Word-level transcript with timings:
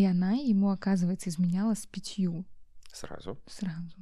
И 0.00 0.04
она 0.06 0.32
ему, 0.32 0.70
оказывается, 0.70 1.28
изменяла 1.28 1.74
с 1.74 1.84
пятью 1.86 2.46
Сразу. 2.90 3.36
сразу. 3.46 3.92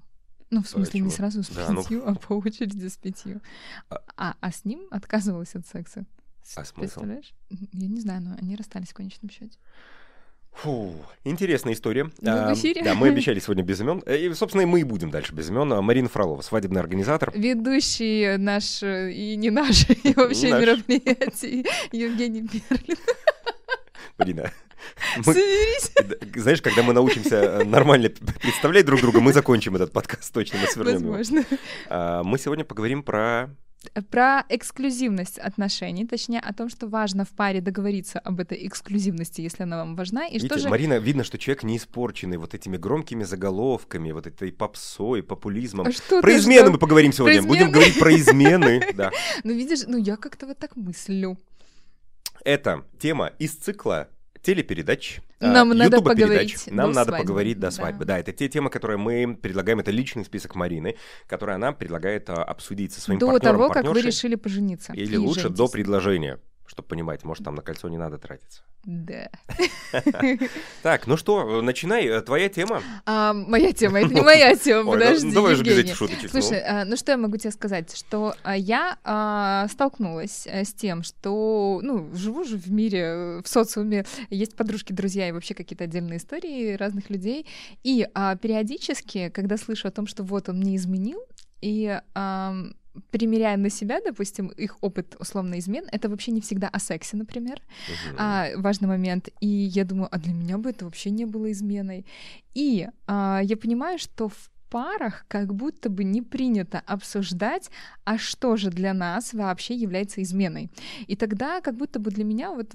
Ну, 0.49 0.63
в 0.63 0.69
смысле, 0.69 1.01
не 1.01 1.09
чего? 1.09 1.17
сразу 1.17 1.43
с 1.43 1.49
Да, 1.49 1.69
ну- 1.73 1.83
а 2.07 2.15
по 2.15 2.35
очереди 2.35 2.87
с 2.87 2.97
пятью. 2.97 3.41
А- 3.91 3.99
А, 4.17 4.35
а 4.41 4.53
с 4.53 4.65
ним 4.65 4.87
отказывалась 4.93 5.57
от 5.57 5.67
секса. 5.67 6.05
А 6.55 6.65
смысл? 6.65 7.03
Я 7.51 7.89
не 7.89 8.01
знаю, 8.01 8.23
но 8.23 8.37
они 8.41 8.55
расстались 8.55 8.91
в 8.91 8.95
конечном 8.95 9.29
счете. 9.29 9.59
Фу, 10.53 10.95
интересная 11.25 11.73
история. 11.73 12.05
Вы 12.05 12.11
в 12.21 12.27
А, 12.29 12.55
эфире? 12.55 12.85
Да, 12.85 12.95
мы 12.95 13.09
обещали 13.13 13.41
сегодня 13.41 13.65
без 13.65 13.81
имен. 13.81 14.01
Э, 14.07 14.17
И, 14.17 14.33
собственно, 14.35 14.63
и 14.63 14.67
мы 14.67 14.81
и 14.83 14.85
будем 14.85 15.11
дальше 15.11 15.35
без 15.35 15.51
имен. 15.51 15.73
А, 15.73 15.83
Марина 15.83 16.09
Фролова, 16.09 16.43
свадебный 16.43 16.81
организатор. 16.81 17.33
Ведущий 17.37 18.37
наш 18.37 18.85
э, 18.85 19.11
и 19.11 19.35
не 19.35 19.51
наш, 19.51 19.91
и 20.05 20.15
вообще 20.15 20.51
Наш. 20.51 20.63
мероприятий 20.63 21.67
Евгений 21.91 22.43
Берлин. 22.43 22.97
Марина, 24.17 24.53
мы- 25.19 25.25
Соберись. 25.25 25.93
знаешь, 26.37 26.63
когда 26.63 26.83
мы 26.83 26.93
научимся 26.93 27.37
э, 27.37 27.65
нормально 27.65 28.11
представлять 28.41 28.87
друг 28.87 29.01
друга, 29.01 29.21
мы 29.21 29.33
закончим 29.33 29.77
этот 29.77 29.93
подкаст 29.93 30.33
точно, 30.33 30.59
мы 30.61 30.67
свернем 30.67 31.01
его. 31.03 31.13
Возможно. 31.13 31.45
А, 31.89 32.23
Мы 32.23 32.39
сегодня 32.39 32.65
поговорим 32.65 33.03
про... 33.03 33.51
Про 34.11 34.45
эксклюзивность 34.49 35.39
отношений, 35.39 36.05
точнее 36.05 36.41
о 36.41 36.53
том, 36.53 36.69
что 36.69 36.89
важно 36.89 37.25
в 37.25 37.29
паре 37.29 37.61
договориться 37.61 38.19
об 38.19 38.41
этой 38.41 38.67
эксклюзивности, 38.67 39.41
если 39.41 39.63
она 39.63 39.77
вам 39.79 39.95
важна, 39.95 40.27
и 40.27 40.33
Видите, 40.35 40.49
что 40.49 40.59
же... 40.59 40.69
Марина, 40.69 40.99
видно, 40.99 41.23
что 41.23 41.39
человек 41.39 41.63
не 41.63 41.77
испорченный 41.77 42.39
вот 42.39 42.55
этими 42.55 42.77
громкими 42.77 43.23
заголовками, 43.23 44.11
вот 44.11 44.27
этой 44.27 44.51
попсой, 44.53 45.23
популизмом. 45.23 45.87
А 45.87 45.93
что 45.93 46.21
Про 46.21 46.37
измены 46.37 46.63
ждал? 46.63 46.73
мы 46.73 46.79
поговорим 46.79 47.13
сегодня. 47.13 47.41
Будем 47.41 47.67
измены? 47.69 47.73
говорить 47.73 47.99
про 47.99 48.15
измены. 48.15 48.83
Да. 48.95 49.13
Ну, 49.45 49.53
видишь, 49.53 49.85
ну 49.87 49.97
я 49.97 50.17
как-то 50.17 50.47
вот 50.47 50.59
так 50.59 50.75
мыслю. 50.75 51.39
Это 52.45 52.85
тема 52.99 53.33
из 53.39 53.55
цикла 53.55 54.09
телепередач. 54.49 55.21
Нам 55.41 55.73
а, 55.73 55.75
надо 55.75 55.97
ютуба-передач. 55.97 56.55
поговорить 56.55 56.67
Нам 56.69 56.91
до 56.91 56.95
надо 56.97 57.11
свадьбы. 57.11 57.27
поговорить 57.27 57.57
до 57.59 57.67
Да. 57.67 57.71
свадьбы. 57.71 58.05
Да, 58.07 58.19
это 58.19 58.33
те 58.33 58.49
темы, 58.49 58.71
которые 58.71 58.97
мы 58.97 59.37
предлагаем. 59.37 59.81
Это 59.81 59.91
личный 59.91 60.25
список 60.25 60.55
Марины, 60.55 60.97
который 61.27 61.55
она 61.55 61.73
предлагает 61.73 62.31
а, 62.31 62.43
обсудить 62.45 62.93
со 62.95 63.01
своим 63.03 63.19
До 63.21 63.27
партнером, 63.27 63.57
того, 63.59 63.69
как 63.71 63.85
вы 63.85 64.01
решили 64.01 64.37
пожениться. 64.37 64.95
Или 64.95 65.15
и 65.15 65.19
лучше 65.19 65.51
до 65.51 65.57
женитесь. 65.57 65.73
предложения, 65.73 66.39
чтобы 66.69 66.87
понимать, 66.89 67.25
может, 67.25 67.45
там 67.45 67.55
на 67.55 67.63
кольцо 67.63 67.89
не 67.89 67.99
надо 67.99 68.19
тратиться. 68.19 68.63
Да. 68.85 69.29
Так, 70.83 71.07
ну 71.07 71.17
что, 71.17 71.63
начинай. 71.63 72.07
э, 72.07 72.21
Твоя 72.21 72.49
тема. 72.49 72.83
А, 73.07 73.33
моя 73.33 73.73
тема, 73.73 74.01
это 74.01 74.15
не 74.15 74.21
моя 74.21 74.55
тема, 74.65 74.91
Ой, 74.91 74.99
ну, 74.99 75.05
подожди, 75.05 75.33
давай 75.33 75.55
же 75.55 75.63
без 75.63 75.73
Евгений. 75.73 75.89
этих 75.91 75.97
шуточек. 75.99 76.33
ну. 76.33 76.41
Слушай, 76.41 76.61
а, 76.61 76.85
ну 76.85 76.97
что 76.97 77.13
я 77.13 77.19
могу 77.19 77.37
тебе 77.37 77.51
сказать? 77.51 77.97
Что 77.97 78.35
а, 78.43 78.57
я 78.57 78.99
а, 79.05 79.67
столкнулась 79.69 80.47
э, 80.47 80.65
с 80.65 80.73
тем, 80.73 81.03
что, 81.03 81.81
ну, 81.83 82.15
живу 82.15 82.45
же 82.45 82.57
в 82.57 82.71
мире, 82.71 83.01
э, 83.01 83.43
в 83.43 83.49
социуме, 83.49 84.05
есть 84.31 84.57
подружки, 84.57 84.93
друзья 84.93 85.29
и 85.29 85.33
вообще 85.33 85.55
какие-то 85.55 85.85
отдельные 85.85 86.19
истории 86.19 86.75
разных 86.75 87.11
людей. 87.11 87.47
И 87.83 88.07
периодически, 88.41 89.31
когда 89.31 89.57
слышу 89.57 89.89
о 89.89 89.91
том, 89.91 90.07
что 90.07 90.23
вот 90.23 90.49
он 90.49 90.59
мне 90.59 90.77
изменил, 90.77 91.23
и 91.61 91.99
примеряя 93.11 93.57
на 93.57 93.71
себя, 93.71 94.01
допустим, 94.05 94.49
их 94.49 94.77
опыт 94.81 95.17
условно 95.21 95.59
измен, 95.59 95.85
это 95.93 96.09
вообще 96.09 96.33
не 96.33 96.41
всегда 96.41 96.69
о 96.69 96.79
сексе, 96.79 97.17
например, 97.17 97.61
Мгм. 97.89 98.17
а, 98.19 98.47
важный 98.57 98.89
момент. 98.89 99.29
И 99.41 99.47
я 99.47 99.85
думаю, 99.85 100.09
а 100.11 100.19
для 100.19 100.33
меня 100.33 100.59
бы 100.59 100.71
это 100.71 100.85
вообще 100.85 101.11
не 101.11 101.25
было 101.27 101.51
изменой. 101.53 102.05
И 102.55 102.87
а, 103.07 103.41
я 103.43 103.57
понимаю, 103.57 103.99
что 103.99 104.29
в 104.29 104.51
парах 104.69 105.25
как 105.29 105.55
будто 105.55 105.89
бы 105.91 106.05
не 106.05 106.23
принято 106.23 106.83
обсуждать, 106.87 107.71
а 108.05 108.19
что 108.19 108.57
же 108.57 108.71
для 108.71 108.95
нас 108.95 109.35
вообще 109.35 109.75
является 109.75 110.23
изменой. 110.23 110.71
И 111.07 111.17
тогда 111.17 111.61
как 111.61 111.77
будто 111.77 111.99
бы 111.99 112.11
для 112.11 112.25
меня, 112.25 112.53
вот 112.53 112.75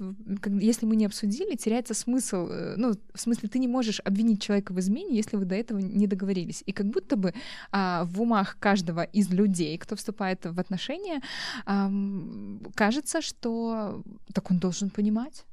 если 0.60 0.86
мы 0.86 0.96
не 0.96 1.06
обсудили, 1.06 1.56
теряется 1.56 1.94
смысл. 1.94 2.48
э, 2.50 2.74
Ну, 2.76 2.94
в 3.14 3.20
смысле, 3.20 3.48
ты 3.48 3.58
не 3.58 3.68
можешь 3.68 4.00
обвинить 4.04 4.42
человека 4.42 4.72
в 4.72 4.80
измене, 4.80 5.16
если 5.16 5.36
вы 5.36 5.44
до 5.44 5.54
этого 5.54 5.78
не 5.78 6.06
договорились. 6.06 6.62
И 6.66 6.72
как 6.72 6.86
будто 6.86 7.16
бы 7.16 7.32
а, 7.70 8.04
в 8.04 8.20
умах 8.20 8.56
каждого 8.58 9.02
из 9.02 9.30
людей, 9.30 9.78
кто 9.78 9.96
вступает 9.96 10.44
в 10.44 10.60
отношения, 10.60 11.22
ам, 11.66 12.60
кажется, 12.74 13.22
что 13.22 14.02
так 14.32 14.50
он 14.50 14.58
должен 14.58 14.90
понимать. 14.90 15.44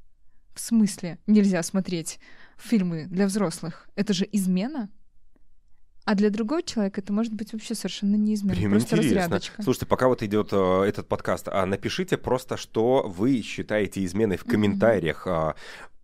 В 0.53 0.59
смысле 0.59 1.17
нельзя 1.27 1.63
смотреть 1.63 2.19
фильмы 2.57 3.05
для 3.09 3.25
взрослых? 3.25 3.87
Это 3.95 4.13
же 4.13 4.27
измена. 4.31 4.89
А 6.03 6.15
для 6.15 6.29
другого 6.31 6.63
человека 6.63 7.01
это 7.01 7.13
может 7.13 7.33
быть 7.33 7.53
вообще 7.53 7.75
совершенно 7.75 8.15
не 8.15 8.33
измена, 8.33 8.55
Прям 8.57 8.71
просто 8.71 8.95
интересно. 8.97 9.19
разрядочка. 9.19 9.61
Слушайте, 9.61 9.85
пока 9.85 10.07
вот 10.07 10.23
идет 10.23 10.49
э, 10.51 10.83
этот 10.87 11.07
подкаст, 11.07 11.47
а 11.47 11.65
напишите 11.65 12.17
просто, 12.17 12.57
что 12.57 13.03
вы 13.07 13.41
считаете 13.43 14.03
изменой 14.03 14.37
в 14.37 14.43
комментариях. 14.43 15.27
А, 15.27 15.55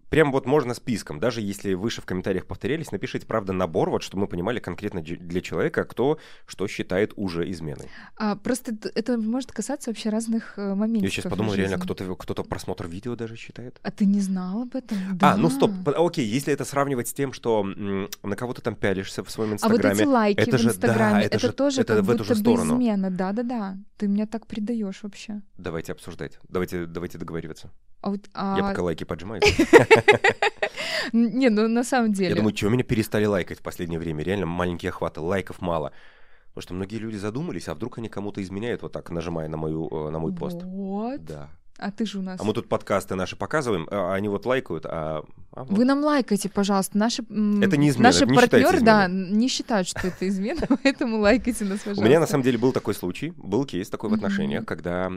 Прям 0.09 0.31
вот 0.31 0.45
можно 0.45 0.73
списком, 0.73 1.19
даже 1.19 1.41
если 1.41 1.73
выше 1.73 2.01
в 2.01 2.05
комментариях 2.05 2.45
повторялись, 2.45 2.91
напишите, 2.91 3.25
правда, 3.25 3.51
набор, 3.51 3.89
вот 3.89 4.03
чтобы 4.03 4.21
мы 4.21 4.27
понимали 4.27 4.59
конкретно 4.59 5.01
для 5.01 5.41
человека, 5.41 5.83
кто 5.83 6.17
что 6.45 6.65
считает 6.67 7.11
уже 7.17 7.49
изменой. 7.51 7.89
А, 8.15 8.37
просто 8.37 8.73
это 8.95 9.17
может 9.17 9.51
касаться 9.51 9.89
вообще 9.89 10.09
разных 10.09 10.53
э, 10.57 10.75
моментов. 10.75 11.03
Я 11.03 11.09
сейчас 11.09 11.29
подумал, 11.29 11.53
реально, 11.55 11.77
кто-то 11.77 12.15
кто 12.15 12.43
просмотр 12.43 12.87
видео 12.87 13.15
даже 13.15 13.35
считает. 13.35 13.79
А 13.83 13.91
ты 13.91 14.05
не 14.05 14.21
знал 14.21 14.61
об 14.61 14.75
этом? 14.75 14.97
А, 15.21 15.35
ну 15.35 15.49
стоп, 15.49 15.71
Да. 15.83 15.91
по- 15.91 16.05
окей, 16.07 16.25
если 16.25 16.53
это 16.53 16.63
сравнивать 16.63 17.09
с 17.09 17.13
тем, 17.13 17.33
что 17.33 17.63
на 17.63 18.35
кого 18.37 18.53
ты 18.53 18.61
там 18.61 18.75
пялишься 18.75 19.23
в 19.23 19.29
своем 19.29 19.49
А 19.49 19.53
вот 19.53 19.79
инстаграме, 19.79 19.99
эти 20.01 20.07
лайки 20.07 20.39
это 20.39 20.57
в 20.57 20.59
же- 20.59 20.67
да, 20.67 20.71
Инстаграме, 20.71 21.23
это 21.25 21.35
это, 21.37 21.47
же- 21.47 21.53
тоже 21.53 21.81
это 21.81 21.95
как 21.97 22.05
в 22.05 22.09
эту 22.11 22.23
же 22.23 22.35
сторону. 22.35 22.75
измена. 22.75 23.11
Да-да-да. 23.11 23.77
Ты 23.97 24.07
меня 24.07 24.27
так 24.27 24.45
предаешь 24.45 25.01
вообще. 25.01 25.41
давайте 25.57 25.91
обсуждать, 25.91 26.39
давайте, 26.47 26.85
давайте 26.85 27.17
договариваться. 27.17 27.71
А 28.01 28.11
вот, 28.11 28.25
Я 28.27 28.31
а, 28.35 28.69
пока 28.69 28.83
лайки 28.83 29.03
поджимаю. 29.03 29.41
Не, 31.13 31.49
ну 31.49 31.67
на 31.67 31.83
самом 31.83 32.13
деле. 32.13 32.29
Я 32.29 32.35
думаю, 32.35 32.53
чего 32.53 32.69
меня 32.69 32.83
перестали 32.83 33.25
лайкать 33.25 33.59
в 33.59 33.63
последнее 33.63 33.99
время? 33.99 34.23
Реально 34.23 34.45
маленькие 34.45 34.89
охваты, 34.89 35.19
лайков 35.19 35.61
мало. 35.61 35.93
Потому 36.49 36.61
что 36.61 36.73
многие 36.75 36.97
люди 36.97 37.17
задумались, 37.17 37.67
а 37.67 37.73
вдруг 37.73 37.97
они 37.97 38.09
кому-то 38.09 38.41
изменяют, 38.41 38.81
вот 38.81 38.91
так 38.91 39.09
нажимая 39.09 39.47
на, 39.47 39.57
мою, 39.57 39.87
э, 39.89 40.09
на 40.09 40.19
мой 40.19 40.33
пост. 40.33 40.61
Вот. 40.63 41.23
Да. 41.23 41.49
А 41.77 41.91
ты 41.91 42.05
же 42.05 42.19
у 42.19 42.21
нас. 42.21 42.39
А 42.39 42.43
мы 42.43 42.53
тут 42.53 42.67
подкасты 42.67 43.15
наши 43.15 43.35
показываем, 43.35 43.87
а 43.91 44.13
они 44.13 44.29
вот 44.29 44.45
лайкают, 44.45 44.85
а... 44.85 45.23
а 45.51 45.63
вот. 45.63 45.77
Вы 45.77 45.85
нам 45.85 46.03
лайкайте, 46.03 46.49
пожалуйста. 46.49 46.97
Наши, 46.97 47.21
Это 47.21 47.77
не 47.77 47.89
измена, 47.89 48.09
наши 48.09 48.23
это 48.23 48.31
не 48.31 48.35
партнеры, 48.35 48.81
да, 48.81 49.07
не 49.07 49.47
считают, 49.47 49.87
что 49.87 50.07
это 50.07 50.27
измена, 50.27 50.61
поэтому 50.83 51.19
лайкайте 51.19 51.65
нас, 51.65 51.79
пожалуйста. 51.79 52.03
У 52.03 52.07
меня 52.07 52.19
на 52.19 52.27
самом 52.27 52.43
деле 52.43 52.57
был 52.57 52.71
такой 52.71 52.95
случай, 52.95 53.31
был 53.37 53.65
кейс 53.65 53.89
такой 53.89 54.09
в 54.09 54.13
отношениях, 54.13 54.65
когда 54.65 55.11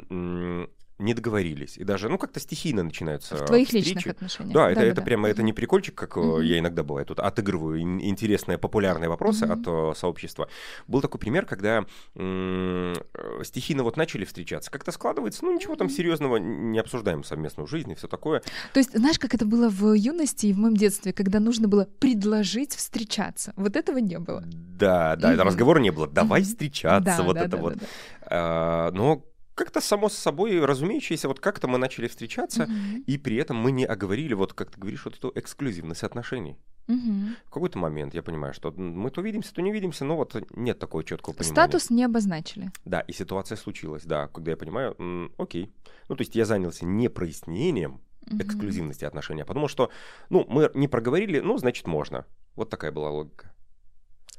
не 1.00 1.14
договорились. 1.14 1.76
И 1.78 1.84
даже, 1.84 2.08
ну, 2.08 2.18
как-то 2.18 2.40
стихийно 2.40 2.82
начинаются 2.82 3.36
В 3.36 3.46
твоих 3.46 3.68
встречи. 3.68 3.88
личных 3.88 4.06
отношениях. 4.08 4.54
Да, 4.54 4.70
это, 4.70 4.80
это 4.80 4.88
Да-да-да. 4.90 5.02
прямо 5.02 5.28
это 5.28 5.42
не 5.42 5.52
прикольчик, 5.52 5.94
как 5.94 6.16
Мгм. 6.16 6.40
я 6.42 6.58
иногда 6.58 6.82
бывает 6.82 7.08
тут 7.08 7.18
отыгрываю 7.20 7.80
ин- 7.82 8.00
интересные 8.00 8.58
популярные 8.58 9.08
вопросы 9.08 9.46
Мгм. 9.46 9.52
от 9.60 9.66
э, 9.66 9.98
сообщества. 9.98 10.48
Был 10.86 11.00
такой 11.00 11.18
пример, 11.18 11.46
когда 11.46 11.84
м, 12.16 12.92
э, 13.14 13.42
стихийно 13.44 13.82
вот 13.82 13.96
начали 13.96 14.24
встречаться, 14.24 14.70
как-то 14.70 14.92
складывается, 14.92 15.44
ну 15.44 15.52
ничего 15.54 15.74
там 15.76 15.86
Мгм. 15.88 15.96
серьезного, 15.96 16.36
не 16.36 16.78
обсуждаем 16.78 17.24
совместную 17.24 17.66
жизнь 17.66 17.90
и 17.90 17.94
все 17.94 18.06
такое. 18.08 18.42
То 18.74 18.78
есть, 18.80 18.96
знаешь, 18.96 19.18
как 19.18 19.34
это 19.34 19.46
было 19.46 19.68
в 19.68 19.92
юности 19.94 20.46
и 20.46 20.52
в 20.52 20.58
моем 20.58 20.76
детстве, 20.76 21.12
когда 21.12 21.40
нужно 21.40 21.68
было 21.68 21.86
предложить 21.98 22.74
встречаться. 22.74 23.52
Вот 23.56 23.76
этого 23.76 23.98
не 23.98 24.18
было. 24.18 24.42
Да, 24.46 25.16
да, 25.16 25.32
Мгм. 25.32 25.40
разговора 25.42 25.78
не 25.80 25.90
было. 25.90 26.06
Давай 26.06 26.42
встречаться, 26.42 27.16
Да, 27.18 27.22
вот 27.22 27.34
да, 27.34 27.40
это 27.44 27.56
да, 27.56 27.62
вот. 27.62 27.76
да, 27.78 27.86
А, 28.32 28.90
но 28.92 29.24
как-то 29.54 29.80
само 29.80 30.08
собой 30.08 30.64
разумеющееся, 30.64 31.28
вот 31.28 31.40
как-то 31.40 31.68
мы 31.68 31.78
начали 31.78 32.06
встречаться, 32.08 32.64
Мгм. 32.64 33.02
и 33.06 33.18
при 33.18 33.36
этом 33.36 33.56
мы 33.56 33.72
не 33.72 33.84
оговорили, 33.84 34.34
вот 34.34 34.52
как 34.52 34.70
ты 34.70 34.80
говоришь, 34.80 35.04
вот 35.04 35.16
эту 35.16 35.32
эксклюзивность 35.34 36.02
отношений. 36.02 36.56
Мгм. 36.86 37.36
В 37.46 37.50
какой-то 37.50 37.78
момент 37.78 38.14
я 38.14 38.22
понимаю, 38.22 38.52
что 38.54 38.72
мы 38.72 39.10
то 39.10 39.20
видимся, 39.22 39.54
то 39.54 39.62
не 39.62 39.70
видимся, 39.72 40.04
но 40.04 40.16
вот 40.16 40.34
нет 40.56 40.78
такого 40.78 41.04
четкого 41.04 41.34
понимания. 41.34 41.52
Статус 41.68 41.90
не 41.90 42.04
обозначили. 42.04 42.70
Да, 42.84 43.00
и 43.00 43.12
ситуация 43.12 43.56
случилась, 43.56 44.04
да, 44.04 44.26
когда 44.28 44.50
я 44.52 44.56
понимаю, 44.56 44.96
м, 44.98 45.32
окей. 45.38 45.72
Ну, 46.08 46.16
то 46.16 46.22
есть 46.22 46.34
я 46.34 46.44
занялся 46.44 46.84
не 46.86 47.08
прояснением 47.08 48.00
Мгм. 48.26 48.40
эксклюзивности 48.42 49.04
отношений, 49.04 49.42
а 49.42 49.44
подумал, 49.46 49.68
что, 49.68 49.90
ну, 50.30 50.44
мы 50.48 50.70
не 50.74 50.88
проговорили, 50.88 51.40
ну, 51.40 51.58
значит, 51.58 51.86
можно. 51.86 52.24
Вот 52.56 52.70
такая 52.70 52.92
была 52.92 53.10
логика. 53.10 53.49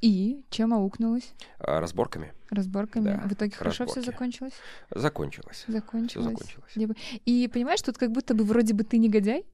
И 0.02 0.44
чем 0.50 0.74
аукнулось? 0.74 1.34
А, 1.60 1.80
разборками 1.80 2.34
Разборками. 2.50 3.06
Да, 3.06 3.24
в 3.28 3.34
итоге 3.34 3.52
хорошо 3.56 3.86
все 3.86 3.96
разборки. 3.96 4.06
закончилось? 4.12 4.54
закончилось. 4.90 5.58
Все 5.64 5.72
Закончилось. 5.72 6.26
закончилось. 6.26 6.72
Либо- 6.76 6.96
И 7.26 7.48
понимаешь, 7.48 7.82
тут 7.82 7.98
как 7.98 8.12
будто 8.12 8.34
бы 8.34 8.44
вроде 8.44 8.74
бы 8.74 8.84
ты 8.84 8.98
негодяй, 8.98 9.46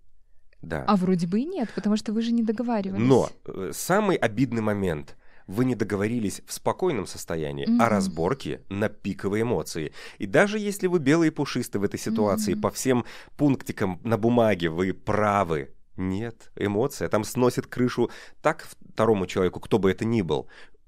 Да. 0.61 0.83
а 0.87 0.95
вроде 0.95 1.27
бы 1.27 1.41
и 1.41 1.45
нет, 1.45 1.69
потому 1.75 1.97
что 1.97 2.13
вы 2.13 2.21
же 2.21 2.31
не 2.31 2.43
договаривались. 2.43 3.01
Но 3.07 3.29
э, 3.45 3.71
самый 3.73 4.15
обидный 4.15 4.61
момент. 4.61 5.15
Вы 5.47 5.63
не 5.63 5.75
договорились 5.75 6.41
в 6.45 6.51
спокойном 6.51 7.05
состоянии, 7.07 7.65
Мгм. 7.65 7.81
а 7.81 7.87
разборки 7.87 8.59
на 8.69 8.89
пиковые 8.89 9.43
эмоции. 9.43 9.93
И 10.17 10.25
даже 10.25 10.59
если 10.59 10.87
вы 10.87 10.99
белый 10.99 11.27
и 11.27 11.31
пушистый 11.31 11.79
в 11.79 11.85
этой 11.85 11.97
ситуации, 11.99 12.53
Мгм. 12.53 12.61
по 12.61 12.69
всем 12.71 13.05
пунктикам 13.37 13.99
на 14.03 14.17
бумаге 14.17 14.69
вы 14.69 14.93
правы, 14.93 15.73
нет, 15.97 16.51
эмоция 16.55 17.09
там 17.09 17.23
сносит 17.23 17.67
крышу 17.67 18.09
так 18.41 18.67
второму 18.93 19.25
человеку, 19.25 19.59
кто 19.59 19.79
бы 19.79 19.91
это 19.91 20.05
ни 20.05 20.21
был, 20.21 20.47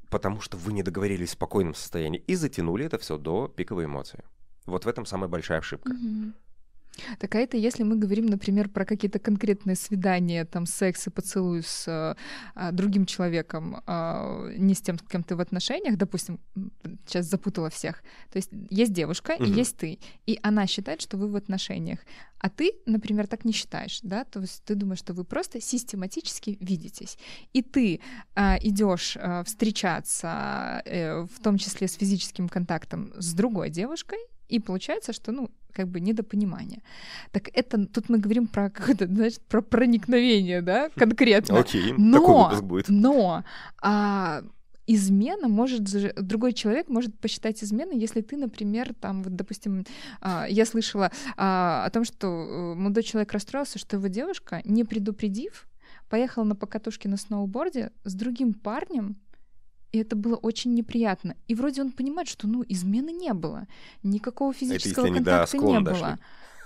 потому 0.10 0.42
что 0.42 0.58
вы 0.58 0.74
не 0.74 0.84
договорились 0.84 1.30
в 1.30 1.34
спокойном 1.34 1.74
состоянии 1.74 2.24
и 2.28 2.36
затянули 2.36 2.86
это 2.86 2.98
все 2.98 3.18
до 3.18 3.48
пиковой 3.48 3.86
эмоции. 3.86 4.24
Вот 4.66 4.86
в 4.86 4.88
этом 4.88 5.06
самая 5.06 5.30
большая 5.30 5.60
ошибка. 5.60 5.94
Мгм. 5.94 6.34
Так 7.20 7.36
а 7.36 7.40
это 7.40 7.58
если 7.58 7.84
мы 7.84 7.96
говорим, 7.96 8.26
например, 8.26 8.70
про 8.70 8.86
какие-то 8.86 9.20
конкретные 9.20 9.76
свидания, 9.76 10.46
там, 10.46 10.66
секс 10.66 11.08
и 11.08 11.10
поцелуй 11.10 11.64
с 11.64 11.86
а, 12.56 12.72
другим 12.72 13.06
человеком, 13.06 13.82
а, 13.86 14.50
не 14.58 14.74
с 14.74 14.82
тем, 14.82 14.98
с 14.98 15.02
кем 15.04 15.24
ты 15.24 15.36
в 15.36 15.42
отношениях, 15.42 15.98
допустим, 15.98 16.40
сейчас 17.06 17.26
запутала 17.26 17.70
всех. 17.70 18.02
То 18.32 18.38
есть 18.38 18.50
есть 18.70 18.94
девушка 18.94 19.36
угу. 19.40 19.46
и 19.46 19.50
есть 19.50 19.78
ты, 19.78 20.00
и 20.26 20.40
она 20.44 20.68
считает, 20.68 21.02
что 21.02 21.18
вы 21.18 21.28
в 21.28 21.36
отношениях, 21.36 22.00
а 22.40 22.50
ты, 22.50 22.72
например, 22.86 23.28
так 23.28 23.46
не 23.46 23.52
считаешь, 23.52 24.00
да? 24.02 24.24
То 24.24 24.40
есть 24.40 24.64
ты 24.64 24.76
думаешь, 24.76 25.00
что 25.00 25.14
вы 25.14 25.26
просто 25.26 25.60
систематически 25.62 26.58
видитесь, 26.62 27.18
и 27.54 27.62
ты 27.62 28.00
а, 28.34 28.58
идешь 28.62 29.18
а, 29.20 29.44
встречаться, 29.44 30.28
а, 30.32 31.26
в 31.26 31.44
том 31.44 31.58
числе 31.58 31.88
с 31.88 31.94
физическим 31.94 32.48
контактом 32.48 33.14
с 33.18 33.34
другой 33.34 33.70
девушкой, 33.70 34.20
и 34.50 34.60
получается, 34.60 35.14
что, 35.14 35.32
ну, 35.32 35.50
как 35.72 35.88
бы 35.88 36.00
недопонимание. 36.00 36.82
Так 37.32 37.50
это 37.54 37.86
тут 37.86 38.10
мы 38.10 38.18
говорим 38.18 38.48
про 38.48 38.70
какое-то, 38.70 39.08
значит, 39.08 39.42
про 39.42 39.62
проникновение, 39.62 40.62
да, 40.62 40.90
конкретно. 40.96 41.60
Окей, 41.60 41.94
но, 41.98 42.20
такой 42.20 42.44
выпуск 42.44 42.64
будет. 42.64 42.90
Но 42.90 43.44
а, 43.82 44.42
измена 44.88 45.48
может, 45.48 45.84
другой 46.16 46.54
человек 46.54 46.90
может 46.90 47.18
посчитать 47.20 47.64
изменой, 47.64 47.98
если 47.98 48.22
ты, 48.22 48.38
например, 48.38 48.94
там, 49.00 49.22
вот, 49.22 49.36
допустим, 49.36 49.86
а, 50.20 50.48
я 50.50 50.66
слышала 50.66 51.12
а, 51.38 51.86
о 51.86 51.90
том, 51.92 52.04
что 52.04 52.28
э, 52.28 52.74
молодой 52.76 53.04
человек 53.04 53.32
расстроился, 53.32 53.78
что 53.78 53.98
его 53.98 54.08
девушка, 54.08 54.62
не 54.66 54.84
предупредив, 54.84 55.68
поехала 56.10 56.44
на 56.44 56.56
покатушке 56.56 57.08
на 57.08 57.18
сноуборде 57.18 57.92
с 58.04 58.16
другим 58.16 58.54
парнем, 58.54 59.18
и 59.92 59.98
это 60.00 60.16
было 60.16 60.36
очень 60.36 60.74
неприятно. 60.74 61.36
И 61.48 61.56
вроде 61.56 61.82
он 61.82 61.92
понимает, 61.92 62.28
что 62.28 62.48
ну 62.48 62.64
измены 62.68 63.12
не 63.12 63.34
было, 63.34 63.68
никакого 64.04 64.54
физического 64.54 65.06
это, 65.06 65.16
контакта 65.16 65.58
не 65.58 65.64
было. 65.64 65.82
Дошли. 65.82 66.18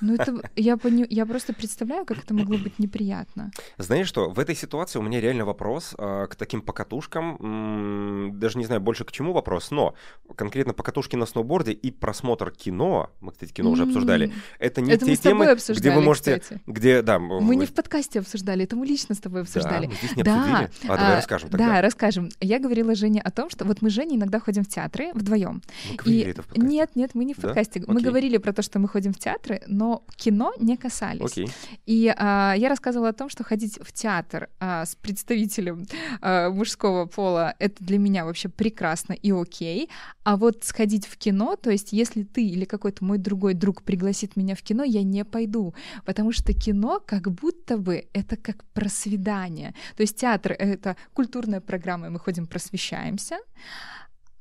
Ну, 0.04 0.16
это 0.16 0.42
я, 0.56 0.76
пони... 0.76 1.06
я 1.10 1.26
просто 1.26 1.54
представляю, 1.54 2.06
как 2.06 2.18
это 2.18 2.34
могло 2.34 2.58
быть 2.58 2.78
неприятно. 2.78 3.52
Знаешь 3.78 4.08
что, 4.08 4.30
в 4.30 4.38
этой 4.38 4.54
ситуации 4.54 5.00
у 5.00 5.02
меня 5.02 5.22
реально 5.22 5.46
вопрос 5.46 5.96
э, 5.98 6.28
к 6.30 6.36
таким 6.36 6.62
покатушкам. 6.62 7.38
М-м, 7.40 8.40
даже 8.40 8.58
не 8.58 8.66
знаю 8.66 8.82
больше 8.82 9.06
к 9.06 9.12
чему 9.12 9.32
вопрос, 9.32 9.72
но 9.72 9.96
конкретно 10.36 10.74
покатушки 10.74 11.16
на 11.16 11.26
сноуборде 11.26 11.72
и 11.72 11.90
просмотр 11.90 12.52
кино, 12.52 13.12
мы, 13.22 13.32
кстати, 13.32 13.54
кино 13.54 13.72
уже 13.72 13.84
обсуждали, 13.84 14.34
это 14.60 14.82
не 14.82 14.92
это 14.92 15.06
те 15.06 15.16
темы, 15.16 15.58
где 15.70 15.92
вы 15.92 16.02
можете... 16.02 16.40
Кстати. 16.40 16.62
Где, 16.68 17.02
да, 17.02 17.18
мы 17.20 17.40
вы... 17.40 17.56
не 17.56 17.66
в 17.66 17.74
подкасте 17.74 18.20
обсуждали, 18.20 18.66
это 18.66 18.76
мы 18.76 18.86
лично 18.86 19.16
с 19.16 19.20
тобой 19.20 19.42
обсуждали. 19.42 19.86
Да, 19.86 19.92
мы 19.92 19.98
здесь 19.98 20.16
не 20.18 20.24
да. 20.24 20.70
А, 20.84 20.88
давай 20.88 21.14
а, 21.14 21.16
расскажем 21.16 21.50
тогда. 21.50 21.68
Да, 21.68 21.82
расскажем. 21.82 22.30
Я 22.42 22.60
говорила 22.60 22.94
Жене 22.94 23.22
о 23.22 23.32
том, 23.32 23.50
что 23.50 23.64
вот 23.64 23.82
мы 23.82 23.90
с 23.90 23.94
Женей 23.94 24.18
иногда 24.18 24.40
ходим 24.40 24.64
в 24.64 24.68
театры 24.68 25.12
вдвоем. 25.14 25.62
Мы 25.90 25.96
говорили 25.96 26.24
и... 26.24 26.32
это 26.32 26.42
в 26.42 26.48
подкасте. 26.48 26.68
Нет, 26.68 26.96
нет, 26.96 27.12
мы 27.14 27.26
не 27.26 27.34
в 27.34 27.38
подкасте. 27.38 27.80
Да? 27.80 27.86
Мы 27.88 28.00
Окей. 28.00 28.10
говорили 28.10 28.38
про 28.38 28.52
то, 28.52 28.62
что 28.62 28.80
мы 28.80 28.88
ходим 28.88 29.14
в 29.14 29.20
театры, 29.20 29.62
но 29.68 29.93
кино 30.16 30.54
не 30.60 30.78
касались. 30.78 31.38
Okay. 31.38 31.52
И 31.86 32.14
а, 32.16 32.54
я 32.58 32.70
рассказывала 32.70 33.10
о 33.10 33.14
том, 33.14 33.30
что 33.30 33.44
ходить 33.44 33.80
в 33.82 33.92
театр 33.92 34.50
а, 34.60 34.86
с 34.86 34.96
представителем 34.96 35.86
а, 36.22 36.50
мужского 36.50 37.06
пола 37.06 37.56
это 37.60 37.84
для 37.84 37.98
меня 37.98 38.26
вообще 38.26 38.50
прекрасно 38.50 39.14
и 39.14 39.32
окей. 39.32 39.90
А 40.24 40.38
вот 40.38 40.64
сходить 40.64 41.06
в 41.08 41.18
кино, 41.18 41.56
то 41.56 41.70
есть 41.70 41.94
если 41.94 42.24
ты 42.24 42.46
или 42.46 42.66
какой-то 42.66 43.04
мой 43.04 43.18
другой 43.18 43.54
друг 43.54 43.84
пригласит 43.84 44.36
меня 44.36 44.56
в 44.56 44.62
кино, 44.62 44.84
я 44.84 45.04
не 45.04 45.26
пойду, 45.26 45.74
потому 46.06 46.32
что 46.32 46.54
кино 46.54 47.02
как 47.06 47.32
будто 47.32 47.78
бы 47.78 48.08
это 48.14 48.38
как 48.38 48.64
про 48.74 48.99
свидание. 48.99 49.74
То 49.96 50.02
есть 50.02 50.16
театр— 50.18 50.56
это 50.60 50.96
культурная 51.14 51.62
программа, 51.62 52.08
и 52.08 52.10
мы 52.10 52.20
ходим 52.20 52.48
просвещаемся, 52.48 53.38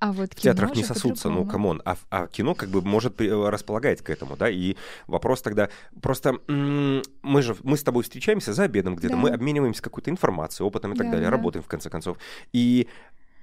а 0.03 0.11
вот 0.11 0.33
в 0.33 0.41
театрах 0.41 0.75
не 0.75 0.83
сосутся, 0.83 1.31
ну, 1.31 1.45
come 1.47 1.66
on. 1.66 1.81
А, 1.85 1.97
а 2.11 2.27
кино 2.27 2.57
как 2.57 2.71
бы 2.71 2.83
может 2.83 3.21
располагать 3.21 4.03
к 4.03 4.11
этому, 4.11 4.37
да, 4.37 4.51
и 4.51 4.75
вопрос 5.07 5.43
тогда... 5.43 5.69
Просто 6.01 6.41
мы 6.49 7.43
же, 7.43 7.55
мы 7.63 7.77
с 7.77 7.85
тобой 7.85 8.03
встречаемся 8.03 8.53
за 8.53 8.65
обедом 8.65 8.97
где-то, 8.97 9.15
да. 9.15 9.21
мы 9.21 9.31
обмениваемся 9.31 9.81
какой-то 9.81 10.11
информацией, 10.11 10.67
опытом 10.67 10.95
и 10.95 10.97
так 10.97 11.07
да, 11.07 11.13
далее, 11.13 11.27
да. 11.27 11.31
работаем 11.31 11.63
в 11.63 11.69
конце 11.69 11.89
концов. 11.89 12.19
И 12.53 12.89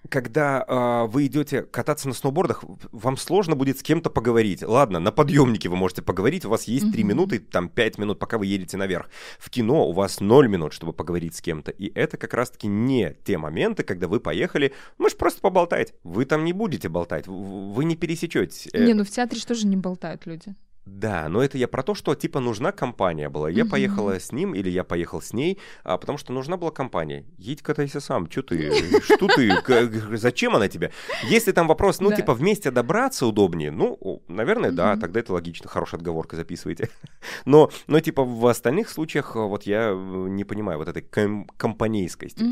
когда 0.07 0.63
э, 0.67 1.11
вы 1.11 1.25
идете 1.25 1.63
кататься 1.63 2.07
на 2.07 2.13
сноубордах, 2.13 2.63
вам 2.91 3.17
сложно 3.17 3.55
будет 3.55 3.79
с 3.79 3.83
кем-то 3.83 4.09
поговорить. 4.09 4.63
Ладно, 4.63 4.99
на 4.99 5.11
подъемнике 5.11 5.69
вы 5.69 5.75
можете 5.75 6.01
поговорить, 6.01 6.45
у 6.45 6.49
вас 6.49 6.63
есть 6.65 6.91
три 6.91 7.03
mm-hmm. 7.03 7.07
минуты, 7.07 7.39
там 7.39 7.69
пять 7.69 7.97
минут, 7.97 8.19
пока 8.19 8.37
вы 8.37 8.45
едете 8.45 8.77
наверх. 8.77 9.09
В 9.37 9.49
кино 9.49 9.87
у 9.87 9.91
вас 9.91 10.19
ноль 10.21 10.47
минут, 10.47 10.73
чтобы 10.73 10.93
поговорить 10.93 11.35
с 11.35 11.41
кем-то. 11.41 11.71
И 11.71 11.91
это 11.93 12.17
как 12.17 12.33
раз-таки 12.33 12.67
не 12.67 13.15
те 13.25 13.37
моменты, 13.37 13.83
когда 13.83 14.07
вы 14.07 14.19
поехали, 14.19 14.73
мы 14.97 15.09
же 15.09 15.15
просто 15.15 15.41
поболтать. 15.41 15.93
Вы 16.03 16.25
там 16.25 16.45
не 16.45 16.53
будете 16.53 16.89
болтать, 16.89 17.27
вы 17.27 17.83
не 17.85 17.95
пересечетесь. 17.95 18.69
Э, 18.73 18.85
не, 18.85 18.93
ну 18.93 19.03
в 19.03 19.09
театре 19.09 19.39
что 19.39 19.55
же 19.55 19.67
не 19.67 19.75
болтают 19.75 20.25
люди? 20.25 20.55
Да, 20.85 21.29
но 21.29 21.43
это 21.43 21.57
я 21.57 21.67
про 21.67 21.83
то, 21.83 21.93
что 21.93 22.15
типа 22.15 22.39
нужна 22.39 22.71
компания 22.71 23.29
была. 23.29 23.49
Я 23.49 23.63
угу. 23.63 23.71
поехала 23.71 24.19
с 24.19 24.31
ним 24.31 24.55
или 24.55 24.69
я 24.69 24.83
поехал 24.83 25.21
с 25.21 25.33
ней, 25.33 25.59
а, 25.83 25.97
потому 25.97 26.17
что 26.17 26.33
нужна 26.33 26.57
была 26.57 26.71
компания. 26.71 27.25
Едь 27.37 27.61
катайся 27.61 27.99
сам, 27.99 28.29
что 28.29 28.41
ты, 28.41 28.71
что 29.01 29.27
ты, 29.27 30.17
зачем 30.17 30.55
она 30.55 30.67
тебе? 30.67 30.91
Если 31.29 31.51
там 31.51 31.67
вопрос, 31.67 31.99
ну 31.99 32.11
типа 32.11 32.33
вместе 32.33 32.71
добраться 32.71 33.27
удобнее, 33.27 33.71
ну, 33.71 34.23
наверное, 34.27 34.71
да, 34.71 34.97
тогда 34.97 35.19
это 35.19 35.33
логично, 35.33 35.69
хорошая 35.69 35.99
отговорка, 35.99 36.35
записывайте. 36.35 36.89
Но, 37.45 37.69
но 37.87 37.99
типа 37.99 38.23
в 38.23 38.45
остальных 38.47 38.89
случаях 38.89 39.35
вот 39.35 39.63
я 39.63 39.89
э, 39.89 39.95
не 40.29 40.43
понимаю 40.43 40.79
вот 40.79 40.87
этой 40.87 41.01
компанейскости. 41.01 42.43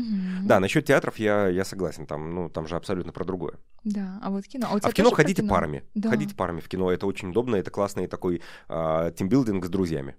Да, 0.42 0.60
насчет 0.60 0.84
театров 0.84 1.18
я, 1.18 1.48
я 1.48 1.64
согласен, 1.64 2.06
там, 2.06 2.34
ну, 2.34 2.48
там 2.48 2.66
же 2.66 2.76
абсолютно 2.76 3.12
про 3.12 3.24
другое. 3.24 3.54
Да, 3.84 4.18
а 4.22 4.30
вот 4.30 4.44
кино. 4.44 4.68
А, 4.70 4.78
а 4.82 4.90
в 4.90 4.92
кино 4.92 5.10
ходите 5.10 5.42
парами. 5.42 5.84
Ходите 6.02 6.34
парами 6.34 6.60
в 6.60 6.68
кино, 6.68 6.90
это 6.90 7.06
очень 7.06 7.30
удобно, 7.30 7.56
это 7.56 7.70
классно 7.70 8.00
и 8.00 8.06
такой 8.18 8.42
э, 8.68 9.12
тимбилдинг 9.16 9.64
с 9.64 9.68
друзьями. 9.68 10.16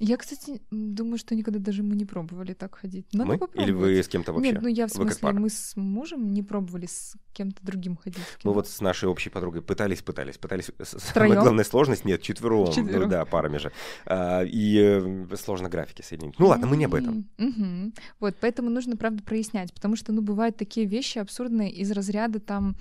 Я, 0.00 0.16
кстати, 0.16 0.60
думаю, 0.72 1.18
что 1.18 1.36
никогда 1.36 1.60
даже 1.60 1.84
мы 1.84 1.94
не 1.94 2.04
пробовали 2.04 2.52
так 2.52 2.74
ходить. 2.74 3.06
Надо 3.12 3.28
мы? 3.28 3.38
попробовать. 3.38 3.68
Или 3.68 3.72
вы 3.72 4.02
с 4.02 4.08
кем-то 4.08 4.32
вообще? 4.32 4.52
Нет, 4.52 4.62
ну 4.62 4.68
я 4.68 4.88
в 4.88 4.90
смысле, 4.90 5.32
мы 5.32 5.48
с 5.48 5.76
мужем 5.76 6.32
не 6.32 6.42
пробовали 6.42 6.86
с 6.86 7.14
кем-то 7.32 7.64
другим 7.64 7.96
ходить. 7.96 8.22
Мы 8.42 8.52
вот 8.52 8.68
с 8.68 8.80
нашей 8.80 9.08
общей 9.08 9.30
подругой 9.30 9.62
пытались, 9.62 10.02
пытались, 10.02 10.36
пытались. 10.36 10.70
Самая 10.82 11.40
главная 11.40 11.64
сложность, 11.64 12.04
нет, 12.04 12.22
четвером, 12.22 12.68
ну, 12.76 13.06
да, 13.06 13.24
парами 13.24 13.58
же. 13.58 13.72
А, 14.06 14.42
и 14.42 14.78
э, 14.78 15.36
сложно 15.36 15.68
графики 15.68 16.02
соединить. 16.02 16.38
Ну 16.38 16.46
ладно, 16.46 16.66
мы 16.66 16.76
не 16.76 16.86
об 16.86 16.94
этом. 16.94 17.28
Угу. 17.38 17.92
Вот, 18.20 18.36
поэтому 18.40 18.70
нужно, 18.70 18.96
правда, 18.96 19.22
прояснять, 19.22 19.72
потому 19.72 19.96
что, 19.96 20.12
ну, 20.12 20.22
бывают 20.22 20.56
такие 20.56 20.86
вещи 20.86 21.18
абсурдные 21.18 21.70
из 21.70 21.90
разряда 21.90 22.40
там, 22.40 22.76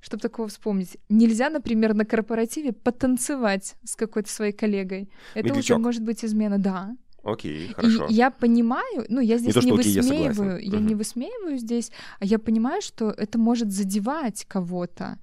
чтобы 0.00 0.20
такого 0.20 0.48
вспомнить. 0.48 0.96
Нельзя, 1.08 1.50
например, 1.50 1.94
на 1.94 2.04
корпоративе 2.04 2.72
потанцевать 2.72 3.76
с 3.84 3.96
какой-то 3.96 4.30
своей 4.30 4.52
коллегой. 4.52 5.10
Это 5.34 5.48
Медлячок. 5.48 5.78
уже 5.78 5.78
может 5.78 6.02
быть 6.02 6.24
измена, 6.24 6.51
да. 6.58 6.96
Окей, 7.24 7.72
хорошо. 7.72 8.06
И 8.06 8.14
я 8.14 8.30
понимаю, 8.30 9.06
ну 9.08 9.20
я 9.20 9.38
здесь 9.38 9.54
не, 9.54 9.60
то, 9.60 9.66
не 9.66 9.72
высмеиваю, 9.72 10.58
я, 10.58 10.70
я 10.72 10.78
угу. 10.78 10.84
не 10.84 10.94
высмеиваю 10.94 11.56
здесь, 11.56 11.92
а 12.18 12.24
я 12.24 12.38
понимаю, 12.38 12.82
что 12.82 13.10
это 13.10 13.38
может 13.38 13.70
задевать 13.70 14.44
кого-то, 14.48 15.18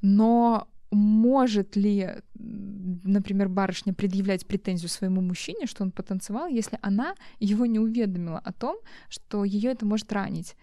но 0.00 0.68
может 0.92 1.76
ли, 1.76 2.08
например, 2.34 3.48
барышня 3.48 3.94
предъявлять 3.94 4.46
претензию 4.46 4.88
своему 4.88 5.20
мужчине, 5.20 5.66
что 5.66 5.84
он 5.84 5.90
потанцевал, 5.92 6.48
если 6.48 6.78
она 6.82 7.14
его 7.38 7.66
не 7.66 7.78
уведомила 7.78 8.38
о 8.38 8.52
том, 8.52 8.76
что 9.08 9.44
ее 9.44 9.70
это 9.70 9.86
может 9.86 10.12
ранить? 10.12 10.56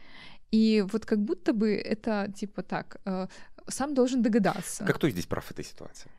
И 0.52 0.86
вот 0.92 1.06
как 1.06 1.20
будто 1.20 1.54
бы 1.54 1.76
это 1.76 2.32
типа 2.36 2.62
так, 2.62 2.98
э, 3.06 3.28
сам 3.68 3.94
должен 3.94 4.22
догадаться. 4.22 4.86
Как 4.86 4.96
кто 4.96 5.10
здесь 5.10 5.26
прав 5.26 5.46
в 5.46 5.52
этой 5.52 5.66
ситуации? 5.66 6.10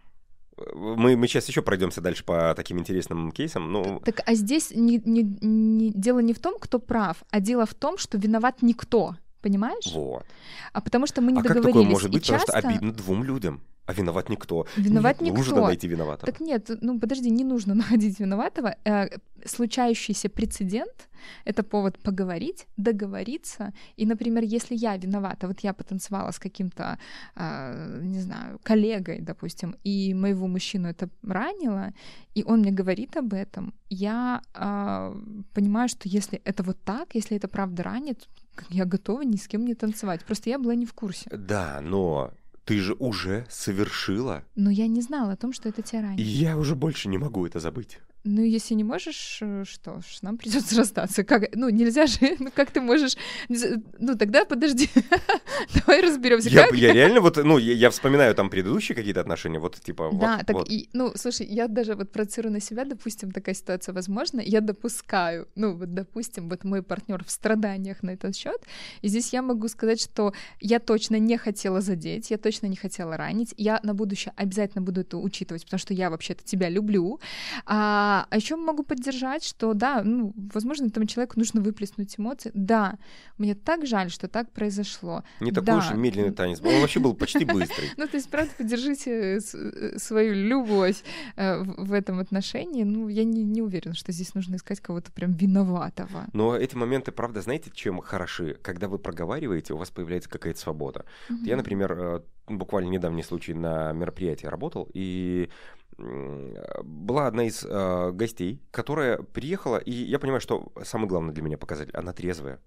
Мы, 0.74 1.16
мы 1.16 1.26
сейчас 1.26 1.48
еще 1.48 1.62
пройдемся 1.62 2.00
дальше 2.00 2.24
по 2.24 2.54
таким 2.54 2.78
интересным 2.78 3.30
кейсам. 3.32 3.72
Ну... 3.72 4.00
Так, 4.04 4.22
а 4.26 4.34
здесь 4.34 4.70
не, 4.74 5.00
не, 5.04 5.22
не, 5.40 5.90
дело 5.90 6.20
не 6.20 6.32
в 6.32 6.38
том, 6.38 6.56
кто 6.58 6.78
прав, 6.78 7.22
а 7.30 7.40
дело 7.40 7.66
в 7.66 7.74
том, 7.74 7.98
что 7.98 8.18
виноват 8.18 8.62
никто. 8.62 9.16
Понимаешь? 9.40 9.92
Вот. 9.94 10.24
А 10.72 10.80
потому 10.80 11.06
что 11.06 11.20
мы 11.20 11.32
не 11.32 11.40
а 11.40 11.42
договорились. 11.42 11.64
как 11.64 11.72
такое 11.72 11.90
может 11.90 12.10
быть? 12.10 12.22
И 12.22 12.26
часто... 12.26 12.46
Потому 12.46 12.60
что 12.60 12.68
обидно 12.68 12.92
двум 12.92 13.24
людям. 13.24 13.60
А 13.88 13.94
виноват 13.94 14.28
никто. 14.28 14.66
Виноват 14.76 15.22
не 15.22 15.30
никто. 15.30 15.38
Нужно 15.38 15.62
найти 15.62 15.88
виноватого. 15.88 16.30
Так 16.30 16.40
нет, 16.40 16.70
ну 16.82 17.00
подожди, 17.00 17.30
не 17.30 17.44
нужно 17.44 17.74
находить 17.82 18.20
виноватого. 18.20 18.76
Э, 18.84 19.08
случающийся 19.46 20.28
прецедент— 20.28 21.08
это 21.46 21.62
повод 21.62 21.98
поговорить, 21.98 22.66
договориться. 22.76 23.72
И, 23.96 24.04
например, 24.04 24.44
если 24.44 24.76
я 24.76 24.98
виновата, 24.98 25.46
вот 25.46 25.60
я 25.60 25.72
потанцевала 25.72 26.32
с 26.32 26.38
каким-то, 26.38 26.98
э, 27.36 28.00
не 28.02 28.20
знаю, 28.20 28.58
коллегой, 28.62 29.20
допустим, 29.20 29.74
и 29.84 30.12
моего 30.14 30.46
мужчину 30.46 30.88
это 30.88 31.08
ранило, 31.22 31.94
и 32.34 32.44
он 32.44 32.60
мне 32.60 32.72
говорит 32.72 33.16
об 33.16 33.32
этом, 33.32 33.72
я 33.88 34.42
э, 34.54 35.14
понимаю, 35.54 35.88
что 35.88 36.08
если 36.10 36.42
это 36.44 36.62
вот 36.62 36.76
так, 36.84 37.14
если 37.14 37.38
это 37.38 37.48
правда 37.48 37.82
ранит, 37.82 38.28
я 38.68 38.84
готова 38.84 39.22
ни 39.22 39.36
с 39.36 39.48
кем 39.48 39.64
не 39.64 39.74
танцевать. 39.74 40.24
Просто 40.24 40.50
я 40.50 40.58
была 40.58 40.74
не 40.74 40.86
в 40.86 40.92
курсе. 40.92 41.30
Да, 41.30 41.80
но 41.82 42.32
ты 42.64 42.80
же 42.80 42.94
уже 42.98 43.46
совершила. 43.48 44.44
Но 44.54 44.70
я 44.70 44.86
не 44.88 45.00
знала 45.00 45.32
о 45.32 45.36
том, 45.36 45.52
что 45.52 45.68
это 45.68 45.82
тебя 45.82 46.02
ранит. 46.02 46.20
И 46.20 46.22
я 46.22 46.56
уже 46.58 46.74
больше 46.74 47.08
не 47.08 47.18
могу 47.18 47.46
это 47.46 47.60
забыть. 47.60 47.98
Ну, 48.30 48.42
если 48.42 48.74
не 48.74 48.84
можешь, 48.84 49.38
э, 49.40 49.64
что 49.66 50.00
ж, 50.00 50.20
нам 50.20 50.36
придется 50.36 50.76
расстаться. 50.76 51.24
Как, 51.24 51.54
ну, 51.54 51.70
нельзя 51.70 52.06
же, 52.06 52.18
ну, 52.38 52.50
как 52.54 52.70
ты 52.70 52.82
можешь... 52.82 53.16
Ну, 53.48 54.18
тогда 54.18 54.44
подожди, 54.44 54.90
давай 55.74 56.02
разберемся. 56.02 56.50
Я, 56.50 56.68
я 56.74 56.92
реально 56.92 57.22
вот, 57.22 57.38
ну, 57.38 57.56
я, 57.56 57.72
я 57.72 57.88
вспоминаю 57.88 58.34
там 58.34 58.50
предыдущие 58.50 58.94
какие-то 58.94 59.20
отношения, 59.20 59.58
вот 59.58 59.76
типа... 59.80 60.10
Да, 60.12 60.36
вот, 60.36 60.46
так 60.46 60.56
вот. 60.56 60.68
и, 60.68 60.90
ну, 60.92 61.12
слушай, 61.14 61.46
я 61.46 61.68
даже 61.68 61.94
вот 61.94 62.12
процирую 62.12 62.52
на 62.52 62.60
себя, 62.60 62.84
допустим, 62.84 63.30
такая 63.30 63.54
ситуация 63.54 63.94
возможна, 63.94 64.40
я 64.40 64.60
допускаю, 64.60 65.48
ну, 65.54 65.74
вот, 65.74 65.94
допустим, 65.94 66.50
вот 66.50 66.64
мой 66.64 66.82
партнер 66.82 67.24
в 67.24 67.30
страданиях 67.30 68.02
на 68.02 68.10
этот 68.10 68.36
счет, 68.36 68.60
и 69.00 69.08
здесь 69.08 69.32
я 69.32 69.40
могу 69.40 69.68
сказать, 69.68 70.02
что 70.02 70.34
я 70.60 70.80
точно 70.80 71.18
не 71.18 71.38
хотела 71.38 71.80
задеть, 71.80 72.30
я 72.30 72.36
точно 72.36 72.66
не 72.66 72.76
хотела 72.76 73.16
ранить, 73.16 73.54
я 73.56 73.80
на 73.82 73.94
будущее 73.94 74.34
обязательно 74.36 74.82
буду 74.82 75.00
это 75.00 75.16
учитывать, 75.16 75.64
потому 75.64 75.78
что 75.78 75.94
я 75.94 76.10
вообще-то 76.10 76.44
тебя 76.44 76.68
люблю, 76.68 77.20
а, 77.64 78.17
а, 78.30 78.36
еще 78.36 78.56
могу 78.56 78.82
поддержать, 78.82 79.44
что 79.44 79.74
да, 79.74 80.02
ну, 80.04 80.32
возможно, 80.52 80.86
этому 80.86 81.06
человеку 81.06 81.38
нужно 81.38 81.60
выплеснуть 81.60 82.18
эмоции. 82.18 82.50
Да, 82.54 82.98
мне 83.36 83.54
так 83.54 83.86
жаль, 83.86 84.10
что 84.10 84.28
так 84.28 84.50
произошло. 84.52 85.24
Не 85.40 85.52
такой 85.52 85.66
да. 85.66 85.78
уж 85.78 85.90
медленный 85.92 86.32
танец. 86.32 86.60
Он 86.60 86.80
вообще 86.80 87.00
был 87.00 87.14
почти 87.14 87.44
быстрый. 87.44 87.90
Ну, 87.96 88.06
то 88.06 88.16
есть, 88.16 88.30
правда, 88.30 88.52
поддержите 88.56 89.38
э, 89.38 89.98
свою 89.98 90.34
любовь 90.34 91.02
э, 91.36 91.62
в 91.62 91.92
этом 91.92 92.20
отношении. 92.20 92.84
Ну, 92.84 93.08
я 93.08 93.24
не, 93.24 93.42
не 93.42 93.60
уверена, 93.60 93.94
что 93.94 94.12
здесь 94.12 94.34
нужно 94.34 94.56
искать 94.56 94.80
кого-то 94.80 95.10
прям 95.10 95.32
виноватого. 95.32 96.26
Но 96.32 96.56
эти 96.56 96.76
моменты, 96.76 97.10
правда, 97.12 97.40
знаете, 97.40 97.70
чем 97.74 98.00
хороши? 98.00 98.58
Когда 98.62 98.88
вы 98.88 98.98
проговариваете, 98.98 99.74
у 99.74 99.78
вас 99.78 99.90
появляется 99.90 100.28
какая-то 100.28 100.60
свобода. 100.60 101.04
Я, 101.42 101.56
например, 101.56 101.92
э, 101.92 102.20
буквально 102.56 102.88
недавний 102.88 103.22
случай 103.22 103.54
на 103.54 103.92
мероприятии 103.92 104.46
работал, 104.46 104.88
и 104.94 105.50
была 105.98 107.26
одна 107.26 107.44
из 107.44 107.64
э, 107.64 108.12
гостей, 108.12 108.62
которая 108.70 109.18
приехала, 109.18 109.78
и 109.78 109.90
я 109.90 110.20
понимаю, 110.20 110.40
что 110.40 110.72
самое 110.84 111.08
главное 111.08 111.34
для 111.34 111.42
меня 111.42 111.58
показатель, 111.58 111.94
она 111.96 112.12
трезвая. 112.12 112.60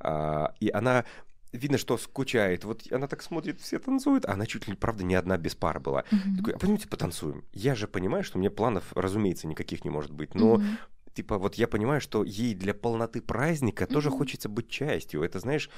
А, 0.00 0.52
и 0.60 0.70
она 0.70 1.06
видно, 1.52 1.78
что 1.78 1.96
скучает. 1.96 2.64
Вот 2.64 2.82
она 2.92 3.06
так 3.06 3.22
смотрит, 3.22 3.60
все 3.60 3.78
танцуют, 3.78 4.26
а 4.26 4.32
она 4.32 4.46
чуть 4.46 4.68
ли, 4.68 4.74
правда, 4.74 5.04
не 5.04 5.14
одна 5.14 5.38
без 5.38 5.54
пары 5.54 5.80
была. 5.80 6.02
Mm-hmm. 6.02 6.36
Такой, 6.36 6.54
а 6.54 6.58
пойдемте 6.58 6.88
потанцуем. 6.88 7.44
Я 7.52 7.74
же 7.74 7.88
понимаю, 7.88 8.22
что 8.22 8.38
мне 8.38 8.50
планов, 8.50 8.92
разумеется, 8.94 9.46
никаких 9.46 9.84
не 9.84 9.90
может 9.90 10.12
быть, 10.12 10.34
но 10.34 10.56
mm-hmm. 10.56 11.14
типа 11.14 11.38
вот 11.38 11.54
я 11.54 11.68
понимаю, 11.68 12.00
что 12.00 12.22
ей 12.22 12.54
для 12.54 12.74
полноты 12.74 13.22
праздника 13.22 13.84
mm-hmm. 13.84 13.92
тоже 13.92 14.10
хочется 14.10 14.48
быть 14.48 14.68
частью. 14.68 15.22
Это, 15.22 15.38
знаешь, 15.38 15.70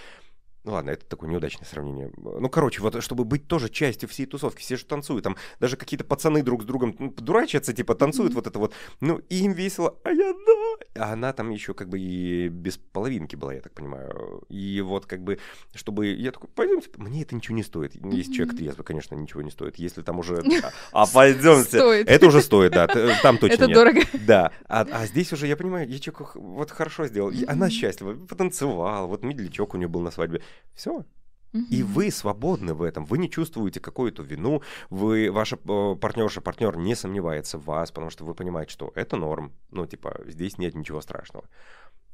ну 0.64 0.72
ладно, 0.72 0.90
это 0.90 1.06
такое 1.06 1.30
неудачное 1.30 1.66
сравнение. 1.66 2.10
Ну, 2.16 2.48
короче, 2.50 2.82
вот 2.82 3.02
чтобы 3.02 3.24
быть 3.24 3.46
тоже 3.46 3.70
частью 3.70 4.08
всей 4.08 4.26
тусовки, 4.26 4.60
все 4.60 4.76
же 4.76 4.84
танцуют, 4.84 5.24
там 5.24 5.36
даже 5.58 5.76
какие-то 5.76 6.04
пацаны 6.04 6.42
друг 6.42 6.62
с 6.62 6.66
другом 6.66 6.94
ну, 6.98 7.10
дурачатся, 7.16 7.72
типа 7.72 7.94
танцуют 7.94 8.32
mm-hmm. 8.32 8.34
вот 8.34 8.46
это 8.46 8.58
вот, 8.58 8.74
ну, 9.00 9.20
и 9.30 9.38
им 9.38 9.52
весело, 9.52 9.96
а 10.04 10.10
я 10.10 10.32
да. 10.32 11.02
А 11.02 11.12
она 11.14 11.32
там 11.32 11.50
еще 11.50 11.72
как 11.72 11.88
бы 11.88 11.98
и 11.98 12.48
без 12.48 12.76
половинки 12.76 13.36
была, 13.36 13.54
я 13.54 13.60
так 13.60 13.72
понимаю. 13.72 14.42
И 14.48 14.80
вот 14.82 15.06
как 15.06 15.22
бы, 15.22 15.38
чтобы, 15.74 16.08
я 16.08 16.30
такой, 16.30 16.50
пойдемте, 16.50 16.90
мне 16.96 17.22
это 17.22 17.34
ничего 17.34 17.56
не 17.56 17.62
стоит. 17.62 17.94
Если 17.94 18.32
mm-hmm. 18.32 18.34
человек 18.34 18.56
трезвый, 18.56 18.84
конечно, 18.84 19.14
ничего 19.14 19.40
не 19.40 19.50
стоит. 19.50 19.76
Если 19.76 20.02
там 20.02 20.18
уже, 20.18 20.42
а 20.92 21.06
пойдемте, 21.06 21.78
это 22.02 22.26
уже 22.26 22.42
стоит, 22.42 22.72
да, 22.72 22.86
там 23.22 23.38
точно 23.38 23.54
Это 23.54 23.68
дорого. 23.68 24.00
Да, 24.12 24.52
а 24.68 25.06
здесь 25.06 25.32
уже, 25.32 25.46
я 25.46 25.56
понимаю, 25.56 25.88
я 25.88 25.98
вот 26.34 26.70
хорошо 26.70 27.06
сделал, 27.06 27.32
она 27.46 27.70
счастлива, 27.70 28.14
потанцевал, 28.26 29.08
вот 29.08 29.22
медлячок 29.22 29.74
у 29.74 29.78
нее 29.78 29.88
был 29.88 30.00
на 30.00 30.10
свадьбе. 30.10 30.42
Все. 30.75 31.04
И 31.52 31.83
вы 31.83 32.12
свободны 32.12 32.75
в 32.75 32.83
этом, 32.83 33.04
вы 33.04 33.19
не 33.19 33.28
чувствуете 33.28 33.80
какую-то 33.80 34.23
вину, 34.23 34.62
вы, 34.88 35.33
ваша 35.33 35.57
э, 35.57 35.97
партнерша, 36.00 36.40
партнер 36.40 36.76
не 36.76 36.95
сомневается 36.95 37.59
в 37.59 37.64
вас, 37.64 37.90
потому 37.90 38.11
что 38.11 38.25
вы 38.25 38.35
понимаете, 38.35 38.71
что 38.71 38.92
это 38.95 39.16
норм, 39.16 39.52
ну, 39.71 39.85
типа, 39.85 40.21
здесь 40.26 40.59
нет 40.59 40.76
ничего 40.76 41.00
страшного. 41.00 41.45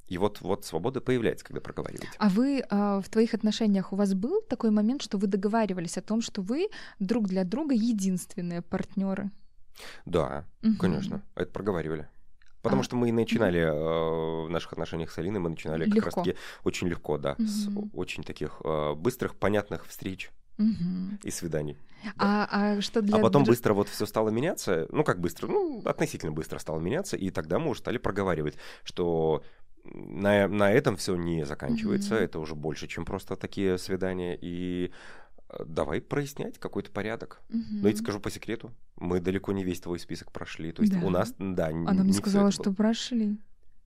И 0.07 0.19
вот, 0.19 0.41
вот 0.41 0.65
свобода 0.65 1.01
появляется, 1.01 1.45
когда 1.45 1.61
проговариваете. 1.61 2.09
А 2.19 2.29
вы 2.29 2.63
а, 2.71 3.01
в 3.01 3.09
твоих 3.09 3.35
отношениях 3.35 3.93
у 3.93 3.97
вас 3.97 4.15
был 4.15 4.41
такой 4.41 4.71
момент, 4.71 5.03
что 5.03 5.19
вы 5.19 5.27
договаривались 5.27 5.99
о 5.99 6.03
том, 6.03 6.23
что 6.23 6.43
вы 6.43 6.69
друг 7.01 7.27
для 7.27 7.45
друга 7.45 7.75
единственные 7.75 8.63
партнеры? 8.63 9.31
Да, 10.07 10.47
угу. 10.63 10.77
конечно, 10.79 11.23
это 11.35 11.51
проговаривали. 11.51 12.09
Потому 12.67 12.81
а. 12.81 12.85
что 12.85 12.97
мы 12.97 13.13
начинали 13.13 13.61
э, 13.61 14.47
в 14.47 14.51
наших 14.51 14.73
отношениях 14.73 15.11
с 15.11 15.19
Алиной, 15.19 15.41
мы 15.41 15.51
начинали 15.51 15.85
легко. 15.85 15.97
как 15.97 16.05
раз-таки 16.07 16.37
очень 16.65 16.89
легко, 16.89 17.19
да, 17.19 17.33
угу. 17.33 17.47
с 17.47 17.69
очень 17.95 18.23
таких 18.23 18.61
э, 18.65 18.95
быстрых, 18.95 19.35
понятных 19.37 19.87
встреч 19.87 20.31
угу. 20.59 21.19
и 21.23 21.31
свиданий. 21.31 21.77
Да. 22.05 22.13
А, 22.19 22.49
а 22.51 22.81
что 22.81 23.03
для... 23.03 23.17
А 23.17 23.21
потом 23.21 23.45
быстро 23.45 23.75
вот 23.75 23.89
все 23.89 24.07
стало 24.07 24.31
меняться, 24.31 24.87
ну 24.91 25.05
как 25.05 25.21
быстро, 25.21 25.47
ну 25.47 25.83
относительно 25.85 26.33
быстро 26.33 26.59
стало 26.59 26.81
меняться, 26.81 27.17
и 27.17 27.31
тогда 27.31 27.59
мы 27.59 27.71
уже 27.71 27.81
стали 27.81 27.99
проговаривать, 27.99 28.57
что 28.85 29.43
на, 29.85 30.49
на 30.49 30.73
этом 30.73 30.97
все 30.97 31.17
не 31.17 31.45
заканчивается, 31.45 32.17
mm 32.17 32.25
это 32.25 32.39
уже 32.39 32.55
больше, 32.55 32.89
чем 32.89 33.05
просто 33.05 33.37
такие 33.37 33.79
свидания, 33.79 34.37
и 34.41 34.93
давай 35.65 36.01
прояснять 36.01 36.59
какой-то 36.59 36.91
порядок. 36.91 37.41
Угу. 37.51 37.59
Но 37.83 37.89
я 37.89 37.95
тебе 37.95 38.03
скажу 38.03 38.21
по 38.21 38.31
секрету, 38.31 38.73
мы 38.97 39.21
далеко 39.21 39.53
не 39.53 39.65
весь 39.65 39.81
твой 39.81 39.99
список 39.99 40.33
прошли. 40.33 40.73
То 40.73 40.83
есть 40.83 40.99
да. 40.99 41.07
у 41.07 41.11
нас, 41.11 41.35
да, 41.39 41.67
Она 41.69 42.03
мне 42.03 42.13
сказала, 42.13 42.51
что 42.51 42.73
прошли. 42.73 43.39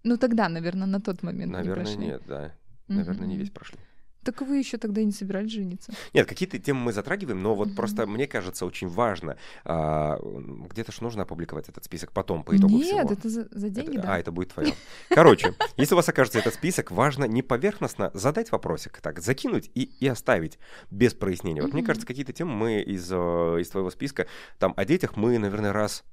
Ну 0.02 0.16
тогда, 0.16 0.48
наверное, 0.48 0.86
на 0.86 1.00
тот 1.00 1.22
момент 1.22 1.52
Наверное, 1.52 1.84
не 1.84 1.84
прошли. 1.84 2.06
нет, 2.06 2.22
да. 2.26 2.54
Наверное, 2.88 3.22
угу. 3.22 3.30
не 3.30 3.36
весь 3.36 3.50
прошли. 3.50 3.78
Так 4.22 4.42
вы 4.42 4.58
еще 4.58 4.76
тогда 4.76 5.02
не 5.02 5.12
собирались 5.12 5.52
жениться? 5.52 5.92
Нет, 6.12 6.28
какие-то 6.28 6.58
темы 6.58 6.80
мы 6.80 6.92
затрагиваем, 6.92 7.42
но 7.42 7.54
вот 7.54 7.68
mm-hmm. 7.68 7.74
просто 7.74 8.06
мне 8.06 8.26
кажется 8.26 8.66
очень 8.66 8.88
важно. 8.88 9.36
А, 9.64 10.18
где-то 10.20 10.92
же 10.92 11.02
нужно 11.02 11.22
опубликовать 11.22 11.68
этот 11.68 11.84
список 11.84 12.12
потом 12.12 12.44
по 12.44 12.56
итогу 12.56 12.74
Нет, 12.74 12.86
всего. 12.86 13.00
Нет, 13.00 13.10
это 13.12 13.28
за, 13.28 13.48
за 13.50 13.68
деньги, 13.70 13.96
это, 13.96 14.02
да. 14.02 14.14
А, 14.14 14.18
это 14.18 14.30
будет 14.30 14.52
твое. 14.52 14.74
Короче, 15.08 15.54
если 15.76 15.94
у 15.94 15.96
вас 15.96 16.08
окажется 16.08 16.38
этот 16.38 16.54
список, 16.54 16.90
важно 16.90 17.24
не 17.24 17.42
поверхностно 17.42 18.10
задать 18.12 18.52
вопросик, 18.52 19.00
так, 19.00 19.20
закинуть 19.20 19.70
и, 19.74 19.84
и 19.84 20.06
оставить 20.06 20.58
без 20.90 21.14
прояснения. 21.14 21.62
Вот 21.62 21.70
mm-hmm. 21.70 21.74
мне 21.74 21.82
кажется, 21.82 22.06
какие-то 22.06 22.32
темы 22.32 22.52
мы 22.52 22.82
из, 22.82 23.10
э, 23.10 23.14
из 23.60 23.68
твоего 23.70 23.90
списка, 23.90 24.26
там, 24.58 24.74
о 24.76 24.84
детях 24.84 25.16
мы, 25.16 25.38
наверное, 25.38 25.72
раз 25.72 26.04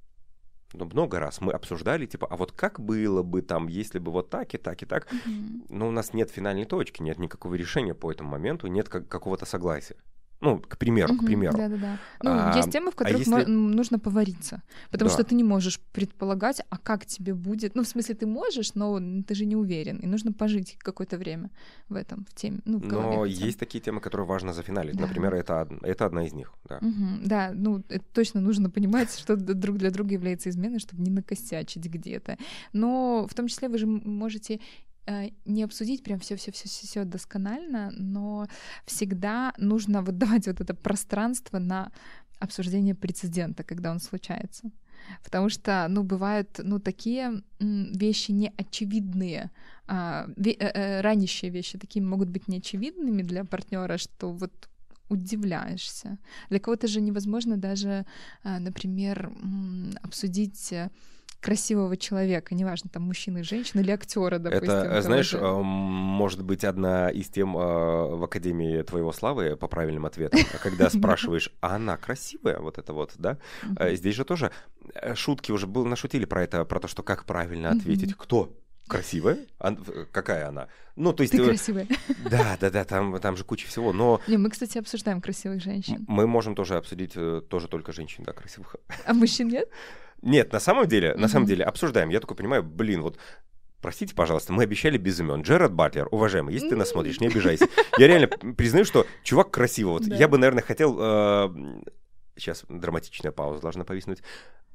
ну, 0.74 0.86
много 0.86 1.19
раз 1.19 1.41
мы 1.41 1.53
обсуждали, 1.53 2.05
типа, 2.05 2.27
а 2.29 2.36
вот 2.36 2.51
как 2.51 2.79
было 2.79 3.24
бы 3.24 3.41
там, 3.41 3.67
если 3.67 4.00
бы 4.00 4.12
вот 4.12 4.29
так 4.29 4.53
и 4.53 4.57
так 4.57 4.81
и 4.83 4.86
так, 4.86 5.12
mm-hmm. 5.12 5.67
но 5.69 5.88
у 5.88 5.91
нас 5.91 6.13
нет 6.13 6.29
финальной 6.29 6.65
точки, 6.65 7.01
нет 7.01 7.19
никакого 7.19 7.55
решения 7.55 7.93
по 7.93 8.12
этому 8.12 8.31
моменту, 8.31 8.67
нет 8.67 8.89
как- 8.89 9.07
какого-то 9.07 9.45
согласия. 9.45 9.95
Ну, 10.39 10.60
к 10.60 10.77
примеру, 10.77 11.13
угу, 11.13 11.24
к 11.24 11.25
примеру. 11.25 11.58
Да-да-да. 11.58 11.98
Ну, 12.22 12.29
а, 12.32 12.53
есть 12.56 12.72
темы, 12.72 12.91
в 12.91 12.96
а 12.96 12.98
которых 12.98 13.27
а 13.27 13.39
если... 13.39 13.51
нужно 13.51 13.98
повариться. 14.00 14.62
Потому 14.91 15.10
да. 15.10 15.13
что 15.13 15.24
ты 15.24 15.36
не 15.36 15.44
можешь 15.44 15.79
предполагать, 15.91 16.62
а 16.70 16.77
как 16.77 17.06
тебе 17.06 17.34
будет. 17.34 17.75
Ну, 17.75 17.84
в 17.84 17.88
смысле, 17.88 18.15
ты 18.15 18.27
можешь, 18.27 18.75
но 18.75 19.00
ты 19.27 19.34
же 19.34 19.46
не 19.46 19.56
уверен. 19.56 19.98
И 19.98 20.06
нужно 20.06 20.32
пожить 20.32 20.77
какое-то 20.79 21.17
время 21.17 21.50
в 21.89 21.96
этом, 21.96 22.25
в 22.29 22.36
теме. 22.36 22.60
Ну, 22.65 22.77
в 22.77 22.86
но 22.86 23.25
есть 23.25 23.60
такие 23.60 23.82
темы, 23.82 24.00
которые 24.00 24.27
важно 24.27 24.53
зафиналить. 24.53 24.96
Да. 24.96 25.08
Например, 25.08 25.34
это, 25.34 25.67
это 25.82 26.06
одна 26.06 26.25
из 26.25 26.34
них. 26.34 26.53
Да. 26.70 26.77
Угу, 26.77 27.25
да, 27.25 27.51
ну, 27.53 27.84
это 27.89 28.06
точно 28.13 28.39
нужно 28.41 28.70
понимать, 28.70 29.17
что 29.17 29.36
друг 29.36 29.77
для 29.77 29.89
друга 29.89 30.13
является 30.13 30.50
изменой, 30.50 30.79
чтобы 30.79 31.01
не 31.01 31.10
накосячить 31.10 31.86
где-то. 31.86 32.38
Но 32.74 33.25
в 33.27 33.34
том 33.34 33.48
числе 33.48 33.70
вы 33.70 33.77
же 33.77 33.88
можете 33.88 34.60
не 35.45 35.63
обсудить 35.63 36.03
прям 36.03 36.19
все 36.19 36.35
все 36.35 36.51
все 36.51 36.67
все 36.67 37.05
досконально, 37.05 37.91
но 37.91 38.47
всегда 38.85 39.53
нужно 39.57 40.01
вот 40.01 40.17
давать 40.17 40.47
вот 40.47 40.61
это 40.61 40.73
пространство 40.73 41.59
на 41.59 41.91
обсуждение 42.39 42.95
прецедента, 42.95 43.63
когда 43.63 43.91
он 43.91 43.99
случается. 43.99 44.71
Потому 45.23 45.49
что, 45.49 45.87
ну, 45.89 46.03
бывают, 46.03 46.59
ну, 46.63 46.79
такие 46.79 47.41
вещи 47.59 48.31
неочевидные, 48.31 49.51
а, 49.87 50.27
ве- 50.35 50.57
э, 50.59 50.71
э, 50.73 51.01
ранящие 51.01 51.51
вещи 51.51 51.77
такие 51.77 52.03
могут 52.03 52.29
быть 52.29 52.47
неочевидными 52.47 53.21
для 53.21 53.45
партнера, 53.45 53.97
что 53.97 54.31
вот 54.31 54.51
удивляешься. 55.09 56.17
Для 56.49 56.59
кого-то 56.59 56.87
же 56.87 56.99
невозможно 56.99 57.57
даже, 57.57 58.05
а, 58.43 58.59
например, 58.59 59.31
обсудить 60.01 60.73
красивого 61.41 61.98
человека, 61.98 62.56
неважно, 62.56 62.89
там 62.91 63.03
мужчины, 63.03 63.44
женщины 63.44 63.82
или 63.82 63.91
актера, 63.91 64.39
допустим. 64.39 64.70
Это, 64.70 65.01
знаешь, 65.01 65.29
же. 65.29 65.39
может 65.39 66.44
быть, 66.44 66.63
одна 66.63 67.10
из 67.10 67.27
тем 67.29 67.56
а, 67.58 68.15
в 68.15 68.24
Академии 68.24 68.82
твоего 68.82 69.12
славы 69.12 69.56
по 69.56 69.67
правильным 69.67 70.06
ответам, 70.06 70.39
когда 70.62 70.89
спрашиваешь, 70.89 71.51
а 71.62 71.75
она 71.75 71.98
красивая, 71.98 72.60
вот 72.60 72.77
это 72.77 72.94
вот, 72.94 73.13
да? 73.17 73.38
А 73.75 73.94
здесь 73.94 74.15
же 74.15 74.25
тоже 74.25 74.51
э, 74.94 75.15
шутки 75.15 75.51
уже 75.51 75.67
был, 75.67 75.86
нашутили 75.86 76.25
про 76.25 76.44
это, 76.44 76.65
про 76.65 76.79
то, 76.79 76.88
что 76.88 77.03
как 77.03 77.25
правильно 77.25 77.70
ответить, 77.70 78.15
кто 78.15 78.53
красивая? 78.88 79.38
А, 79.60 79.75
какая 80.12 80.48
она? 80.48 80.67
Ну, 80.96 81.13
то 81.13 81.22
есть... 81.22 81.34
Ты 81.34 81.44
красивая. 81.44 81.88
Да, 82.29 82.58
да, 82.60 82.70
да, 82.70 82.84
там, 82.84 83.20
там 83.20 83.38
же 83.38 83.44
куча 83.44 83.67
всего, 83.67 83.94
но... 83.94 84.22
Не, 84.27 84.38
мы, 84.38 84.50
кстати, 84.50 84.77
обсуждаем 84.77 85.22
красивых 85.22 85.62
женщин. 85.62 86.03
Мы 86.08 86.25
можем 86.25 86.56
тоже 86.56 86.75
обсудить 86.75 87.13
э, 87.15 87.41
тоже 87.48 87.67
только 87.67 87.91
женщин, 87.91 88.24
да, 88.24 88.34
красивых. 88.34 88.75
А 89.06 89.13
мужчин 89.13 89.50
нет? 89.50 89.70
Нет, 90.21 90.51
на 90.51 90.59
самом 90.59 90.88
деле, 90.88 91.13
на 91.15 91.27
самом 91.27 91.45
деле, 91.45 91.63
обсуждаем. 91.63 92.09
Я 92.09 92.19
такой 92.19 92.36
понимаю, 92.36 92.63
блин, 92.63 93.01
вот 93.01 93.17
Простите, 93.81 94.15
пожалуйста, 94.15 94.53
мы 94.53 94.63
обещали 94.63 94.97
без 94.97 95.19
имен. 95.19 95.43
Джерард 95.43 95.71
Батлер, 95.71 96.07
уважаемый, 96.09 96.51
если 96.51 96.69
ты 96.69 96.75
нас 96.75 96.89
смотришь, 96.89 97.19
не 97.21 97.27
обижайся. 97.27 97.67
Я 98.00 98.07
реально 98.07 98.27
признаю, 98.27 98.86
что 98.86 99.05
чувак 99.24 99.51
красивый. 99.51 99.93
Вот 99.93 100.07
да. 100.07 100.15
я 100.15 100.27
бы, 100.27 100.38
наверное, 100.38 100.63
хотел... 100.63 100.97
Э, 101.00 101.50
сейчас 102.36 102.65
драматичная 102.67 103.31
пауза 103.31 103.62
должна 103.62 103.83
повиснуть. 103.83 104.24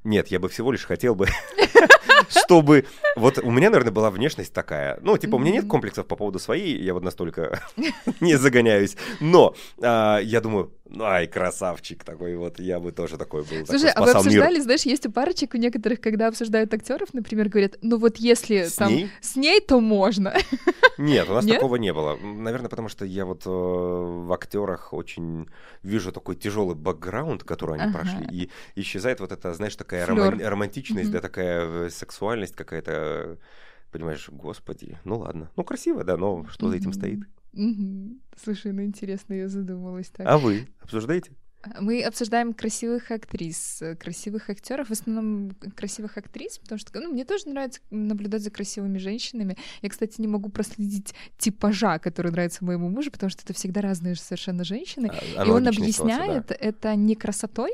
Нет, 0.05 0.27
я 0.27 0.39
бы 0.39 0.47
всего 0.49 0.71
лишь 0.71 0.85
хотел 0.85 1.15
бы, 1.15 1.27
чтобы... 2.29 2.85
Вот 3.15 3.37
у 3.39 3.51
меня, 3.51 3.69
наверное, 3.69 3.91
была 3.91 4.09
внешность 4.09 4.53
такая. 4.53 4.99
Ну, 5.01 5.17
типа, 5.17 5.35
у 5.35 5.39
меня 5.39 5.51
нет 5.51 5.67
комплексов 5.67 6.07
по 6.07 6.15
поводу 6.15 6.39
своей, 6.39 6.81
я 6.81 6.93
вот 6.93 7.03
настолько 7.03 7.61
не 8.21 8.35
загоняюсь. 8.37 8.97
Но 9.19 9.53
а, 9.81 10.19
я 10.19 10.41
думаю, 10.41 10.73
ну, 10.93 11.05
ай, 11.05 11.27
красавчик 11.27 12.03
такой 12.03 12.35
вот, 12.35 12.59
я 12.59 12.79
бы 12.79 12.91
тоже 12.91 13.17
такой 13.17 13.41
был. 13.41 13.65
Слушай, 13.65 13.89
а 13.89 14.03
вы 14.03 14.11
обсуждали, 14.11 14.59
знаешь, 14.59 14.83
есть 14.83 15.07
у 15.07 15.11
парочек 15.11 15.55
у 15.55 15.57
некоторых, 15.57 15.99
когда 15.99 16.27
обсуждают 16.27 16.71
актеров, 16.71 17.15
например, 17.15 17.49
говорят, 17.49 17.79
ну 17.81 17.97
вот 17.97 18.17
если 18.17 18.65
с 18.65 18.75
там 18.75 18.89
ней? 18.89 19.09
с 19.19 19.35
ней, 19.35 19.59
то 19.59 19.79
можно. 19.79 20.35
Нет, 20.99 21.27
у 21.29 21.33
нас 21.33 21.45
Нет? 21.45 21.55
такого 21.55 21.77
не 21.77 21.91
было. 21.91 22.15
Наверное, 22.17 22.69
потому 22.69 22.89
что 22.89 23.05
я 23.05 23.25
вот 23.25 23.47
э, 23.47 23.49
в 23.49 24.31
актерах 24.31 24.93
очень 24.93 25.47
вижу 25.81 26.11
такой 26.11 26.35
тяжелый 26.35 26.75
бэкграунд, 26.75 27.43
который 27.43 27.79
они 27.79 27.85
ага. 27.85 27.99
прошли, 27.99 28.27
и 28.29 28.51
исчезает 28.75 29.19
вот 29.19 29.31
эта, 29.31 29.51
знаешь, 29.55 29.75
такая 29.75 30.05
роман- 30.05 30.39
романтичность, 30.39 31.09
угу. 31.09 31.13
да, 31.13 31.21
такая 31.21 31.65
э, 31.65 31.89
сексуальность 31.89 32.55
какая-то, 32.55 33.39
понимаешь, 33.91 34.29
господи, 34.29 34.99
ну 35.05 35.17
ладно, 35.17 35.49
ну 35.55 35.63
красиво, 35.63 36.03
да, 36.03 36.17
но 36.17 36.45
что 36.49 36.65
угу. 36.65 36.71
за 36.71 36.77
этим 36.77 36.93
стоит? 36.93 37.21
Угу. 37.53 38.17
Слушай, 38.35 38.73
ну 38.73 38.83
интересно, 38.83 39.33
я 39.33 39.47
задумалась 39.47 40.09
так. 40.09 40.27
А 40.27 40.37
вы 40.37 40.67
обсуждаете? 40.81 41.31
Мы 41.79 42.03
обсуждаем 42.03 42.53
красивых 42.53 43.09
актрис, 43.11 43.81
э, 43.81 43.95
красивых 43.95 44.49
актеров, 44.49 44.89
в 44.89 44.91
основном 44.91 45.51
красивых 45.75 46.17
актрис, 46.17 46.57
потому 46.57 46.77
что 46.77 46.99
ну, 46.99 47.11
мне 47.11 47.23
тоже 47.23 47.47
нравится 47.47 47.79
наблюдать 47.89 48.41
за 48.41 48.51
красивыми 48.51 48.97
женщинами. 48.97 49.57
Я, 49.81 49.89
кстати, 49.89 50.19
не 50.19 50.27
могу 50.27 50.49
проследить 50.49 51.15
типажа, 51.37 51.99
который 51.99 52.31
нравится 52.31 52.65
моему 52.65 52.89
мужу, 52.89 53.11
потому 53.11 53.29
что 53.29 53.43
это 53.43 53.53
всегда 53.53 53.81
разные 53.81 54.15
совершенно 54.15 54.63
женщины. 54.65 55.09
А, 55.37 55.45
и 55.45 55.49
он 55.49 55.67
объясняет 55.67 56.47
да. 56.47 56.55
это 56.59 56.95
не 56.95 57.15
красотой, 57.15 57.71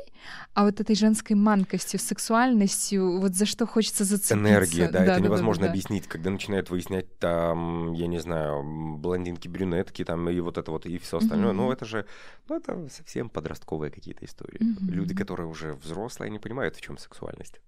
а 0.54 0.64
вот 0.64 0.80
этой 0.80 0.94
женской 0.94 1.34
манкостью, 1.34 1.98
сексуальностью, 1.98 3.20
вот 3.20 3.34
за 3.34 3.44
что 3.46 3.66
хочется 3.66 4.04
зацепиться. 4.04 4.34
Энергия, 4.34 4.86
да, 4.86 4.98
да 4.98 5.04
это 5.04 5.14
да, 5.14 5.20
невозможно 5.20 5.62
да, 5.62 5.66
да, 5.66 5.72
объяснить, 5.72 6.06
когда 6.06 6.30
начинают 6.30 6.70
выяснять 6.70 7.18
там, 7.18 7.92
я 7.92 8.06
не 8.06 8.20
знаю, 8.20 8.62
блондинки, 8.98 9.48
брюнетки, 9.48 10.04
там 10.04 10.28
и 10.28 10.38
вот 10.40 10.58
это 10.58 10.70
вот 10.70 10.86
и 10.86 10.98
все 10.98 11.18
остальное. 11.18 11.52
Mm-hmm. 11.52 11.56
Ну 11.56 11.72
это 11.72 11.84
же, 11.84 12.06
ну 12.48 12.56
это 12.56 12.88
совсем 12.88 13.28
подростковое 13.28 13.79
подростковые 13.80 13.90
какие-то 13.90 14.24
истории. 14.24 14.60
Mm-hmm. 14.60 14.92
Люди, 14.92 15.14
которые 15.14 15.46
уже 15.46 15.72
взрослые, 15.74 16.28
они 16.28 16.38
понимают, 16.38 16.76
в 16.76 16.80
чем 16.80 16.98
сексуальность. 16.98 17.60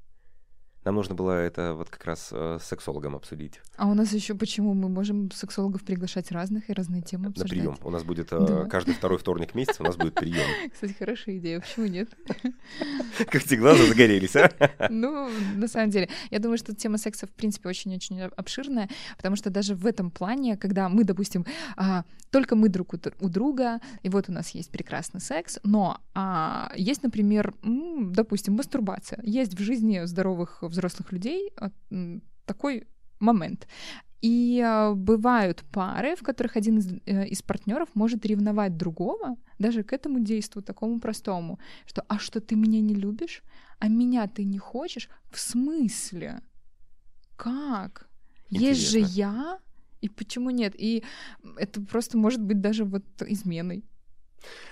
Нам 0.84 0.96
нужно 0.96 1.14
было 1.14 1.32
это 1.32 1.74
вот 1.74 1.90
как 1.90 2.04
раз 2.04 2.30
э, 2.32 2.58
с 2.60 2.66
сексологом 2.66 3.14
обсудить. 3.14 3.60
А 3.76 3.86
у 3.86 3.94
нас 3.94 4.12
еще 4.12 4.34
почему 4.34 4.74
мы 4.74 4.88
можем 4.88 5.30
сексологов 5.30 5.84
приглашать 5.84 6.32
разных 6.32 6.70
и 6.70 6.72
разные 6.72 7.02
темы 7.02 7.28
обсуждать? 7.28 7.52
На 7.52 7.62
прием. 7.62 7.78
У 7.82 7.90
нас 7.90 8.02
будет 8.02 8.32
э, 8.32 8.46
да. 8.46 8.64
каждый 8.64 8.94
второй 8.94 9.18
вторник 9.18 9.54
месяца 9.54 9.82
у 9.82 9.86
нас 9.86 9.96
будет 9.96 10.14
прием. 10.14 10.46
Кстати, 10.72 10.94
хорошая 10.98 11.38
идея. 11.38 11.60
Почему 11.60 11.86
нет? 11.86 12.08
Как 13.30 13.44
те 13.44 13.56
глаза 13.56 13.86
загорелись, 13.86 14.34
а? 14.34 14.50
Ну, 14.90 15.30
на 15.54 15.68
самом 15.68 15.90
деле, 15.90 16.08
я 16.30 16.40
думаю, 16.40 16.58
что 16.58 16.74
тема 16.74 16.98
секса 16.98 17.26
в 17.26 17.30
принципе 17.30 17.68
очень-очень 17.68 18.20
обширная, 18.22 18.88
потому 19.16 19.36
что 19.36 19.50
даже 19.50 19.76
в 19.76 19.86
этом 19.86 20.10
плане, 20.10 20.56
когда 20.56 20.88
мы, 20.88 21.04
допустим, 21.04 21.46
а, 21.76 22.04
только 22.30 22.56
мы 22.56 22.68
друг 22.68 22.94
у 23.20 23.28
друга, 23.28 23.80
и 24.02 24.08
вот 24.08 24.28
у 24.28 24.32
нас 24.32 24.50
есть 24.50 24.70
прекрасный 24.70 25.20
секс, 25.20 25.58
но 25.62 26.00
а, 26.14 26.72
есть, 26.76 27.02
например, 27.02 27.54
допустим, 27.62 28.54
мастурбация. 28.54 29.20
Есть 29.22 29.54
в 29.54 29.62
жизни 29.62 30.02
здоровых 30.04 30.62
взрослых 30.73 31.12
людей 31.12 31.52
такой 32.47 32.87
момент. 33.21 33.69
И 34.23 34.62
э, 34.64 34.95
бывают 34.95 35.64
пары, 35.73 36.14
в 36.14 36.23
которых 36.23 36.57
один 36.57 36.79
из, 36.79 36.93
э, 37.07 37.26
из 37.26 37.43
партнеров 37.43 37.88
может 37.95 38.26
ревновать 38.26 38.76
другого, 38.76 39.37
даже 39.59 39.83
к 39.83 39.93
этому 39.93 40.21
действию 40.21 40.62
такому 40.62 41.00
простому, 41.00 41.59
что 41.87 42.05
«а 42.09 42.19
что, 42.19 42.41
ты 42.41 42.55
меня 42.55 42.81
не 42.81 42.95
любишь? 42.95 43.43
А 43.81 43.88
меня 43.88 44.29
ты 44.29 44.45
не 44.45 44.59
хочешь? 44.59 45.09
В 45.33 45.41
смысле? 45.41 46.41
Как? 47.37 48.09
Интересно. 48.50 48.69
Есть 48.69 48.91
же 48.91 48.99
я? 49.00 49.59
И 50.02 50.09
почему 50.09 50.50
нет? 50.50 50.75
И 50.79 51.02
это 51.57 51.81
просто 51.81 52.17
может 52.17 52.41
быть 52.41 52.61
даже 52.61 52.85
вот 52.85 53.05
изменой. 53.26 53.85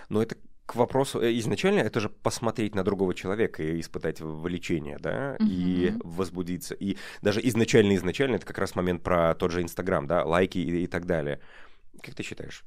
Но 0.09 0.23
это 0.23 0.37
к 0.71 0.77
вопросу 0.77 1.21
э, 1.21 1.37
изначально 1.41 1.81
это 1.81 1.99
же 1.99 2.09
посмотреть 2.09 2.77
на 2.77 2.85
другого 2.85 3.13
человека 3.13 3.61
и 3.61 3.81
испытать 3.81 4.21
влечение, 4.21 4.99
да, 5.01 5.35
угу. 5.41 5.49
и 5.51 5.93
возбудиться. 6.05 6.77
И 6.77 6.97
даже 7.23 7.41
изначально 7.49 7.97
изначально 7.97 8.37
это 8.37 8.47
как 8.47 8.59
раз 8.59 8.77
момент 8.77 9.03
про 9.03 9.35
тот 9.35 9.51
же 9.51 9.63
Инстаграм, 9.63 10.07
да, 10.07 10.25
лайки 10.25 10.59
и, 10.59 10.85
и 10.85 10.87
так 10.87 11.07
далее. 11.07 11.41
Как 12.01 12.15
ты 12.15 12.23
считаешь, 12.23 12.65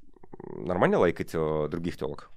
нормально 0.53 0.99
лайкать 0.99 1.29
э, 1.33 1.67
других 1.71 1.95
телок 1.95 2.29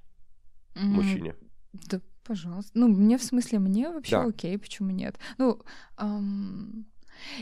mm 0.76 0.84
мужчине? 0.84 1.34
Да, 1.72 2.00
пожалуйста. 2.22 2.70
Ну, 2.74 2.86
мне 2.86 3.18
в 3.18 3.24
смысле, 3.24 3.58
мне 3.58 3.90
вообще 3.90 4.18
да. 4.18 4.24
окей, 4.26 4.56
почему 4.58 4.90
нет? 4.92 5.18
Ну, 5.36 5.60
эм, 5.98 6.86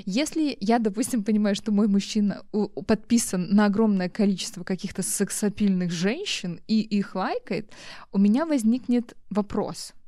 если 0.05 0.57
я, 0.61 0.79
допустим, 0.79 1.25
понимаю, 1.25 1.55
что 1.55 1.73
мой 1.73 1.89
мужчина 1.89 2.43
подписан 2.87 3.49
на 3.51 3.67
огромное 3.67 4.09
количество 4.09 4.65
каких-то 4.65 5.03
сексапильных 5.03 5.91
женщин 5.91 6.61
и 6.67 6.81
их 6.81 7.15
лайкает, 7.15 7.71
у 8.13 8.19
меня 8.19 8.47
возникнет 8.47 9.17
вопрос— 9.31 9.93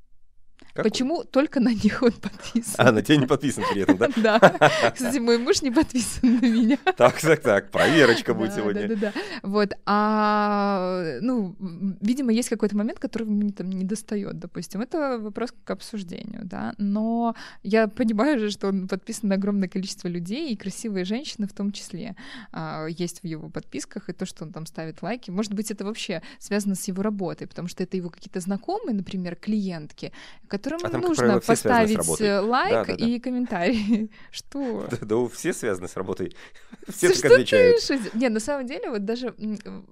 какой? 0.77 0.91
Почему 0.91 1.25
только 1.25 1.59
на 1.59 1.73
них 1.73 2.03
он 2.03 2.13
подписан? 2.13 2.75
А, 2.77 2.93
на 2.93 3.01
тебя 3.01 3.17
не 3.17 3.27
подписан 3.27 3.65
при 3.73 3.83
этом, 3.83 3.97
да? 3.97 4.09
Да. 4.17 4.39
Кстати, 4.95 5.19
мой 5.19 5.39
муж 5.39 5.63
не 5.63 5.71
подписан 5.71 6.41
на 6.41 6.47
меня. 6.47 6.77
Так, 6.97 7.19
так, 7.21 7.41
так, 7.41 7.71
проверочка 7.71 8.35
будет 8.35 8.55
сегодня. 8.55 8.89
Да, 8.89 8.95
да, 8.95 9.01
да. 9.01 9.13
Вот, 9.43 9.73
а, 9.87 11.19
ну, 11.23 11.57
видимо, 12.03 12.31
есть 12.31 12.51
какой-то 12.51 12.77
момент, 12.77 12.99
который 12.99 13.25
мне 13.25 13.53
там 13.53 13.71
не 13.71 13.85
достает, 13.85 14.39
допустим. 14.39 14.83
Это 14.83 15.19
вопрос 15.19 15.55
к 15.65 15.71
обсуждению, 15.71 16.43
да. 16.45 16.75
Но 16.77 17.35
я 17.63 17.89
понимаю 17.89 18.39
же, 18.39 18.51
что 18.51 18.69
он 18.69 18.87
подписан 18.87 19.31
на 19.31 19.37
огромное 19.37 19.69
количество 19.69 20.09
людей, 20.09 20.53
и 20.53 20.57
красивые 20.57 21.07
женщины 21.07 21.47
в 21.47 21.55
том 21.55 21.73
числе 21.73 22.17
а, 22.53 22.87
есть 22.87 23.21
в 23.21 23.25
его 23.25 23.49
подписках, 23.49 24.11
и 24.11 24.13
то, 24.13 24.27
что 24.27 24.45
он 24.45 24.53
там 24.53 24.67
ставит 24.67 25.01
лайки, 25.01 25.31
может 25.31 25.55
быть, 25.55 25.71
это 25.71 25.87
вообще 25.87 26.21
связано 26.39 26.75
с 26.75 26.87
его 26.87 27.03
работой, 27.03 27.47
потому 27.47 27.69
что 27.69 27.83
это 27.83 27.97
его 27.97 28.11
какие-то 28.11 28.41
знакомые, 28.41 28.95
например, 28.95 29.37
клиентки, 29.37 30.13
которым 30.47 30.81
а 30.85 30.91
там, 30.91 31.01
нужно 31.01 31.25
правило, 31.25 31.41
поставить 31.41 32.21
э, 32.21 32.41
лайк 32.41 32.73
да, 32.73 32.85
да, 32.85 32.97
да. 32.97 33.07
и 33.07 33.19
комментарий. 33.19 34.11
Что? 34.31 34.87
Да, 34.91 34.99
да, 35.03 35.29
все 35.29 35.53
связаны 35.53 35.89
с 35.89 35.97
работой. 35.97 36.35
Все 36.89 37.13
так 37.13 37.33
отвечают. 37.33 37.83
Не, 38.15 38.29
на 38.29 38.41
самом 38.41 38.67
деле, 38.67 38.91
вот 38.91 39.05
даже, 39.05 39.35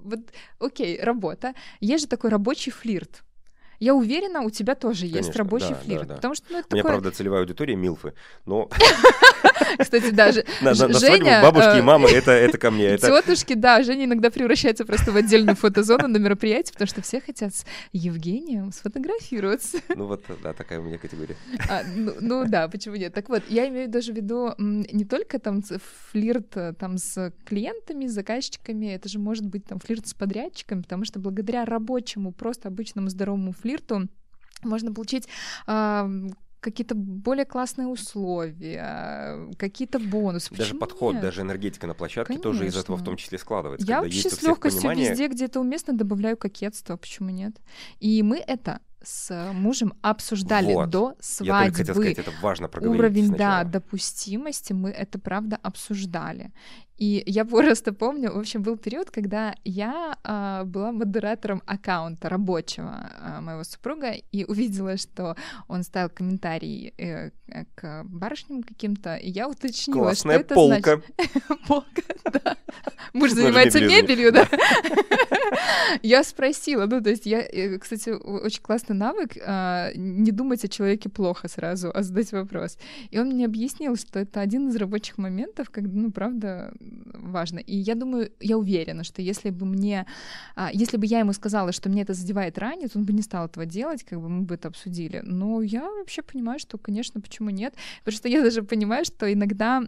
вот, 0.03 0.21
окей, 0.59 1.01
работа. 1.01 1.55
Есть 1.81 2.05
же 2.05 2.09
такой 2.09 2.31
рабочий 2.31 2.71
флирт. 2.71 3.23
Я 3.85 3.95
уверена, 3.95 4.41
у 4.41 4.49
тебя 4.49 4.75
тоже 4.75 5.03
Конечно, 5.03 5.19
есть 5.19 5.37
рабочий 5.37 5.69
да, 5.69 5.75
флирт. 5.75 6.03
Да, 6.03 6.09
да. 6.09 6.15
Потому 6.15 6.35
что, 6.35 6.47
ну, 6.49 6.59
это 6.61 6.69
У 6.71 6.75
меня, 6.75 6.83
такое... 6.83 6.93
правда, 6.93 7.11
целевая 7.11 7.41
аудитория 7.41 7.77
милфы, 7.77 8.15
но... 8.47 8.71
Кстати, 9.79 10.11
даже 10.11 10.47
Женя... 10.63 11.43
бабушки 11.43 11.77
и 11.77 11.81
э, 11.81 11.83
мамы, 11.83 12.09
это, 12.09 12.57
ко 12.57 12.71
мне. 12.71 12.97
Тетушки, 12.97 13.53
да, 13.53 13.83
Женя 13.83 14.07
иногда 14.07 14.31
превращается 14.31 14.87
просто 14.87 15.13
в 15.13 15.17
отдельную 15.17 15.55
фотозону 15.55 16.09
на 16.09 16.17
мероприятии, 16.17 16.73
потому 16.73 16.89
что 16.89 17.03
все 17.03 17.21
хотят 17.21 17.55
с 17.55 17.67
Евгением 17.93 18.73
сфотографироваться. 18.73 19.79
Ну 19.95 20.07
вот, 20.07 20.25
да, 20.43 20.55
такая 20.55 20.81
у 20.81 20.83
меня 20.83 20.97
категория. 20.97 21.37
А, 21.69 21.83
ну, 21.95 22.15
ну 22.21 22.45
да, 22.47 22.69
почему 22.69 22.97
нет? 22.97 23.13
Так 23.13 23.29
вот, 23.29 23.43
я 23.49 23.69
имею 23.69 23.89
даже 23.89 24.13
в 24.13 24.17
виду 24.17 24.55
не 24.59 25.05
только 25.05 25.39
там 25.39 25.63
флирт 26.11 26.57
э, 26.57 26.73
там 26.79 26.99
с 26.99 27.33
клиентами, 27.45 28.07
с 28.07 28.13
заказчиками, 28.13 28.87
это 28.87 29.09
же 29.09 29.19
может 29.19 29.47
быть 29.47 29.65
там 29.67 29.79
флирт 29.79 30.07
с 30.07 30.15
подрядчиками, 30.15 30.83
потому 30.83 31.05
что 31.05 31.19
благодаря 31.19 31.65
рабочему, 31.65 32.33
просто 32.33 32.69
обычному 32.69 33.09
здоровому 33.09 33.53
флирту 33.53 33.74
можно 34.63 34.93
получить 34.93 35.29
какие-то 35.67 36.95
более 36.95 37.45
классные 37.45 37.89
условия, 37.89 39.51
какие-то 39.59 39.99
бонусы. 39.99 40.49
Даже 40.51 40.63
Почему 40.63 40.81
подход, 40.81 41.13
нет? 41.13 41.23
даже 41.23 41.43
энергетика 41.43 41.87
на 41.87 41.93
площадке 41.93 42.35
Конечно. 42.35 42.51
тоже 42.51 42.67
из 42.67 42.77
этого 42.77 42.97
в 42.97 43.05
том 43.05 43.17
числе 43.17 43.37
складывается. 43.37 43.87
Я 43.87 44.01
вообще 44.01 44.31
с 44.31 44.43
легкостью 44.43 44.81
понимание... 44.81 45.11
везде, 45.11 45.29
где 45.29 45.45
это 45.45 45.61
уместно, 45.61 45.93
добавляю 45.93 46.39
кокетство. 46.39 46.97
Почему 46.97 47.29
нет? 47.29 47.61
И 48.01 48.23
мы 48.23 48.39
это 48.39 48.81
с 49.03 49.53
мужем 49.53 49.93
обсуждали 50.01 50.73
вот. 50.73 50.89
до 50.89 51.15
свадьбы. 51.21 51.55
Я 51.55 51.65
только 51.65 51.77
хотел 51.77 51.95
сказать, 51.95 52.19
это 52.19 52.33
важно 52.41 52.69
проговорить 52.69 52.99
Уровень, 52.99 53.27
сначала. 53.27 53.65
да, 53.65 53.71
допустимости 53.71 54.73
мы 54.73 54.89
это 54.89 55.19
правда 55.19 55.57
обсуждали. 55.57 56.53
И 56.97 57.23
я 57.27 57.45
просто 57.45 57.93
помню, 57.93 58.33
в 58.33 58.39
общем, 58.39 58.63
был 58.63 58.77
период, 58.77 59.11
когда 59.11 59.55
я 59.65 60.17
э, 60.23 60.65
была 60.65 60.93
модератором 60.93 61.63
аккаунта 61.67 62.29
рабочего 62.29 63.11
э, 63.21 63.41
моего 63.41 63.65
супруга 63.65 64.13
и 64.13 64.45
увидела, 64.45 64.97
что 64.97 65.37
он 65.67 65.83
ставил 65.83 66.09
комментарий 66.09 66.95
э, 66.97 67.31
к 67.75 68.05
барышням 68.05 68.63
каким-то, 68.63 69.17
и 69.17 69.31
я 69.31 69.49
уточнила, 69.49 70.05
Классная 70.05 70.37
что 70.37 70.41
это 70.45 70.55
полка. 70.55 70.97
значит. 70.97 71.43
Полка, 71.69 72.03
да. 72.33 72.57
Муж 73.13 73.33
занимается 73.33 73.81
мебелью, 73.81 74.33
да. 74.33 74.49
Я 76.03 76.25
спросила, 76.25 76.87
ну, 76.87 77.01
то 77.01 77.11
есть 77.11 77.27
я, 77.27 77.41
э, 77.41 77.79
кстати, 77.79 78.11
очень 78.11 78.63
классный 78.63 78.97
навык 78.97 79.37
а, 79.45 79.93
не 79.95 80.33
думать 80.33 80.65
о 80.65 80.69
человеке 80.69 81.09
плохо 81.09 81.49
сразу, 81.49 81.91
а 81.95 82.03
задать 82.03 82.33
вопрос. 82.33 82.79
И 83.11 83.19
он 83.19 83.29
мне 83.29 83.47
объяснил, 83.47 83.97
что 83.97 84.19
это 84.21 84.41
один 84.41 84.69
из 84.69 84.77
рабочих 84.77 85.19
моментов, 85.19 85.71
когда, 85.71 85.97
ну, 85.99 86.11
правда, 86.11 86.73
важно. 87.15 87.59
И 87.59 87.77
я 87.77 87.95
думаю, 87.95 88.31
я 88.41 88.59
уверена, 88.59 89.05
что 89.05 89.23
если 89.23 89.51
бы 89.51 89.67
мне, 89.67 90.07
а, 90.57 90.71
если 90.73 90.97
бы 90.97 91.07
я 91.07 91.21
ему 91.21 91.33
сказала, 91.33 91.73
что 91.73 91.89
мне 91.89 92.03
это 92.03 92.15
задевает 92.15 92.59
ранит, 92.59 92.97
он 92.97 93.05
бы 93.05 93.13
не 93.13 93.23
стал 93.23 93.47
этого 93.47 93.67
делать, 93.67 94.05
как 94.05 94.21
бы 94.21 94.29
мы 94.29 94.43
бы 94.43 94.55
это 94.55 94.69
обсудили. 94.69 95.21
Но 95.25 95.63
я 95.63 95.83
вообще 95.83 96.23
понимаю, 96.23 96.59
что, 96.59 96.79
конечно, 96.79 97.21
почему 97.21 97.51
нет? 97.51 97.75
Потому 98.05 98.17
что 98.17 98.29
я 98.29 98.43
даже 98.43 98.63
понимаю, 98.63 99.05
что 99.05 99.33
иногда 99.33 99.83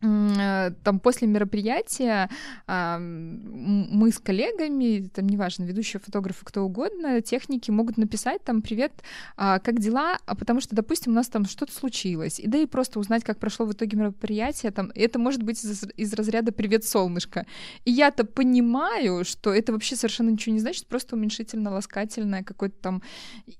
там 0.00 0.98
после 1.02 1.28
мероприятия 1.28 2.30
а, 2.66 2.98
мы 2.98 4.10
с 4.10 4.18
коллегами, 4.18 5.08
там 5.08 5.28
неважно, 5.28 5.64
ведущие 5.64 6.00
фотографы, 6.00 6.44
кто 6.44 6.62
угодно, 6.62 7.20
техники 7.20 7.70
могут 7.70 7.98
написать 7.98 8.42
там 8.42 8.62
«Привет, 8.62 8.92
а, 9.36 9.58
как 9.58 9.78
дела?» 9.78 10.18
а 10.24 10.34
Потому 10.34 10.60
что, 10.60 10.74
допустим, 10.74 11.12
у 11.12 11.14
нас 11.16 11.28
там 11.28 11.44
что-то 11.44 11.74
случилось. 11.74 12.40
И 12.40 12.46
да 12.46 12.56
и 12.56 12.66
просто 12.66 12.98
узнать, 12.98 13.24
как 13.24 13.38
прошло 13.38 13.66
в 13.66 13.72
итоге 13.72 13.98
мероприятие. 13.98 14.72
Там, 14.72 14.90
это 14.94 15.18
может 15.18 15.42
быть 15.42 15.62
из, 15.62 15.84
из 15.96 16.14
разряда 16.14 16.50
«Привет, 16.50 16.84
солнышко». 16.84 17.44
И 17.84 17.90
я-то 17.90 18.24
понимаю, 18.24 19.24
что 19.26 19.52
это 19.52 19.72
вообще 19.72 19.96
совершенно 19.96 20.30
ничего 20.30 20.54
не 20.54 20.60
значит, 20.60 20.86
просто 20.86 21.16
уменьшительно-ласкательное 21.16 22.42
какое-то 22.42 22.76
там 22.80 23.02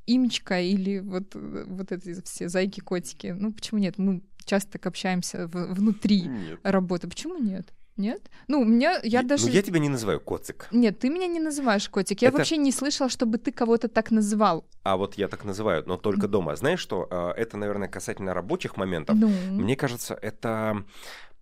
имечко 0.07 0.59
или 0.59 1.01
вот, 1.01 1.35
вот 1.35 1.93
эти 1.93 2.21
все 2.23 2.49
зайки-котики. 2.49 3.37
Ну, 3.39 3.53
почему 3.53 3.79
нет? 3.81 3.99
Мы 3.99 4.23
часто 4.45 4.73
так 4.73 4.87
общаемся 4.87 5.47
в, 5.47 5.75
внутри 5.75 6.23
нет. 6.23 6.61
работы. 6.63 7.09
Почему 7.09 7.39
нет? 7.39 7.73
Нет? 7.97 8.31
Ну, 8.49 8.61
у 8.61 8.65
меня, 8.65 8.93
я, 9.03 9.21
я 9.21 9.23
даже... 9.23 9.47
Ну, 9.47 9.53
я 9.53 9.63
тебя 9.63 9.79
не 9.79 9.89
называю 9.89 10.21
котик. 10.21 10.69
Нет, 10.71 10.99
ты 10.99 11.11
меня 11.11 11.27
не 11.27 11.41
называешь 11.41 11.89
котик. 11.89 12.23
Я 12.23 12.29
это... 12.29 12.39
вообще 12.39 12.57
не 12.57 12.73
слышала, 12.73 13.11
чтобы 13.11 13.37
ты 13.37 13.53
кого-то 13.53 13.89
так 13.89 14.11
называл. 14.11 14.65
А 14.83 14.97
вот 14.97 15.15
я 15.15 15.29
так 15.29 15.45
называю, 15.45 15.85
но 15.87 15.97
только 15.99 16.27
дома. 16.27 16.57
Знаешь 16.57 16.81
что? 16.81 17.07
А, 17.11 17.33
это, 17.33 17.59
наверное, 17.59 17.89
касательно 17.89 18.33
рабочих 18.33 18.77
моментов. 18.79 19.17
Ну? 19.17 19.29
Мне 19.29 19.77
кажется, 19.77 20.15
это 20.15 20.85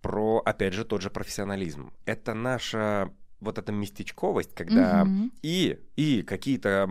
про, 0.01 0.41
опять 0.45 0.73
же, 0.73 0.83
тот 0.83 1.01
же 1.01 1.09
профессионализм. 1.09 1.93
Это 2.05 2.33
наша 2.33 3.11
вот 3.39 3.57
эта 3.57 3.71
местечковость, 3.71 4.53
когда 4.53 5.03
угу. 5.03 5.31
и, 5.41 5.79
и 5.95 6.23
какие-то, 6.23 6.89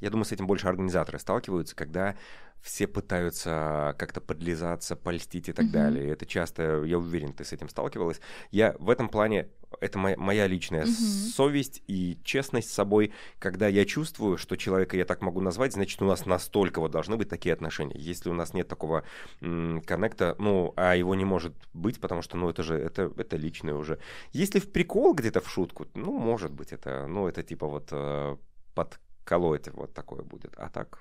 я 0.00 0.10
думаю, 0.10 0.24
с 0.24 0.32
этим 0.32 0.46
больше 0.46 0.66
организаторы 0.66 1.18
сталкиваются, 1.18 1.74
когда 1.74 2.16
все 2.62 2.86
пытаются 2.86 3.94
как-то 3.98 4.20
подлизаться, 4.20 4.96
польстить 4.96 5.48
и 5.48 5.52
так 5.52 5.66
mm-hmm. 5.66 5.70
далее. 5.70 6.10
Это 6.10 6.26
часто, 6.26 6.82
я 6.84 6.98
уверен, 6.98 7.32
ты 7.32 7.44
с 7.44 7.52
этим 7.52 7.68
сталкивалась. 7.68 8.20
Я 8.50 8.74
в 8.78 8.90
этом 8.90 9.08
плане, 9.08 9.48
это 9.80 9.98
моя, 9.98 10.16
моя 10.16 10.46
личная 10.46 10.84
mm-hmm. 10.84 11.32
совесть 11.34 11.82
и 11.86 12.18
честность 12.24 12.70
с 12.70 12.74
собой, 12.74 13.12
когда 13.38 13.68
я 13.68 13.84
чувствую, 13.84 14.38
что 14.38 14.56
человека 14.56 14.96
я 14.96 15.04
так 15.04 15.22
могу 15.22 15.40
назвать, 15.40 15.72
значит, 15.72 16.02
у 16.02 16.06
нас 16.06 16.26
настолько 16.26 16.80
вот 16.80 16.90
должны 16.90 17.16
быть 17.16 17.28
такие 17.28 17.52
отношения. 17.52 17.98
Если 17.98 18.28
у 18.28 18.34
нас 18.34 18.54
нет 18.54 18.68
такого 18.68 19.04
м- 19.40 19.80
коннекта, 19.82 20.34
ну, 20.38 20.72
а 20.76 20.94
его 20.94 21.14
не 21.14 21.24
может 21.24 21.54
быть, 21.72 22.00
потому 22.00 22.22
что, 22.22 22.36
ну, 22.36 22.50
это 22.50 22.62
же, 22.62 22.74
это, 22.74 23.12
это 23.16 23.36
личное 23.36 23.74
уже. 23.74 23.98
Если 24.32 24.58
в 24.58 24.70
прикол 24.72 25.14
где-то 25.14 25.40
в 25.40 25.48
шутку, 25.48 25.86
ну, 25.94 26.18
может 26.18 26.52
быть, 26.52 26.72
это, 26.72 27.06
ну, 27.06 27.28
это 27.28 27.42
типа 27.42 27.66
вот 27.66 27.88
э, 27.92 28.36
под 28.74 29.00
колоть 29.28 29.68
вот 29.74 29.92
такое 29.92 30.22
будет. 30.22 30.54
А 30.56 30.70
так... 30.70 31.00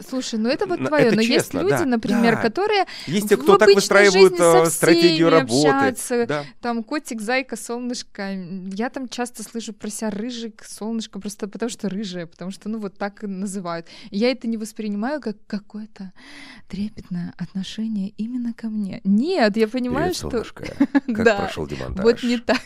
Слушай, 0.00 0.38
ну 0.38 0.48
это 0.48 0.66
вот 0.66 0.84
твое, 0.84 1.08
это 1.08 1.16
но 1.16 1.22
честно, 1.22 1.58
есть 1.58 1.70
люди, 1.70 1.82
да, 1.82 1.84
например, 1.84 2.36
да. 2.36 2.40
которые 2.40 2.86
есть 3.06 3.28
те, 3.28 3.36
кто 3.36 3.58
так 3.58 3.68
выстраивают 3.74 4.40
э, 4.40 4.70
стратегию 4.70 5.28
работы. 5.28 5.68
Общаются, 5.68 6.26
да. 6.26 6.44
Там 6.62 6.82
котик, 6.82 7.20
зайка, 7.20 7.56
солнышко. 7.56 8.32
Я 8.72 8.88
там 8.88 9.06
часто 9.06 9.42
слышу 9.42 9.74
про 9.74 9.90
себя 9.90 10.10
рыжик, 10.10 10.64
солнышко, 10.64 11.20
просто 11.20 11.46
потому 11.46 11.68
что 11.68 11.90
рыжая, 11.90 12.26
потому 12.26 12.50
что, 12.50 12.70
ну, 12.70 12.78
вот 12.78 12.96
так 12.96 13.22
называют. 13.22 13.86
я 14.10 14.30
это 14.30 14.48
не 14.48 14.56
воспринимаю 14.56 15.20
как 15.20 15.36
какое-то 15.46 16.12
трепетное 16.68 17.34
отношение 17.36 18.08
именно 18.16 18.54
ко 18.54 18.68
мне. 18.68 19.02
Нет, 19.04 19.58
я 19.58 19.68
понимаю, 19.68 20.14
Привет, 20.14 20.16
что... 20.16 20.30
Солнышко. 20.30 20.64
Как 21.06 21.24
да, 21.24 21.36
прошел 21.36 21.66
демонтаж? 21.66 22.02
Вот 22.02 22.22
не 22.22 22.38
так. 22.38 22.62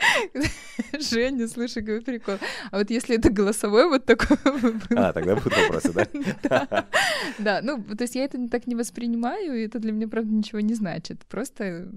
Женя, 1.00 1.48
слушай, 1.48 1.82
какой 1.82 2.00
прикол. 2.00 2.36
А 2.70 2.78
вот 2.78 2.90
если 2.90 3.16
это 3.16 3.30
голосовой 3.30 3.88
вот 3.88 4.04
такой... 4.04 4.36
А, 4.96 5.12
тогда 5.12 5.36
будут 5.36 5.56
вопросы, 5.56 5.92
да? 6.42 6.86
Да, 7.38 7.60
ну, 7.62 7.82
то 7.82 8.02
есть 8.02 8.14
я 8.14 8.24
это 8.24 8.48
так 8.48 8.66
не 8.66 8.74
воспринимаю, 8.74 9.58
и 9.58 9.66
это 9.66 9.78
для 9.78 9.92
меня, 9.92 10.08
правда, 10.08 10.30
ничего 10.32 10.60
не 10.60 10.74
значит. 10.74 11.24
Просто 11.26 11.88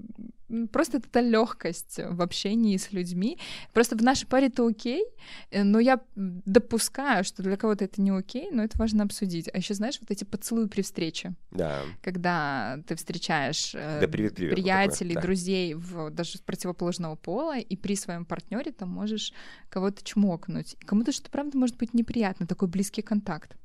просто 0.72 0.98
это 0.98 1.20
легкость 1.20 1.98
в 1.98 2.20
общении 2.22 2.76
с 2.76 2.92
людьми. 2.92 3.38
Просто 3.72 3.96
в 3.96 4.02
нашей 4.02 4.26
паре 4.26 4.48
это 4.48 4.66
окей, 4.66 5.04
э, 5.50 5.62
но 5.62 5.80
я 5.80 6.00
допускаю, 6.14 7.24
что 7.24 7.42
для 7.42 7.56
кого-то 7.56 7.84
это 7.84 8.00
не 8.00 8.10
окей, 8.10 8.50
но 8.50 8.62
это 8.62 8.78
важно 8.78 9.04
обсудить. 9.04 9.48
А 9.52 9.58
еще 9.58 9.74
знаешь, 9.74 9.98
вот 10.00 10.10
эти 10.10 10.24
поцелуи 10.24 10.66
при 10.66 10.82
встрече. 10.82 11.34
Да. 11.50 11.82
Когда 12.02 12.78
ты 12.86 12.96
встречаешь 12.96 13.74
э, 13.74 14.00
да, 14.00 14.08
привет, 14.08 14.34
привет, 14.34 14.54
приятелей, 14.54 15.14
вот 15.14 15.20
да. 15.20 15.22
друзей 15.22 15.74
в, 15.74 16.10
даже 16.10 16.38
противоположного 16.38 17.16
пола, 17.16 17.58
и 17.58 17.76
при 17.76 17.96
своем 17.96 18.24
партнере 18.24 18.72
там 18.72 18.90
можешь 18.90 19.32
кого-то 19.68 20.04
чмокнуть. 20.04 20.76
Кому-то 20.84 21.12
что 21.12 21.30
правда 21.30 21.56
может 21.58 21.76
быть 21.76 21.94
неприятно, 21.94 22.46
такой 22.46 22.68
близкий 22.68 23.02
контакт. 23.02 23.56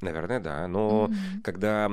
Наверное, 0.00 0.40
да. 0.40 0.66
Но 0.68 1.08
mm-hmm. 1.10 1.40
когда 1.42 1.90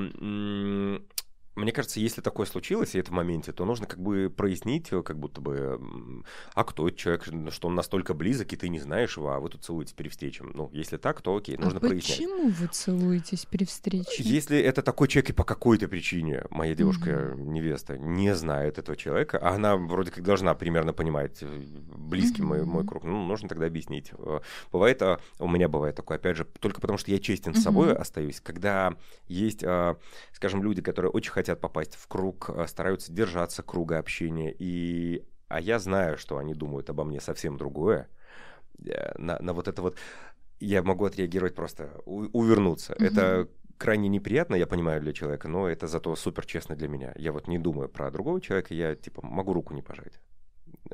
мне 1.55 1.71
кажется, 1.73 1.99
если 1.99 2.21
такое 2.21 2.45
случилось, 2.45 2.95
и 2.95 2.99
это 2.99 3.11
в 3.11 3.13
моменте, 3.13 3.51
то 3.51 3.65
нужно 3.65 3.85
как 3.85 3.99
бы 3.99 4.33
прояснить, 4.35 4.87
э, 4.91 5.01
как 5.03 5.19
будто 5.19 5.41
бы, 5.41 6.23
а 6.53 6.63
кто 6.63 6.87
этот 6.87 6.99
человек, 6.99 7.25
что 7.51 7.67
он 7.67 7.75
настолько 7.75 8.13
близок, 8.13 8.53
и 8.53 8.55
ты 8.55 8.69
не 8.69 8.79
знаешь 8.79 9.17
его, 9.17 9.31
а 9.31 9.39
вы 9.39 9.49
тут 9.49 9.63
целуетесь 9.63 9.93
при 9.93 10.07
встрече. 10.07 10.45
Ну, 10.45 10.69
если 10.71 10.95
так, 10.95 11.21
то 11.21 11.35
окей, 11.35 11.57
нужно 11.57 11.79
а 11.79 11.81
прояснять. 11.81 12.17
почему 12.17 12.49
вы 12.49 12.67
целуетесь 12.67 13.45
при 13.45 13.65
встрече? 13.65 14.23
Если 14.23 14.57
это 14.59 14.81
такой 14.81 15.09
человек, 15.09 15.31
и 15.31 15.33
по 15.33 15.43
какой-то 15.43 15.89
причине 15.89 16.45
моя 16.51 16.73
девушка-невеста 16.73 17.97
не 17.97 18.33
знает 18.33 18.77
этого 18.77 18.95
человека, 18.95 19.37
а 19.37 19.55
она 19.55 19.75
вроде 19.75 20.11
как 20.11 20.23
должна 20.23 20.53
примерно 20.55 20.93
понимать, 20.93 21.39
э, 21.41 21.63
близкий 21.97 22.43
мой, 22.43 22.63
мой 22.63 22.85
круг, 22.85 23.03
ну, 23.03 23.25
нужно 23.25 23.49
тогда 23.49 23.65
объяснить. 23.65 24.11
Э, 24.17 24.39
бывает, 24.71 25.01
а, 25.01 25.19
у 25.39 25.49
меня 25.49 25.67
бывает 25.67 25.97
такое, 25.97 26.17
опять 26.17 26.37
же, 26.37 26.45
только 26.45 26.79
потому 26.79 26.97
что 26.97 27.11
я 27.11 27.19
честен 27.19 27.53
с 27.53 27.61
собой 27.61 27.93
остаюсь, 27.93 28.39
когда 28.39 28.95
есть, 29.27 29.63
скажем, 30.31 30.63
люди, 30.63 30.81
которые 30.81 31.11
очень 31.11 31.31
хотят 31.41 31.59
попасть 31.59 31.95
в 31.95 32.07
круг, 32.07 32.49
э, 32.49 32.67
стараются 32.67 33.11
держаться 33.11 33.63
круга 33.63 33.97
общения, 33.97 34.55
и... 34.57 35.25
а 35.47 35.59
я 35.59 35.79
знаю, 35.79 36.17
что 36.17 36.37
они 36.37 36.53
думают 36.53 36.89
обо 36.89 37.03
мне 37.03 37.19
совсем 37.19 37.57
другое, 37.57 38.07
э, 38.85 39.17
на, 39.17 39.39
на 39.39 39.53
вот 39.53 39.67
это 39.67 39.81
вот 39.81 39.97
я 40.59 40.83
могу 40.83 41.05
отреагировать 41.05 41.55
просто, 41.55 41.89
у, 42.05 42.25
увернуться. 42.39 42.93
Mm-hmm. 42.93 43.07
Это 43.07 43.47
крайне 43.77 44.09
неприятно, 44.09 44.55
я 44.55 44.67
понимаю, 44.67 45.01
для 45.01 45.13
человека, 45.13 45.47
но 45.47 45.67
это 45.67 45.87
зато 45.87 46.15
супер 46.15 46.45
честно 46.45 46.75
для 46.75 46.87
меня. 46.87 47.13
Я 47.15 47.31
вот 47.31 47.47
не 47.47 47.57
думаю 47.57 47.89
про 47.89 48.11
другого 48.11 48.39
человека, 48.39 48.75
я 48.75 48.95
типа 48.95 49.25
могу 49.25 49.53
руку 49.53 49.73
не 49.73 49.81
пожать. 49.81 50.21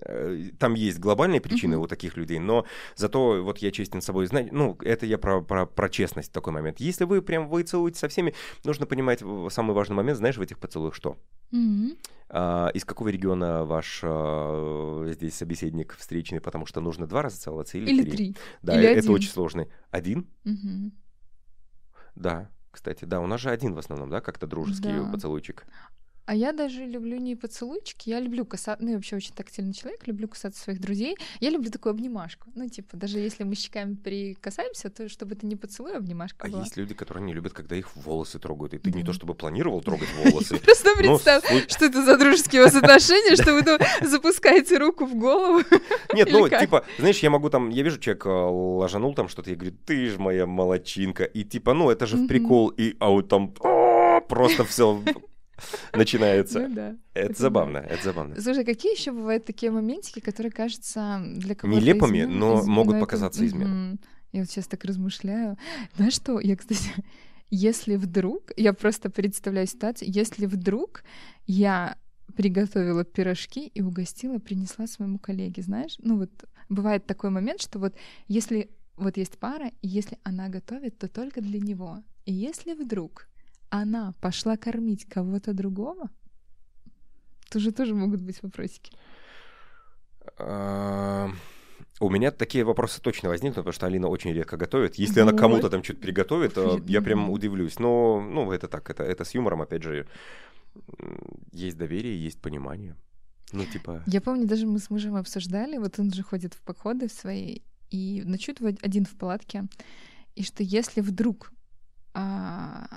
Э, 0.02 0.44
там 0.60 0.74
есть 0.74 1.00
глобальные 1.00 1.42
причины 1.42 1.76
uh-huh. 1.76 1.84
у 1.84 1.88
таких 1.88 2.18
людей, 2.18 2.40
но 2.40 2.66
зато 2.96 3.42
вот 3.44 3.60
я 3.60 3.72
честен 3.72 4.02
с 4.02 4.06
собой. 4.06 4.28
Знаете, 4.28 4.50
ну, 4.52 4.78
это 4.82 5.06
я 5.06 5.18
про, 5.18 5.42
про, 5.42 5.66
про 5.66 5.90
честность 5.90 6.30
в 6.30 6.34
такой 6.34 6.54
момент. 6.54 6.80
Если 6.80 7.06
вы 7.06 7.22
прям 7.22 7.50
вы 7.50 7.64
целуете 7.64 8.00
со 8.00 8.08
всеми, 8.08 8.34
нужно 8.64 8.86
понимать 8.86 9.24
самый 9.50 9.74
важный 9.74 9.96
момент, 9.96 10.18
знаешь, 10.18 10.38
в 10.38 10.42
этих 10.42 10.60
поцелуях 10.60 10.94
что? 10.94 11.18
Uh-huh. 11.52 11.98
А, 12.30 12.70
из 12.74 12.86
какого 12.86 13.08
региона 13.10 13.66
ваш 13.66 14.02
а, 14.04 15.06
здесь 15.14 15.36
собеседник 15.36 15.96
встречный, 15.98 16.42
потому 16.42 16.66
что 16.66 16.82
нужно 16.82 17.08
два 17.08 17.22
раза 17.22 17.40
целоваться 17.40 17.78
или, 17.78 17.90
или 17.90 18.04
три? 18.04 18.12
три. 18.12 18.36
Да, 18.62 18.78
или 18.78 18.88
это 18.88 19.00
один. 19.00 19.12
очень 19.12 19.30
сложный. 19.30 19.68
Один? 19.92 20.28
Uh-huh. 20.46 20.92
Да, 22.16 22.50
кстати, 22.72 23.06
да, 23.06 23.22
у 23.22 23.28
нас 23.28 23.42
же 23.42 23.50
один 23.50 23.74
в 23.74 23.80
основном, 23.80 24.10
да, 24.10 24.22
как-то 24.22 24.46
дружеский 24.46 24.94
да. 24.94 25.10
поцелуйчик. 25.12 25.66
А 26.28 26.36
я 26.36 26.52
даже 26.52 26.86
люблю 26.86 27.18
не 27.18 27.38
поцелуйчики, 27.38 28.10
я 28.10 28.20
люблю 28.20 28.44
касаться, 28.46 28.84
ну, 28.84 28.92
я 28.92 28.96
вообще 28.98 29.16
очень 29.16 29.34
тактильный 29.34 29.72
человек, 29.74 30.06
люблю 30.08 30.28
касаться 30.28 30.62
своих 30.62 30.82
друзей. 30.82 31.16
Я 31.40 31.50
люблю 31.52 31.72
такую 31.72 31.92
обнимашку. 31.92 32.50
Ну, 32.54 32.68
типа, 32.68 32.98
даже 32.98 33.20
если 33.20 33.46
мы 33.46 33.56
щеками 33.56 33.96
прикасаемся, 33.96 34.90
то 34.90 35.08
чтобы 35.08 35.36
это 35.36 35.46
не 35.46 35.56
поцелуй, 35.56 35.94
а 35.94 35.98
обнимашка 36.00 36.46
А 36.46 36.50
была. 36.50 36.64
есть 36.64 36.76
люди, 36.76 36.94
которые 36.94 37.24
не 37.24 37.34
любят, 37.34 37.54
когда 37.54 37.78
их 37.78 37.96
волосы 37.96 38.40
трогают, 38.40 38.74
и 38.74 38.78
ты 38.78 38.92
не 38.92 39.06
то 39.06 39.14
чтобы 39.14 39.36
планировал 39.36 39.82
трогать 39.82 40.10
волосы. 40.26 40.60
Просто 40.66 40.96
представь, 40.98 41.72
что 41.72 41.86
это 41.86 42.04
за 42.04 42.18
дружеские 42.18 42.66
отношения, 42.66 43.38
что 43.38 43.54
вы 43.54 44.06
запускаете 44.06 44.80
руку 44.80 45.06
в 45.06 45.16
голову. 45.16 45.62
Нет, 46.14 46.28
ну, 46.30 46.50
типа, 46.50 46.84
знаешь, 47.00 47.20
я 47.20 47.30
могу 47.30 47.50
там, 47.50 47.70
я 47.70 47.84
вижу, 47.84 48.00
человек 48.00 48.26
э, 48.26 48.30
ложанул 48.30 49.14
там 49.16 49.30
что-то, 49.30 49.50
я 49.50 49.56
говорю, 49.56 49.78
ты 49.86 50.10
же 50.10 50.20
моя 50.20 50.46
молочинка, 50.46 51.24
и 51.24 51.46
типа, 51.46 51.74
ну, 51.74 51.90
это 51.90 52.06
же 52.06 52.18
в 52.18 52.28
прикол, 52.28 52.68
и 52.68 52.98
а 53.00 53.12
вот 53.12 53.30
там 53.30 53.54
просто 54.28 54.66
все 54.66 55.02
начинается. 55.94 56.68
Ну, 56.68 56.76
да. 56.76 56.90
Это, 57.14 57.32
это 57.32 57.42
забавно, 57.42 57.82
да. 57.82 57.88
это 57.88 58.04
забавно. 58.04 58.40
Слушай, 58.42 58.66
какие 58.66 58.98
еще 58.98 59.12
бывают 59.12 59.46
такие 59.46 59.72
моментики, 59.72 60.20
которые 60.20 60.52
кажутся 60.52 61.22
для 61.24 61.56
кого-то 61.56 61.80
Нелепыми, 61.80 62.22
измен... 62.22 62.40
но 62.40 62.60
измен... 62.60 62.72
могут 62.74 63.00
показаться 63.00 63.44
это... 63.44 63.48
изменой. 63.48 64.00
Я 64.34 64.42
вот 64.42 64.50
сейчас 64.50 64.68
так 64.68 64.84
размышляю. 64.84 65.58
Знаешь 65.96 66.14
что, 66.14 66.40
я, 66.40 66.56
кстати, 66.56 66.92
если 67.50 67.96
вдруг, 67.96 68.52
я 68.58 68.74
просто 68.74 69.10
представляю 69.10 69.68
ситуацию, 69.68 70.10
если 70.12 70.46
вдруг 70.46 71.04
я 71.46 71.98
приготовила 72.36 73.04
пирожки 73.04 73.68
и 73.68 73.82
угостила, 73.82 74.38
принесла 74.38 74.86
своему 74.86 75.18
коллеге, 75.18 75.62
знаешь? 75.62 75.96
Ну 76.00 76.18
вот 76.18 76.30
бывает 76.70 77.06
такой 77.06 77.30
момент, 77.30 77.62
что 77.62 77.80
вот 77.80 77.96
если 78.28 78.70
вот 78.98 79.18
есть 79.18 79.38
пара, 79.38 79.72
и 79.82 79.88
если 79.88 80.18
она 80.24 80.50
готовит, 80.50 80.98
то 80.98 81.08
только 81.08 81.42
для 81.42 81.60
него. 81.60 82.04
И 82.26 82.34
если 82.34 82.74
вдруг 82.74 83.28
она 83.70 84.14
пошла 84.22 84.58
кормить 84.58 85.06
кого-то 85.06 85.54
другого, 85.54 86.10
то 87.50 87.60
же 87.60 87.72
тоже 87.72 87.94
могут 87.94 88.22
быть 88.22 88.42
вопросики. 88.44 88.92
А, 90.38 91.30
у 92.00 92.10
меня 92.10 92.32
такие 92.32 92.64
вопросы 92.64 93.02
точно 93.02 93.30
возникнут, 93.30 93.58
потому 93.58 93.74
что 93.74 93.86
Алина 93.86 94.08
очень 94.08 94.34
редко 94.34 94.58
готовит. 94.58 94.96
Если 94.96 95.22
вот. 95.22 95.30
она 95.30 95.38
кому-то 95.38 95.70
там 95.70 95.84
что-то 95.84 96.00
приготовит, 96.02 96.54
то 96.54 96.82
я 96.86 97.02
прям 97.02 97.30
удивлюсь. 97.30 97.80
Но, 97.80 98.22
ну, 98.22 98.52
это 98.52 98.68
так, 98.68 98.90
это, 98.90 99.04
это 99.04 99.24
с 99.24 99.34
юмором, 99.34 99.62
опять 99.62 99.84
же. 99.84 100.08
Есть 101.52 101.78
доверие, 101.78 102.24
есть 102.24 102.40
понимание. 102.42 102.96
Ну, 103.54 103.64
типа... 103.66 104.04
Я 104.06 104.22
помню, 104.22 104.46
даже 104.46 104.68
мы 104.68 104.80
с 104.80 104.90
мужем 104.90 105.16
обсуждали, 105.16 105.78
вот 105.78 106.00
он 106.00 106.12
же 106.12 106.22
ходит 106.22 106.54
в 106.54 106.62
походы 106.62 107.08
в 107.08 107.14
свои, 107.14 107.60
и 107.90 108.22
ночует 108.26 108.60
один 108.84 109.06
в 109.06 109.16
палатке, 109.16 109.64
и 110.36 110.44
что 110.44 110.64
если 110.64 111.02
вдруг 111.02 111.52
а, 112.20 112.88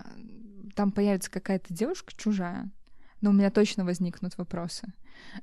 там 0.75 0.93
появится 0.93 1.31
какая-то 1.31 1.75
девушка 1.75 2.15
чужая, 2.17 2.71
но 3.21 3.31
у 3.31 3.33
меня 3.35 3.51
точно 3.51 3.85
возникнут 3.85 4.39
вопросы. 4.39 4.95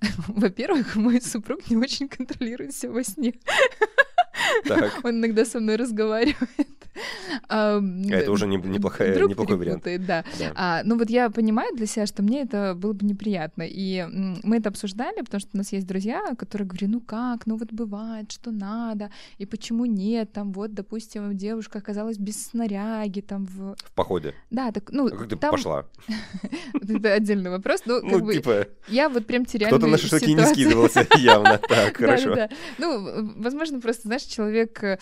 Во-первых, 0.28 0.96
мой 0.96 1.22
супруг 1.22 1.70
не 1.70 1.78
очень 1.78 2.10
контролирует 2.10 2.74
все 2.74 2.90
во 2.90 3.04
сне. 3.04 3.36
Так. 4.66 5.04
Он 5.04 5.20
иногда 5.20 5.46
со 5.46 5.60
мной 5.60 5.76
разговаривает. 5.76 6.77
А, 7.50 7.82
это 8.10 8.32
уже 8.32 8.48
неплохой, 8.48 9.28
неплохой 9.28 9.58
вариант. 9.58 9.84
Да. 9.84 10.24
да. 10.40 10.52
А, 10.56 10.82
ну 10.84 10.98
вот 10.98 11.10
я 11.10 11.30
понимаю 11.30 11.76
для 11.76 11.86
себя, 11.86 12.06
что 12.06 12.24
мне 12.24 12.42
это 12.42 12.74
было 12.76 12.94
бы 12.94 13.06
неприятно. 13.06 13.64
И 13.68 14.06
мы 14.44 14.58
это 14.58 14.70
обсуждали, 14.70 15.22
потому 15.22 15.40
что 15.40 15.50
у 15.54 15.58
нас 15.58 15.72
есть 15.72 15.88
друзья, 15.88 16.34
которые 16.38 16.68
говорят, 16.68 16.90
ну 16.90 17.02
как, 17.02 17.46
ну 17.46 17.58
вот 17.58 17.72
бывает, 17.72 18.32
что 18.32 18.52
надо, 18.52 19.12
и 19.38 19.46
почему 19.46 19.86
нет, 19.86 20.32
там 20.32 20.52
вот, 20.52 20.74
допустим, 20.74 21.36
девушка 21.38 21.80
оказалась 21.80 22.18
без 22.18 22.48
снаряги, 22.48 23.22
там 23.22 23.46
в... 23.46 23.76
В 23.76 23.92
походе? 23.94 24.34
Да, 24.50 24.72
так, 24.72 24.92
ну... 24.92 25.08
А 25.08 25.10
как 25.12 25.30
ты 25.30 25.36
там... 25.36 25.52
пошла? 25.52 25.86
Это 26.74 27.14
отдельный 27.14 27.50
вопрос, 27.50 27.84
но 27.86 28.00
ну, 28.02 28.10
как 28.10 28.24
бы... 28.24 28.34
типа... 28.34 28.68
Я 28.88 29.10
вот 29.10 29.26
прям 29.26 29.46
теряю 29.46 29.72
Кто-то 29.72 29.88
на 29.88 29.98
шашлыки 29.98 30.34
не 30.34 30.46
скидывался 30.46 31.06
явно, 31.18 31.58
так, 31.58 31.98
хорошо. 31.98 32.48
Ну, 32.78 33.34
возможно, 33.38 33.80
просто, 33.80 34.04
знаешь, 34.08 34.24
человек 34.24 34.84
э, 34.84 34.98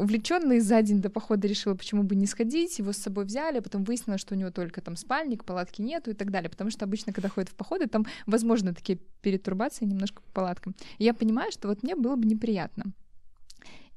увлеченный 0.00 0.60
за 0.60 0.82
день 0.82 1.00
до 1.00 1.10
похода 1.10 1.29
решила, 1.36 1.74
почему 1.74 2.02
бы 2.02 2.14
не 2.14 2.26
сходить, 2.26 2.78
его 2.78 2.92
с 2.92 2.96
собой 2.96 3.24
взяли, 3.24 3.58
а 3.58 3.62
потом 3.62 3.84
выяснилось, 3.84 4.20
что 4.20 4.34
у 4.34 4.38
него 4.38 4.50
только 4.50 4.80
там 4.80 4.96
спальник, 4.96 5.44
палатки 5.44 5.82
нету 5.82 6.10
и 6.10 6.14
так 6.14 6.30
далее, 6.30 6.50
потому 6.50 6.70
что 6.70 6.84
обычно, 6.84 7.12
когда 7.12 7.28
ходят 7.28 7.50
в 7.50 7.54
походы, 7.54 7.86
там 7.86 8.06
возможно 8.26 8.74
такие 8.74 8.98
перетурбации 9.22 9.84
немножко 9.84 10.22
по 10.22 10.32
палаткам. 10.32 10.74
И 10.98 11.04
я 11.04 11.14
понимаю, 11.14 11.52
что 11.52 11.68
вот 11.68 11.82
мне 11.82 11.94
было 11.94 12.16
бы 12.16 12.26
неприятно. 12.26 12.92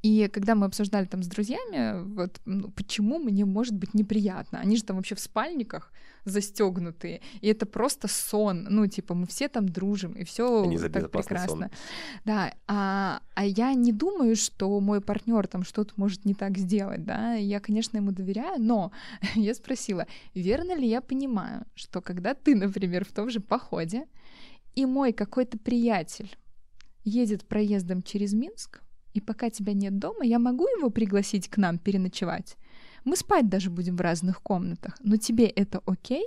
И 0.03 0.27
когда 0.27 0.53
мы 0.53 0.65
обсуждали 0.65 1.05
там 1.05 1.23
с 1.23 1.27
друзьями, 1.27 2.03
вот 2.13 2.41
ну, 2.43 2.69
почему 2.71 3.19
мне 3.19 3.45
может 3.45 3.73
быть 3.73 3.93
неприятно, 3.93 4.59
они 4.59 4.75
же 4.75 4.83
там 4.83 4.97
вообще 4.97 5.15
в 5.15 5.19
спальниках 5.21 5.93
застегнутые, 6.25 7.21
и 7.39 7.47
это 7.47 7.65
просто 7.65 8.09
сон, 8.09 8.67
ну 8.69 8.85
типа 8.87 9.13
мы 9.13 9.25
все 9.27 9.47
там 9.47 9.67
дружим 9.69 10.11
и 10.11 10.25
все 10.25 10.69
так 10.89 11.09
прекрасно, 11.09 11.47
сон. 11.47 11.69
да, 12.25 12.53
а, 12.67 13.21
а 13.33 13.45
я 13.45 13.73
не 13.73 13.93
думаю, 13.93 14.35
что 14.35 14.77
мой 14.81 14.99
партнер 14.99 15.47
там 15.47 15.63
что-то 15.63 15.93
может 15.95 16.25
не 16.25 16.33
так 16.33 16.57
сделать, 16.57 17.05
да, 17.05 17.35
я, 17.35 17.61
конечно, 17.61 17.95
ему 17.95 18.11
доверяю, 18.11 18.61
но 18.61 18.91
я 19.35 19.53
спросила, 19.53 20.05
верно 20.33 20.75
ли 20.75 20.85
я 20.85 20.99
понимаю, 20.99 21.65
что 21.75 22.01
когда 22.01 22.33
ты, 22.33 22.55
например, 22.55 23.05
в 23.05 23.13
том 23.13 23.29
же 23.29 23.39
походе 23.39 24.05
и 24.75 24.85
мой 24.85 25.13
какой-то 25.13 25.57
приятель 25.57 26.35
едет 27.05 27.45
проездом 27.45 28.03
через 28.03 28.33
Минск, 28.33 28.82
и 29.13 29.21
пока 29.21 29.49
тебя 29.49 29.73
нет 29.73 29.99
дома, 29.99 30.26
я 30.26 30.39
могу 30.39 30.67
его 30.67 30.89
пригласить 30.89 31.47
к 31.47 31.58
нам 31.58 31.78
переночевать. 31.78 32.58
Мы 33.06 33.15
спать 33.15 33.49
даже 33.49 33.69
будем 33.69 33.95
в 33.95 34.02
разных 34.02 34.41
комнатах, 34.41 34.97
но 35.02 35.17
тебе 35.17 35.45
это 35.45 35.82
окей? 35.86 36.26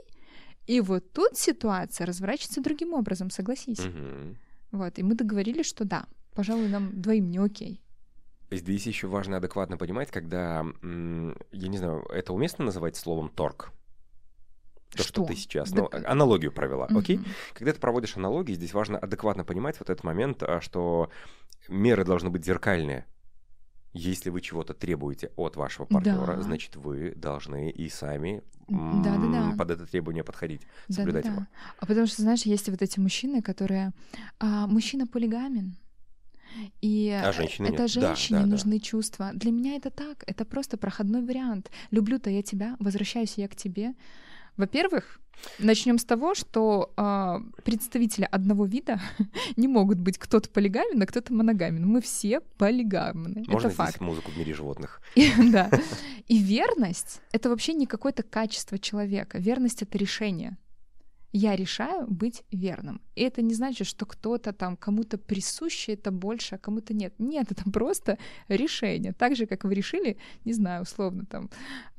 И 0.67 0.81
вот 0.81 1.13
тут 1.13 1.37
ситуация 1.37 2.07
разворачивается 2.07 2.61
другим 2.61 2.93
образом, 2.93 3.31
согласись. 3.31 3.81
Угу. 3.81 4.37
Вот, 4.73 4.99
и 4.99 5.03
мы 5.03 5.15
договорились, 5.15 5.67
что 5.67 5.85
да, 5.85 6.07
пожалуй, 6.35 6.69
нам 6.69 7.01
двоим 7.01 7.31
не 7.31 7.39
окей. 7.39 7.81
Здесь 8.51 8.87
еще 8.87 9.09
важно 9.09 9.39
адекватно 9.39 9.77
понимать, 9.77 10.11
когда, 10.11 10.65
я 10.83 11.69
не 11.69 11.79
знаю, 11.79 12.05
это 12.11 12.33
уместно 12.33 12.65
называть 12.65 12.97
словом 12.97 13.29
торг? 13.29 13.73
То, 14.91 15.03
что, 15.03 15.09
что 15.09 15.25
ты 15.25 15.35
сейчас, 15.35 15.73
да... 15.73 15.83
ну, 15.83 15.91
аналогию 16.07 16.53
провела, 16.53 16.87
угу. 16.87 17.01
окей? 17.01 17.21
Когда 17.55 17.73
ты 17.73 17.81
проводишь 17.81 18.17
аналогии, 18.17 18.55
здесь 18.55 18.73
важно 18.73 18.99
адекватно 18.99 19.45
понимать 19.45 19.79
вот 19.81 19.91
этот 19.91 20.05
момент, 20.05 20.43
а, 20.43 20.61
что 20.61 21.11
меры 21.69 22.05
должны 22.05 22.31
быть 22.31 22.45
зеркальные. 22.45 23.07
Если 23.93 24.29
вы 24.29 24.43
чего-то 24.43 24.75
требуете 24.75 25.33
от 25.37 25.57
вашего 25.57 25.87
партнера, 25.87 26.37
да. 26.37 26.43
значит, 26.43 26.77
вы 26.77 27.15
должны 27.17 27.71
и 27.71 27.89
сами 27.89 28.43
да, 28.69 29.17
да, 29.17 29.51
да. 29.51 29.55
под 29.57 29.71
это 29.71 29.87
требование 29.87 30.25
подходить, 30.25 30.63
соблюдать 30.89 31.25
да, 31.25 31.31
да, 31.31 31.37
его. 31.37 31.47
А 31.79 31.87
потому 31.87 32.07
что, 32.07 32.23
знаешь, 32.23 32.43
есть 32.43 32.69
вот 32.69 32.83
эти 32.83 32.99
мужчины, 32.99 33.41
которые... 33.41 33.93
А, 34.41 34.67
мужчина 34.67 35.07
полигамен. 35.07 35.77
И 36.81 37.11
а 37.11 37.33
женщине 37.33 37.69
это 37.69 37.83
нет. 37.83 37.91
женщине 37.91 38.39
да, 38.41 38.45
да, 38.45 38.51
нужны 38.51 38.79
да. 38.79 38.85
чувства. 38.85 39.31
Для 39.35 39.51
меня 39.51 39.77
это 39.77 39.91
так, 39.91 40.25
это 40.27 40.45
просто 40.45 40.77
проходной 40.77 41.23
вариант. 41.23 41.71
Люблю-то 41.91 42.31
я 42.31 42.43
тебя, 42.43 42.77
возвращаюсь 42.79 43.35
я 43.37 43.49
к 43.49 43.57
тебе. 43.57 43.95
Во-первых, 44.57 45.21
начнем 45.59 45.99
с 45.99 46.05
того, 46.05 46.35
что 46.35 46.93
э, 46.97 47.63
представители 47.63 48.29
одного 48.31 48.65
вида 48.65 49.01
не 49.57 49.69
могут 49.69 49.99
быть 49.99 50.19
кто-то 50.19 50.49
полигамен, 50.49 51.01
а 51.03 51.07
кто-то 51.07 51.33
моногамен. 51.33 51.87
Мы 51.87 52.01
все 52.01 52.41
полигамны. 52.59 53.45
Можно 53.47 53.69
это 53.69 53.77
факт. 53.77 54.01
музыку 54.01 54.31
в 54.31 54.39
мире 54.39 54.55
животных. 54.55 55.01
Да. 55.53 55.71
И 56.27 56.39
верность— 56.39 57.21
это 57.33 57.49
вообще 57.49 57.75
не 57.75 57.87
какое-то 57.87 58.23
качество 58.23 58.79
человека. 58.79 59.39
Верность— 59.39 59.83
это 59.83 59.97
решение 59.99 60.57
я 61.33 61.57
решаю 61.57 62.07
быть 62.07 62.45
верным. 62.51 63.01
И 63.15 63.23
это 63.23 63.43
не 63.43 63.55
значит, 63.55 63.87
что 63.87 64.07
кто-то 64.07 64.53
там, 64.53 64.77
кому-то 64.77 65.19
присуще 65.19 65.93
это 65.93 66.11
больше, 66.11 66.55
а 66.55 66.59
кому-то 66.59 66.95
нет. 66.95 67.15
Нет, 67.19 67.51
это 67.53 67.71
просто 67.71 68.19
решение. 68.49 69.13
Так 69.13 69.37
же, 69.37 69.47
как 69.47 69.65
вы 69.65 69.75
решили, 69.75 70.17
не 70.45 70.53
знаю, 70.53 70.83
условно, 70.83 71.27
там, 71.27 71.51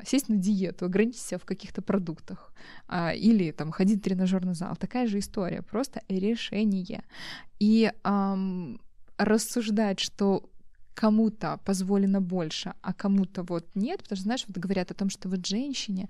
сесть 0.05 0.29
на 0.29 0.37
диету, 0.37 0.85
ограничить 0.85 1.21
себя 1.21 1.37
в 1.37 1.45
каких-то 1.45 1.81
продуктах, 1.81 2.53
а, 2.87 3.13
или 3.13 3.51
там 3.51 3.71
ходить 3.71 3.99
в 3.99 4.03
тренажерный 4.03 4.53
зал. 4.53 4.75
Такая 4.75 5.07
же 5.07 5.19
история, 5.19 5.61
просто 5.61 6.01
решение. 6.07 7.03
И 7.59 7.91
ам, 8.03 8.79
рассуждать, 9.17 9.99
что 9.99 10.49
кому-то 10.97 11.59
позволено 11.63 12.21
больше, 12.21 12.73
а 12.81 12.91
кому-то 12.91 13.43
вот 13.43 13.65
нет, 13.75 13.99
потому 13.99 14.17
что, 14.17 14.23
знаешь, 14.23 14.45
вот 14.47 14.57
говорят 14.57 14.91
о 14.91 14.93
том, 14.95 15.09
что 15.09 15.29
вот 15.29 15.45
женщине, 15.45 16.09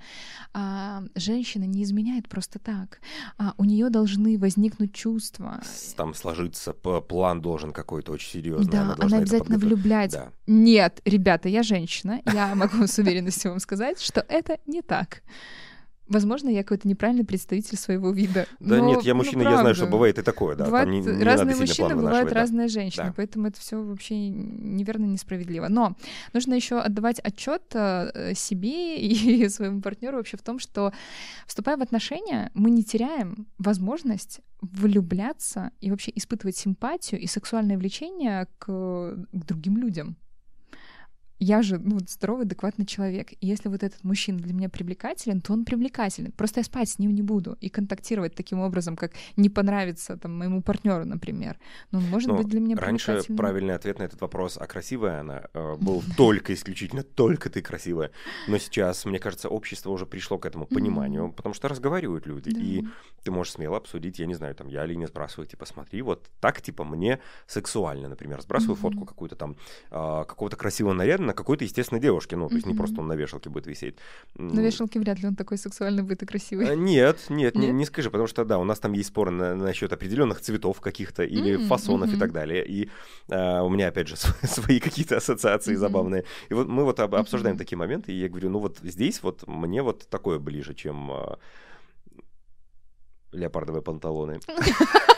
а, 0.54 1.04
женщина 1.15 1.65
не 1.65 1.84
изменяет 1.84 2.30
просто 2.30 2.58
так, 2.60 3.02
а 3.38 3.54
у 3.58 3.65
нее 3.65 3.89
должны 3.89 4.39
возникнуть 4.39 4.93
чувства. 4.93 5.62
Там 5.97 6.13
сложиться 6.13 6.73
план 6.73 7.41
должен 7.41 7.73
какой-то 7.73 8.13
очень 8.13 8.32
серьезный. 8.32 8.71
Да, 8.71 8.82
она, 8.82 8.95
она 9.00 9.17
обязательно 9.17 9.58
влюблять. 9.58 10.12
Да. 10.12 10.32
Нет, 10.47 11.02
ребята, 11.04 11.50
я 11.50 11.63
женщина, 11.63 12.21
я 12.34 12.56
могу 12.56 12.88
с 12.88 12.97
уверенностью 12.97 13.52
вам 13.52 13.60
сказать, 13.60 14.02
что 14.02 14.26
это 14.30 14.58
не 14.67 14.82
так. 14.82 15.21
Возможно, 16.08 16.50
я 16.50 16.63
какой-то 16.63 16.88
неправильный 16.88 17.26
представитель 17.26 17.78
своего 17.78 18.12
вида. 18.12 18.48
Да 18.60 18.78
но, 18.78 18.88
нет, 18.88 19.02
я 19.04 19.13
ну, 19.13 19.20
мужчина, 19.20 19.43
ну, 19.43 19.50
я 19.50 19.58
знаю, 19.58 19.76
что 19.76 19.88
бывает 19.88 20.17
и 20.17 20.22
такое, 20.22 20.56
да. 20.56 20.65
Бывает, 20.65 20.88
не, 20.88 21.02
не 21.02 21.24
разные 21.24 21.56
мужчины, 21.56 21.96
бывают 21.96 22.30
да. 22.30 22.36
разные 22.36 22.67
женщины, 22.67 23.08
да. 23.08 23.13
поэтому 23.15 23.48
это 23.48 23.60
все 23.60 23.82
вообще 23.82 24.30
неверно, 24.30 25.06
несправедливо. 25.06 25.67
Но 25.67 25.96
нужно 26.34 26.54
еще 26.54 26.80
отдавать 26.80 27.20
отчет 27.20 27.63
э, 27.74 28.34
себе 28.36 28.98
и 29.02 29.50
своему 29.50 29.82
партнеру 29.82 30.17
вообще 30.17 30.38
в 30.38 30.41
том, 30.41 30.60
что 30.60 30.93
вступая 31.46 31.78
в 31.78 31.82
отношения, 31.82 32.52
мы 32.54 32.70
не 32.70 32.84
теряем 32.84 33.48
возможность 33.58 34.41
влюбляться 34.62 35.72
и 35.82 35.91
вообще 35.91 36.12
испытывать 36.15 36.58
симпатию 36.58 37.20
и 37.22 37.28
сексуальное 37.28 37.78
влечение 37.78 38.48
к, 38.58 38.65
к 38.65 39.46
другим 39.46 39.78
людям 39.78 40.17
я 41.39 41.62
же 41.62 41.78
ну, 41.78 42.00
здоровый, 42.00 42.45
адекватный 42.45 42.86
человек. 42.86 43.32
И 43.34 43.47
если 43.47 43.69
вот 43.69 43.84
этот 43.84 44.04
мужчина 44.04 44.39
для 44.39 44.54
меня 44.54 44.69
привлекателен, 44.69 45.41
то 45.41 45.54
он 45.54 45.65
привлекателен. 45.65 46.32
Просто 46.32 46.62
я 46.62 46.63
спать 46.63 46.89
с 46.89 47.00
ним 47.00 47.13
не 47.13 47.21
буду 47.21 47.58
и 47.62 47.69
контактировать 47.69 48.36
таким 48.36 48.60
образом, 48.60 48.95
как 48.95 49.13
не 49.36 49.50
понравится 49.50 50.17
там 50.17 50.38
моему 50.38 50.62
партнеру, 50.62 51.06
например. 51.06 51.58
Но 51.91 52.00
он 52.00 52.06
может 52.06 52.30
Но 52.30 52.38
быть 52.38 52.47
для 52.47 52.60
меня 52.60 52.76
раньше 52.76 53.21
правильный 53.36 53.76
ответ 53.76 54.00
на 54.00 54.04
этот 54.04 54.21
вопрос, 54.21 54.58
а 54.58 54.65
красивая 54.65 55.21
она, 55.21 55.43
э, 55.54 55.76
был 55.80 56.04
только 56.15 56.54
исключительно 56.54 57.04
только 57.04 57.50
ты 57.50 57.62
красивая. 57.62 58.12
Но 58.47 58.58
сейчас, 58.58 59.06
мне 59.06 59.19
кажется, 59.19 59.50
общество 59.50 59.91
уже 59.91 60.06
пришло 60.06 60.38
к 60.39 60.45
этому 60.45 60.65
пониманию, 60.65 61.32
потому 61.32 61.54
что 61.54 61.67
разговаривают 61.67 62.26
люди, 62.26 62.50
и 62.50 62.88
ты 63.23 63.32
можешь 63.32 63.54
смело 63.54 63.78
обсудить, 63.78 64.19
я 64.19 64.26
не 64.26 64.34
знаю, 64.34 64.56
там 64.56 64.67
я 64.67 64.82
Алине 64.82 65.08
сбрасываю, 65.08 65.47
типа, 65.47 65.65
смотри, 65.65 66.02
вот 66.02 66.30
так, 66.39 66.62
типа, 66.62 66.84
мне 66.84 67.19
сексуально, 67.45 68.10
например, 68.10 68.41
сбрасываю 68.41 68.76
фотку 68.76 69.06
какую-то 69.06 69.36
там 69.36 69.56
а, 69.91 70.23
какого-то 70.23 70.56
красивого 70.56 70.93
наряда 70.93 71.27
на 71.28 71.34
какой-то 71.34 71.63
естественной 71.63 72.02
девушке, 72.02 72.36
ну, 72.36 72.50
то 72.50 72.56
есть 72.56 72.66
не 72.66 72.74
просто 72.74 73.02
он 73.02 73.08
на 73.08 73.13
вешалке 73.13 73.50
будет 73.50 73.68
висеть. 73.68 73.96
На 74.36 74.62
вешалке 74.62 75.00
вряд 75.00 75.20
ли 75.20 75.28
он 75.28 75.36
такой 75.36 75.58
сексуальный 75.58 76.04
будет 76.04 76.24
и 76.24 76.26
красивый. 76.26 76.72
А, 76.72 76.76
нет, 76.76 77.26
нет? 77.30 77.56
Не, 77.56 77.72
не 77.72 77.86
скажи, 77.86 78.10
потому 78.10 78.28
что, 78.28 78.46
да, 78.46 78.58
у 78.58 78.63
нас 78.63 78.80
там 78.80 78.94
есть 78.94 79.10
споры 79.10 79.32
на, 79.32 79.56
насчет 79.56 79.94
определенных 79.94 80.42
цветов 80.42 80.82
каких-то 80.82 81.24
или 81.24 81.58
фасонов 81.68 82.13
и 82.13 82.18
так 82.18 82.32
далее. 82.32 82.66
И 82.66 82.90
а, 83.30 83.63
у 83.63 83.70
меня, 83.70 83.90
опять 83.90 84.08
же, 84.08 84.16
свои 84.44 84.80
какие-то 84.80 85.18
ассоциации 85.18 85.76
забавные. 85.76 86.24
И 86.50 86.54
вот 86.54 86.68
мы 86.68 86.84
вот 86.84 87.00
обсуждаем 87.00 87.58
такие 87.58 87.78
моменты, 87.78 88.12
и 88.12 88.16
я 88.16 88.30
говорю, 88.30 88.50
ну 88.50 88.60
вот 88.60 88.80
здесь 88.84 89.22
вот 89.22 89.48
мне 89.48 89.82
вот 89.84 90.08
такое 90.10 90.40
ближе, 90.40 90.74
чем 90.74 91.12
а, 91.12 91.40
леопардовые 93.32 93.82
панталоны. 93.82 94.40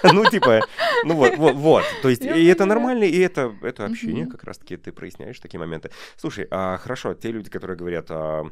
Ну, 0.02 0.24
типа, 0.30 0.62
ну 1.04 1.16
вот, 1.16 1.36
вот, 1.36 1.56
вот. 1.56 1.84
То 2.02 2.08
есть, 2.08 2.24
и 2.24 2.46
это 2.46 2.64
нормально, 2.64 3.04
и 3.04 3.20
это, 3.20 3.54
это 3.62 3.86
общение, 3.86 4.28
как 4.28 4.46
раз-таки 4.46 4.78
ты 4.78 4.94
проясняешь 4.94 5.38
такие 5.42 5.60
моменты. 5.60 5.92
Слушай, 6.16 6.48
а 6.52 6.78
хорошо, 6.78 7.14
те 7.16 7.32
люди, 7.32 7.50
которые 7.50 7.76
говорят, 7.76 8.06
а, 8.10 8.50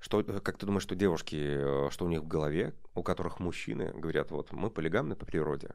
что, 0.00 0.22
как 0.22 0.58
ты 0.58 0.66
думаешь, 0.66 0.82
что 0.82 0.94
девушки, 0.94 1.36
э, 1.40 1.88
что 1.90 2.04
у 2.04 2.08
них 2.08 2.20
в 2.20 2.28
голове, 2.28 2.74
у 2.94 3.02
которых 3.02 3.40
мужчины 3.40 3.92
говорят, 3.94 4.30
вот, 4.30 4.52
мы 4.52 4.68
полигамны 4.68 5.16
по 5.16 5.24
природе, 5.24 5.70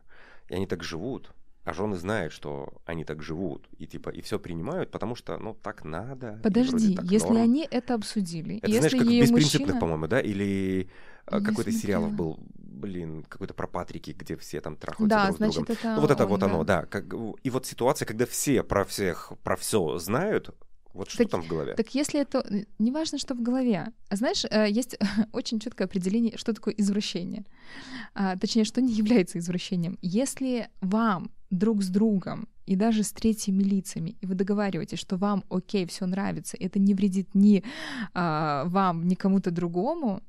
и 0.48 0.54
они 0.54 0.68
так 0.68 0.84
живут, 0.84 1.32
а 1.64 1.74
жены 1.74 1.98
знают, 1.98 2.34
что 2.34 2.74
они 2.86 3.04
так 3.04 3.22
живут, 3.22 3.68
и 3.78 3.86
типа 3.86 4.10
и 4.10 4.22
все 4.22 4.40
принимают, 4.40 4.92
потому 4.92 5.16
что, 5.16 5.38
ну, 5.38 5.54
так 5.54 5.84
надо. 5.84 6.40
Подожди, 6.44 6.96
так 6.96 7.06
если 7.06 7.28
норм. 7.28 7.42
они 7.42 7.68
это 7.70 7.94
обсудили, 7.94 8.58
это 8.58 8.68
если 8.68 8.80
знаешь, 8.80 9.04
как 9.04 9.08
ей 9.08 9.22
беспринципных, 9.22 9.62
мужчина... 9.62 9.80
по-моему, 9.80 10.08
да, 10.08 10.20
или 10.20 10.90
а, 11.26 11.42
какой-то 11.42 11.70
из 11.70 11.82
сериалов 11.82 12.14
был, 12.14 12.40
блин, 12.56 13.24
какой-то 13.28 13.54
про 13.54 13.68
Патрики, 13.68 14.16
где 14.18 14.36
все 14.38 14.62
там 14.62 14.76
трахаются 14.78 15.16
да, 15.16 15.26
друг 15.28 15.38
значит, 15.38 15.54
с 15.54 15.66
другом. 15.66 15.78
Это 15.78 15.96
ну, 15.96 16.02
вот 16.02 16.12
это 16.12 16.24
он, 16.24 16.30
вот 16.30 16.40
да. 16.40 16.46
оно, 16.46 16.64
да. 16.64 16.86
Как, 16.86 17.06
и 17.44 17.50
вот 17.50 17.66
ситуация, 17.66 18.06
когда 18.06 18.26
все 18.26 18.64
про 18.64 18.86
всех, 18.86 19.34
про 19.44 19.56
все 19.56 19.98
знают, 20.00 20.56
вот 20.94 21.10
что 21.10 21.24
так, 21.24 21.32
там 21.32 21.42
в 21.42 21.48
голове? 21.48 21.74
Так 21.76 21.94
если 21.94 22.20
это... 22.20 22.44
Не 22.80 22.92
важно, 22.92 23.18
что 23.18 23.36
в 23.36 23.42
голове. 23.42 23.94
А 24.10 24.16
знаешь, 24.16 24.46
э, 24.50 24.68
есть 24.70 24.98
очень 25.34 25.60
четкое 25.60 25.88
определение, 25.88 26.38
что 26.38 26.54
такое 26.54 26.74
извращение. 26.74 27.46
А, 28.14 28.38
точнее, 28.38 28.64
что 28.64 28.82
не 28.82 28.94
является 28.94 29.40
извращением. 29.40 29.98
Если 30.02 30.70
вам 30.82 31.32
друг 31.52 31.84
с 31.84 31.90
другом 31.90 32.48
и 32.66 32.76
даже 32.76 33.04
с 33.04 33.12
третьими 33.12 33.64
лицами, 33.64 34.16
и 34.22 34.26
вы 34.26 34.36
договариваетесь, 34.36 35.00
что 35.00 35.18
вам 35.18 35.44
окей, 35.50 35.86
все 35.88 36.06
нравится, 36.06 36.58
это 36.60 36.80
не 36.80 36.94
вредит 36.94 37.34
ни 37.34 37.64
а, 38.14 38.66
вам, 38.66 39.08
ни 39.08 39.16
кому-то 39.16 39.52
другому, 39.52 40.22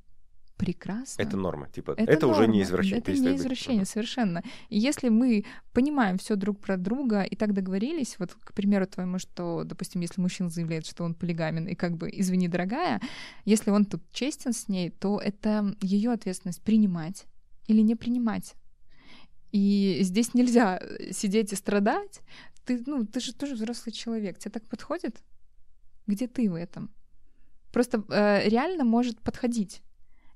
прекрасно. 0.61 1.23
Это 1.23 1.37
норма, 1.37 1.69
типа, 1.69 1.93
это, 1.97 2.13
это 2.13 2.27
уже 2.27 2.47
не 2.47 2.63
извращение. 2.63 2.99
Это 2.99 3.13
не 3.13 3.37
извращение, 3.37 3.81
быть. 3.81 3.89
совершенно. 3.89 4.43
И 4.69 4.79
если 4.79 5.09
мы 5.09 5.45
понимаем 5.73 6.19
все 6.19 6.37
друг 6.37 6.61
про 6.61 6.77
друга 6.77 7.23
и 7.23 7.35
так 7.35 7.55
договорились, 7.55 8.19
вот, 8.19 8.35
к 8.35 8.53
примеру 8.53 8.87
твоему, 8.87 9.19
что, 9.19 9.65
допустим, 9.65 10.03
если 10.03 10.21
мужчина 10.21 10.51
заявляет, 10.51 10.87
что 10.87 11.05
он 11.05 11.15
полигамен, 11.15 11.67
и 11.67 11.75
как 11.75 11.97
бы, 11.97 12.11
извини, 12.13 12.49
дорогая, 12.49 13.01
если 13.47 13.71
он 13.71 13.87
тут 13.87 14.03
честен 14.13 14.53
с 14.53 14.69
ней, 14.69 14.91
то 14.91 15.19
это 15.19 15.75
ее 15.81 16.13
ответственность 16.13 16.63
принимать 16.63 17.25
или 17.67 17.81
не 17.81 17.97
принимать. 17.97 18.55
И 19.53 19.99
здесь 20.03 20.35
нельзя 20.35 20.79
э, 20.79 21.13
сидеть 21.13 21.53
и 21.53 21.57
страдать. 21.57 22.21
Ты, 22.67 22.83
ну, 22.87 23.07
ты 23.07 23.21
же 23.21 23.35
тоже 23.35 23.55
взрослый 23.55 23.93
человек. 23.93 24.39
Тебе 24.39 24.53
так 24.53 24.65
подходит? 24.69 25.23
Где 26.07 26.29
ты 26.29 26.51
в 26.51 26.55
этом? 26.55 26.91
Просто 27.73 28.05
э, 28.11 28.49
реально 28.49 28.85
может 28.85 29.21
подходить. 29.21 29.83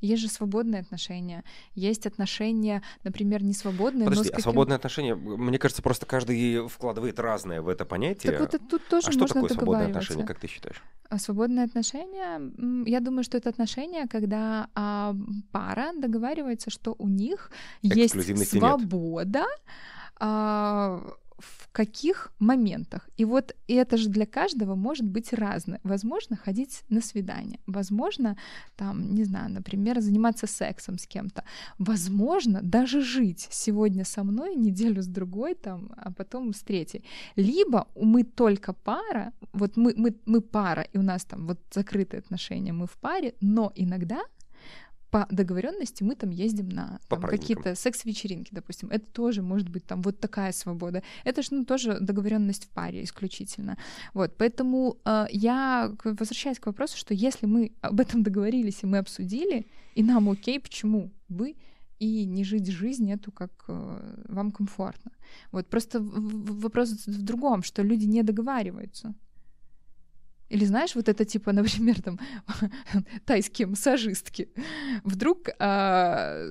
Есть 0.05 0.23
же 0.23 0.29
свободные 0.29 0.81
отношения, 0.81 1.45
есть 1.75 2.07
отношения, 2.07 2.83
например, 3.05 3.43
не 3.43 3.55
свободные. 3.55 4.05
Подожди, 4.05 4.19
но 4.19 4.25
с 4.25 4.31
каким... 4.31 4.39
а 4.39 4.43
свободные 4.43 4.77
отношения, 4.77 5.15
мне 5.15 5.59
кажется, 5.59 5.83
просто 5.83 6.05
каждый 6.07 6.69
вкладывает 6.69 7.19
разное 7.19 7.63
в 7.63 7.69
это 7.69 7.85
понятие. 7.85 8.33
Так 8.33 8.41
вот 8.53 8.69
тут 8.69 8.87
тоже 8.89 9.09
а 9.09 9.13
что 9.13 9.21
можно 9.21 9.35
такое 9.35 9.51
свободные 9.57 9.89
отношения, 9.89 10.25
как 10.25 10.39
ты 10.39 10.47
считаешь? 10.47 10.83
А 11.09 11.19
свободные 11.19 11.65
отношения, 11.65 12.41
я 12.87 13.01
думаю, 13.01 13.25
что 13.25 13.39
это 13.39 13.49
отношения, 13.49 14.07
когда 14.07 14.69
а, 14.75 15.15
пара 15.53 15.93
договаривается, 15.97 16.71
что 16.71 16.95
у 16.99 17.09
них 17.09 17.51
есть 17.83 18.15
свобода. 18.51 19.47
А, 20.21 21.01
в 21.39 21.69
каких 21.73 22.33
моментах. 22.39 23.09
И 23.17 23.25
вот 23.25 23.55
это 23.67 23.97
же 23.97 24.09
для 24.09 24.27
каждого 24.27 24.75
может 24.75 25.07
быть 25.07 25.33
разное. 25.33 25.81
Возможно, 25.83 26.37
ходить 26.37 26.85
на 26.89 27.01
свидание. 27.01 27.59
Возможно, 27.67 28.37
там, 28.77 29.15
не 29.15 29.25
знаю, 29.25 29.51
например, 29.51 30.01
заниматься 30.01 30.47
сексом 30.47 30.99
с 30.99 31.07
кем-то. 31.07 31.45
Возможно, 31.79 32.61
даже 32.63 33.01
жить 33.01 33.49
сегодня 33.51 34.05
со 34.05 34.23
мной, 34.23 34.55
неделю 34.55 35.03
с 35.03 35.07
другой, 35.07 35.55
там, 35.55 35.93
а 35.97 36.13
потом 36.13 36.53
с 36.53 36.61
третьей. 36.61 37.05
Либо 37.37 37.89
мы 37.97 38.23
только 38.23 38.73
пара, 38.73 39.33
вот 39.53 39.77
мы, 39.77 39.95
мы, 39.97 40.15
мы 40.27 40.41
пара, 40.41 40.83
и 40.83 40.99
у 40.99 41.03
нас 41.03 41.25
там 41.25 41.47
вот 41.47 41.59
закрытые 41.73 42.21
отношения, 42.21 42.73
мы 42.73 42.87
в 42.87 42.97
паре, 43.01 43.35
но 43.41 43.73
иногда 43.75 44.23
по 45.15 45.29
договоренности 45.31 46.03
мы 46.03 46.17
там 46.17 46.31
ездим 46.31 46.69
на 46.69 46.99
там, 47.09 47.23
какие-то 47.23 47.77
секс-вечеринки, 47.77 48.53
допустим. 48.53 48.89
Это 48.91 49.07
тоже 49.13 49.43
может 49.43 49.69
быть 49.69 49.87
там 49.87 50.03
вот 50.03 50.19
такая 50.19 50.51
свобода. 50.53 51.05
Это 51.23 51.41
же 51.43 51.49
ну, 51.53 51.65
тоже 51.65 51.99
договоренность 52.01 52.65
в 52.65 52.69
паре 52.71 53.05
исключительно. 53.05 53.77
Вот, 54.13 54.37
поэтому 54.37 54.97
э, 55.05 55.27
я 55.31 55.95
возвращаюсь 56.05 56.59
к 56.59 56.67
вопросу, 56.67 56.97
что 56.97 57.15
если 57.15 57.47
мы 57.47 57.71
об 57.81 58.01
этом 58.01 58.25
договорились 58.25 58.83
и 58.83 58.87
мы 58.87 58.99
обсудили, 58.99 59.67
и 59.95 60.03
нам 60.03 60.29
окей, 60.29 60.59
почему 60.59 61.13
вы 61.29 61.55
и 62.01 62.27
не 62.27 62.43
жить 62.43 62.67
жизнь 62.67 63.09
эту, 63.13 63.31
как 63.31 63.53
э, 63.69 64.25
вам 64.29 64.51
комфортно. 64.51 65.13
Вот 65.53 65.69
просто 65.69 66.01
вопрос 66.01 67.07
в 67.07 67.23
другом, 67.23 67.63
что 67.63 67.83
люди 67.83 68.07
не 68.07 68.25
договариваются. 68.25 69.15
Или 70.55 70.67
знаешь, 70.67 70.95
вот 70.95 71.09
это 71.09 71.25
типа, 71.25 71.53
например, 71.53 72.01
там 72.01 72.21
тайские 73.27 73.67
массажистки. 73.67 74.49
Вдруг, 75.03 75.49
а, 75.59 76.47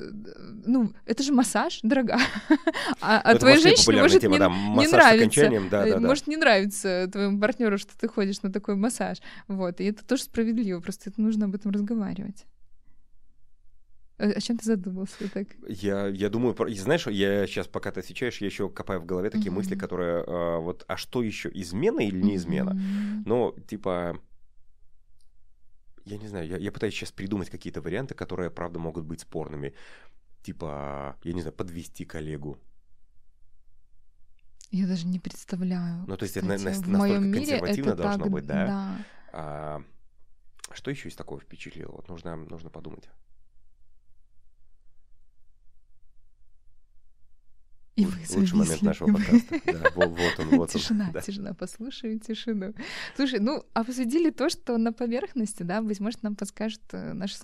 ну, 0.66 0.94
это 1.06 1.24
же 1.24 1.32
массаж, 1.32 1.80
дорога. 1.84 2.18
а, 3.02 3.20
а 3.20 3.38
твоей 3.38 3.60
женщине 3.60 4.02
может 4.02 4.20
тема, 4.20 4.34
не, 4.34 4.40
да, 4.40 4.50
не 4.50 4.88
нравится. 4.88 5.50
Да, 5.72 5.86
да, 5.86 6.00
может 6.00 6.28
не 6.28 6.36
нравится 6.36 7.08
твоему 7.12 7.40
партнеру, 7.40 7.78
что 7.78 7.98
ты 7.98 8.10
ходишь 8.10 8.42
на 8.42 8.52
такой 8.52 8.76
массаж. 8.76 9.20
Вот. 9.48 9.80
И 9.80 9.86
это 9.86 10.06
тоже 10.06 10.24
справедливо, 10.24 10.82
просто 10.82 11.10
это 11.10 11.22
нужно 11.22 11.46
об 11.46 11.56
этом 11.56 11.72
разговаривать. 11.72 12.46
О 14.24 14.42
чем 14.42 14.58
ты 14.58 14.66
задумался 14.66 15.30
так? 15.30 15.48
Я, 15.68 16.08
я 16.08 16.30
думаю, 16.30 16.56
знаешь, 16.76 17.08
я 17.08 17.46
сейчас, 17.46 17.68
пока 17.68 17.92
ты 17.92 18.00
отвечаешь, 18.00 18.40
я 18.42 18.48
еще 18.48 18.70
копаю 18.70 19.02
в 19.02 19.06
голове 19.06 19.30
такие 19.30 19.52
mm-hmm. 19.52 19.56
мысли, 19.56 19.76
которые 19.76 20.24
а, 20.26 20.60
вот, 20.60 20.86
а 20.88 20.96
что 20.96 21.22
еще, 21.22 21.50
измена 21.54 22.00
или 22.00 22.22
не 22.22 22.36
измена? 22.38 22.72
Mm-hmm. 22.72 23.24
Ну, 23.26 23.56
типа, 23.68 24.20
я 26.06 26.18
не 26.18 26.28
знаю, 26.28 26.48
я, 26.48 26.58
я 26.58 26.72
пытаюсь 26.72 26.94
сейчас 26.94 27.12
придумать 27.12 27.50
какие-то 27.50 27.82
варианты, 27.82 28.16
которые, 28.16 28.50
правда, 28.50 28.80
могут 28.80 29.06
быть 29.06 29.22
спорными. 29.22 29.74
Типа, 30.42 31.18
я 31.24 31.34
не 31.34 31.42
знаю, 31.42 31.56
подвести 31.56 32.06
коллегу. 32.06 32.58
Я 34.72 34.88
даже 34.88 35.06
не 35.06 35.20
представляю. 35.20 36.04
Ну, 36.08 36.18
то 36.18 36.24
есть 36.24 36.36
кстати, 36.36 36.46
это 36.46 36.64
на, 36.64 36.98
на, 36.98 36.98
настолько 37.00 37.32
консервативно 37.32 37.90
это 37.90 38.04
должно 38.04 38.24
так, 38.24 38.32
быть, 38.32 38.46
да? 38.46 38.66
Да. 38.66 39.06
А, 39.34 39.84
что 40.72 40.92
еще 40.92 41.10
из 41.10 41.16
такого 41.16 41.40
впечатлило? 41.40 41.92
Вот 41.92 42.10
нужно, 42.10 42.36
нужно 42.36 42.70
подумать. 42.70 43.10
И 47.96 48.06
вы 48.06 48.14
Лучший 48.36 48.58
момент 48.58 48.82
нашего 48.82 49.14
подкаста. 49.14 49.62
Да, 49.68 49.92
вот, 49.94 50.10
вот 50.10 50.40
он, 50.40 50.50
вот 50.58 50.70
тишина, 50.72 51.06
он. 51.08 51.12
Да. 51.12 51.22
Тишина, 51.22 51.54
послушаем 51.54 52.20
тишину. 52.20 52.74
Слушай, 53.16 53.40
ну, 53.40 53.64
обсудили 53.74 54.32
то, 54.32 54.50
что 54.50 54.78
на 54.78 54.92
поверхности, 54.92 55.62
да, 55.62 55.80
быть 55.80 56.00
может, 56.00 56.24
нам 56.24 56.36
подскажут 56.36 56.82
э, 56.92 57.14
наши 57.14 57.36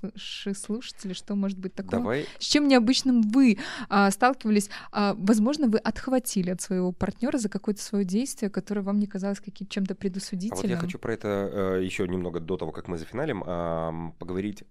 слушатели, 0.55 1.13
что 1.13 1.35
может 1.35 1.59
быть 1.59 1.75
такое. 1.75 1.99
Давай. 1.99 2.25
С 2.39 2.45
чем 2.45 2.67
необычным 2.67 3.21
вы 3.21 3.59
а, 3.89 4.09
сталкивались? 4.09 4.71
А, 4.91 5.13
возможно, 5.19 5.67
вы 5.67 5.77
отхватили 5.77 6.49
от 6.49 6.61
своего 6.61 6.91
партнера 6.91 7.37
за 7.37 7.49
какое-то 7.49 7.83
свое 7.83 8.03
действие, 8.03 8.49
которое 8.49 8.81
вам 8.81 8.97
не 8.97 9.05
казалось 9.05 9.39
каким 9.39 9.67
чем-то 9.67 9.93
предусудительным. 9.93 10.57
А 10.57 10.61
вот 10.63 10.69
я 10.71 10.77
хочу 10.77 10.97
про 10.97 11.13
это 11.13 11.77
э, 11.77 11.83
еще 11.85 12.07
немного 12.07 12.39
до 12.39 12.57
того, 12.57 12.71
как 12.71 12.87
мы 12.87 12.97
зафиналим, 12.97 13.43
э, 13.45 14.11
поговорить. 14.17 14.63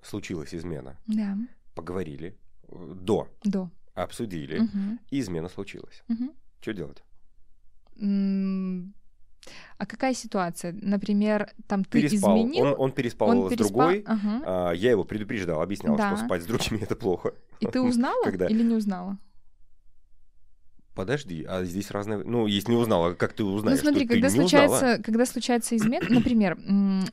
Случилась 0.00 0.54
измена. 0.54 0.96
Да. 1.08 1.36
Поговорили. 1.74 2.38
До. 2.68 3.28
До 3.42 3.70
обсудили, 3.94 4.60
угу. 4.60 4.98
и 5.10 5.20
измена 5.20 5.48
случилась. 5.48 6.02
Угу. 6.08 6.34
Что 6.60 6.72
делать? 6.72 7.02
А 9.76 9.86
какая 9.86 10.14
ситуация? 10.14 10.74
Например, 10.80 11.50
там 11.66 11.84
ты 11.84 12.02
переспал. 12.02 12.38
изменил? 12.38 12.64
Он, 12.64 12.74
он 12.78 12.92
переспал 12.92 13.28
он 13.28 13.46
с 13.46 13.50
переспал? 13.50 13.70
другой. 13.70 14.04
Ага. 14.06 14.42
А, 14.46 14.72
я 14.72 14.90
его 14.90 15.04
предупреждал, 15.04 15.60
объяснял, 15.60 15.96
да. 15.96 16.16
что 16.16 16.24
спать 16.24 16.42
с 16.42 16.46
другими 16.46 16.82
это 16.82 16.96
плохо. 16.96 17.34
И 17.60 17.66
ты 17.66 17.80
узнала 17.80 18.24
Когда? 18.24 18.46
или 18.46 18.62
не 18.62 18.74
узнала? 18.74 19.18
Подожди, 20.94 21.44
а 21.44 21.64
здесь 21.64 21.90
разные... 21.90 22.18
Ну, 22.18 22.46
если 22.46 22.70
не 22.70 22.78
узнала, 22.78 23.14
как 23.14 23.32
ты 23.32 23.42
узнаешь, 23.42 23.78
Ну 23.78 23.82
смотри, 23.82 24.04
что 24.04 24.14
когда 24.14 24.28
ты 24.28 24.34
случается, 24.34 24.76
узнала? 24.76 25.02
когда 25.02 25.26
случается 25.26 25.76
измена, 25.76 26.06
например, 26.08 26.56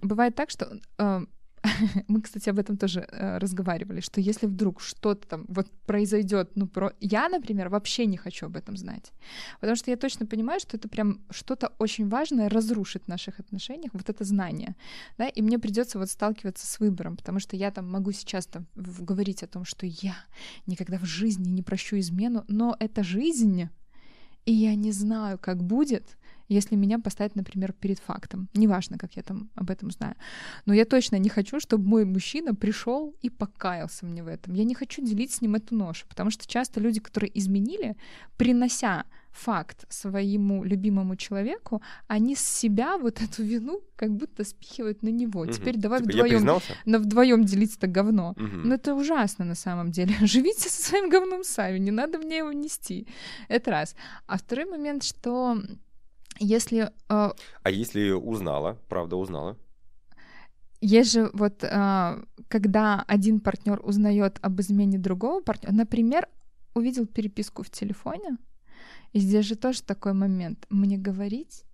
бывает 0.01 0.35
так, 0.35 0.51
что 0.51 0.77
э, 0.99 1.25
мы, 2.07 2.21
кстати, 2.21 2.49
об 2.49 2.59
этом 2.59 2.77
тоже 2.77 3.01
э, 3.01 3.37
разговаривали, 3.37 4.01
что 4.01 4.19
если 4.19 4.47
вдруг 4.47 4.81
что-то 4.81 5.27
там 5.27 5.45
вот 5.47 5.69
произойдет, 5.85 6.51
ну, 6.55 6.67
про... 6.67 6.93
я, 6.99 7.29
например, 7.29 7.69
вообще 7.69 8.05
не 8.05 8.17
хочу 8.17 8.47
об 8.47 8.55
этом 8.55 8.77
знать, 8.77 9.11
потому 9.59 9.75
что 9.75 9.91
я 9.91 9.97
точно 9.97 10.25
понимаю, 10.25 10.59
что 10.59 10.77
это 10.77 10.89
прям 10.89 11.21
что-то 11.29 11.73
очень 11.77 12.07
важное 12.09 12.49
разрушит 12.49 13.03
в 13.05 13.07
наших 13.07 13.39
отношениях, 13.39 13.91
вот 13.93 14.09
это 14.09 14.23
знание, 14.23 14.75
да, 15.17 15.27
и 15.27 15.41
мне 15.41 15.59
придется 15.59 15.99
вот 15.99 16.09
сталкиваться 16.09 16.65
с 16.65 16.79
выбором, 16.79 17.15
потому 17.17 17.39
что 17.39 17.55
я 17.55 17.71
там 17.71 17.89
могу 17.89 18.11
сейчас 18.11 18.47
там 18.47 18.65
говорить 18.75 19.43
о 19.43 19.47
том, 19.47 19.65
что 19.65 19.85
я 19.85 20.15
никогда 20.65 20.97
в 20.97 21.05
жизни 21.05 21.49
не 21.49 21.61
прощу 21.61 21.99
измену, 21.99 22.43
но 22.47 22.75
это 22.79 23.03
жизнь, 23.03 23.69
и 24.45 24.51
я 24.51 24.75
не 24.75 24.91
знаю, 24.91 25.37
как 25.37 25.63
будет, 25.63 26.17
если 26.53 26.75
меня 26.75 26.99
поставить, 26.99 27.35
например, 27.35 27.73
перед 27.73 27.99
фактом. 27.99 28.49
Неважно, 28.53 28.97
как 28.97 29.15
я 29.15 29.23
там 29.23 29.49
об 29.55 29.69
этом 29.69 29.91
знаю. 29.91 30.15
Но 30.65 30.73
я 30.73 30.85
точно 30.85 31.17
не 31.17 31.29
хочу, 31.29 31.59
чтобы 31.59 31.87
мой 31.87 32.05
мужчина 32.05 32.53
пришел 32.55 33.15
и 33.21 33.29
покаялся 33.29 34.05
мне 34.05 34.23
в 34.23 34.27
этом. 34.27 34.53
Я 34.53 34.63
не 34.63 34.75
хочу 34.75 35.01
делить 35.01 35.31
с 35.31 35.41
ним 35.41 35.55
эту 35.55 35.75
ношу, 35.75 36.05
потому 36.07 36.31
что 36.31 36.47
часто 36.47 36.79
люди, 36.79 36.99
которые 36.99 37.37
изменили, 37.37 37.95
принося 38.37 39.05
факт 39.31 39.85
своему 39.89 40.63
любимому 40.63 41.15
человеку, 41.15 41.81
они 42.07 42.35
с 42.35 42.41
себя 42.41 42.97
вот 42.97 43.21
эту 43.21 43.43
вину 43.43 43.81
как 43.95 44.11
будто 44.11 44.43
спихивают 44.43 45.03
на 45.03 45.09
него. 45.09 45.41
Угу. 45.41 45.51
Теперь 45.51 45.77
давай 45.77 45.99
типа 45.99 46.11
вдвоем, 46.11 46.59
на 46.85 46.99
вдвоем 46.99 47.43
делить 47.45 47.77
это 47.77 47.87
говно. 47.87 48.31
Угу. 48.31 48.67
Но 48.67 48.75
это 48.75 48.93
ужасно 48.93 49.45
на 49.45 49.55
самом 49.55 49.91
деле. 49.91 50.13
Живите 50.21 50.69
со 50.69 50.81
своим 50.81 51.09
говном 51.09 51.43
сами, 51.43 51.79
не 51.79 51.91
надо 51.91 52.17
мне 52.17 52.37
его 52.37 52.51
нести. 52.51 53.07
Это 53.47 53.71
раз. 53.71 53.95
А 54.27 54.37
второй 54.37 54.65
момент, 54.65 55.03
что 55.03 55.57
если... 56.39 56.91
Э, 57.09 57.31
а 57.63 57.69
если 57.69 58.11
узнала, 58.11 58.77
правда 58.87 59.15
узнала? 59.15 59.57
Есть 60.81 61.11
же 61.11 61.29
вот, 61.33 61.63
э, 61.63 62.23
когда 62.47 63.03
один 63.07 63.39
партнер 63.39 63.79
узнает 63.83 64.39
об 64.41 64.59
измене 64.61 64.97
другого 64.97 65.41
партнера, 65.41 65.73
например, 65.73 66.27
увидел 66.73 67.05
переписку 67.05 67.63
в 67.63 67.69
телефоне, 67.69 68.37
и 69.13 69.19
здесь 69.19 69.45
же 69.45 69.55
тоже 69.55 69.83
такой 69.83 70.13
момент, 70.13 70.65
мне 70.69 70.97
говорить 70.97 71.65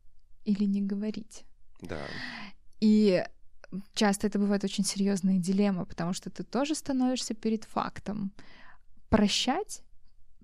или 0.43 0.65
не 0.65 0.81
говорить. 0.81 1.45
Да. 1.81 2.01
И 2.79 3.23
часто 3.93 4.27
это 4.27 4.39
бывает 4.39 4.63
очень 4.63 4.83
серьезная 4.83 5.37
дилемма, 5.37 5.85
потому 5.85 6.13
что 6.13 6.29
ты 6.29 6.43
тоже 6.43 6.75
становишься 6.75 7.33
перед 7.33 7.63
фактом. 7.63 8.31
Прощать 9.09 9.83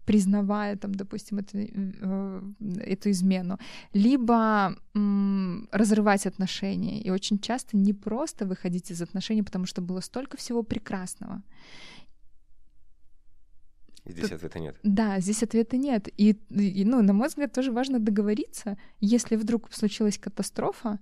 признавая, 0.05 0.75
там, 0.75 0.93
допустим, 0.95 1.39
это, 1.39 1.57
э, 1.57 2.41
эту 2.79 3.09
измену, 3.11 3.57
либо 3.93 4.75
м, 4.95 5.67
разрывать 5.71 6.25
отношения. 6.25 7.01
И 7.01 7.09
очень 7.11 7.39
часто 7.39 7.77
не 7.77 7.93
просто 7.93 8.45
выходить 8.45 8.91
из 8.91 9.01
отношений, 9.01 9.43
потому 9.43 9.65
что 9.65 9.81
было 9.81 10.01
столько 10.01 10.37
всего 10.37 10.63
прекрасного. 10.63 11.41
Здесь 14.05 14.23
Тут, 14.23 14.33
ответа 14.33 14.59
нет. 14.59 14.75
Да, 14.83 15.19
здесь 15.21 15.43
ответа 15.43 15.77
нет. 15.77 16.09
И, 16.17 16.31
и, 16.49 16.83
ну, 16.85 17.01
на 17.01 17.13
мой 17.13 17.29
взгляд, 17.29 17.53
тоже 17.53 17.71
важно 17.71 17.99
договориться, 17.99 18.77
если 18.99 19.37
вдруг 19.37 19.73
случилась 19.73 20.17
катастрофа, 20.17 20.99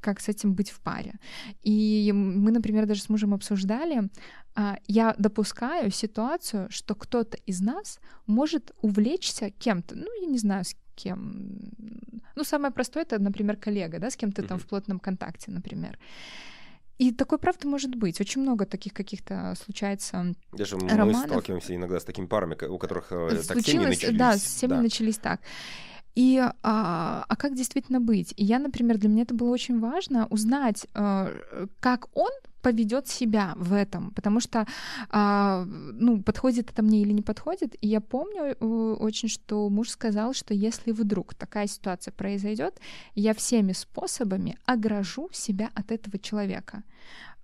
как 0.00 0.20
с 0.20 0.28
этим 0.28 0.54
быть 0.54 0.70
в 0.70 0.80
паре. 0.80 1.14
И 1.62 2.12
мы, 2.14 2.50
например, 2.50 2.86
даже 2.86 3.02
с 3.02 3.08
мужем 3.08 3.34
обсуждали, 3.34 4.08
а, 4.54 4.76
я 4.86 5.14
допускаю 5.18 5.90
ситуацию, 5.90 6.68
что 6.70 6.94
кто-то 6.94 7.36
из 7.46 7.60
нас 7.60 8.00
может 8.26 8.72
увлечься 8.82 9.50
кем-то, 9.50 9.94
ну, 9.96 10.06
я 10.20 10.26
не 10.26 10.38
знаю, 10.38 10.64
с 10.64 10.76
кем. 10.94 11.72
Ну, 12.36 12.44
самое 12.44 12.72
простое 12.72 13.04
это, 13.04 13.18
например, 13.18 13.56
коллега, 13.56 13.98
да, 13.98 14.10
с 14.10 14.16
кем 14.16 14.32
то 14.32 14.42
mm-hmm. 14.42 14.48
там 14.48 14.58
в 14.58 14.66
плотном 14.66 14.98
контакте, 14.98 15.50
например. 15.50 15.98
И 16.98 17.12
такой 17.12 17.38
правда 17.38 17.66
может 17.66 17.94
быть. 17.94 18.20
Очень 18.20 18.42
много 18.42 18.66
таких 18.66 18.92
каких-то 18.92 19.54
случается 19.64 20.34
Даже 20.52 20.76
романов. 20.76 21.22
мы 21.22 21.26
сталкиваемся 21.26 21.74
иногда 21.74 21.98
с 21.98 22.04
такими 22.04 22.26
парами, 22.26 22.62
у 22.66 22.76
которых 22.78 23.06
э, 23.10 23.40
так 23.48 23.60
семьи 23.62 23.86
начались. 23.86 24.18
Да, 24.18 24.36
семьи 24.36 24.76
да. 24.76 24.82
начались 24.82 25.16
так. 25.16 25.40
И 26.14 26.38
а, 26.38 27.24
а 27.28 27.36
как 27.36 27.54
действительно 27.54 28.00
быть? 28.00 28.34
И 28.36 28.44
я, 28.44 28.58
например, 28.58 28.98
для 28.98 29.08
меня 29.08 29.22
это 29.22 29.34
было 29.34 29.50
очень 29.50 29.78
важно 29.80 30.26
узнать, 30.26 30.86
а, 30.94 31.30
как 31.80 32.08
он 32.14 32.30
поведет 32.62 33.08
себя 33.08 33.54
в 33.56 33.72
этом, 33.72 34.10
потому 34.10 34.40
что, 34.40 34.66
а, 35.10 35.64
ну, 35.64 36.22
подходит 36.22 36.70
это 36.70 36.82
мне 36.82 37.02
или 37.02 37.12
не 37.12 37.22
подходит. 37.22 37.74
И 37.80 37.88
я 37.88 38.00
помню 38.00 38.54
э, 38.58 38.96
очень, 39.00 39.28
что 39.28 39.68
муж 39.68 39.88
сказал, 39.88 40.34
что 40.34 40.54
если 40.54 40.92
вдруг 40.92 41.34
такая 41.34 41.66
ситуация 41.66 42.12
произойдет, 42.12 42.78
я 43.14 43.34
всеми 43.34 43.72
способами 43.72 44.58
огражу 44.66 45.28
себя 45.32 45.70
от 45.74 45.90
этого 45.90 46.18
человека 46.18 46.82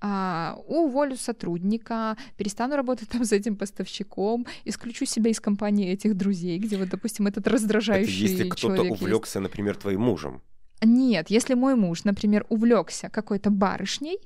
а, 0.08 0.56
уволю 0.68 1.16
сотрудника, 1.16 2.16
перестану 2.36 2.76
работать 2.76 3.08
там 3.08 3.24
с 3.24 3.32
этим 3.32 3.56
поставщиком, 3.56 4.46
исключу 4.64 5.04
себя 5.04 5.30
из 5.30 5.40
компании 5.40 5.90
этих 5.90 6.16
друзей, 6.16 6.58
где 6.58 6.76
вот, 6.76 6.88
допустим, 6.90 7.26
этот 7.26 7.48
раздражающий 7.48 8.24
Это 8.24 8.32
если 8.32 8.48
кто-то 8.48 8.82
увлекся, 8.82 9.38
есть. 9.38 9.42
например, 9.48 9.76
твоим 9.76 10.02
мужем. 10.02 10.42
Нет, 10.82 11.30
если 11.30 11.54
мой 11.54 11.74
муж, 11.74 12.04
например, 12.04 12.46
увлекся 12.48 13.08
какой-то 13.08 13.50
барышней, 13.50 14.18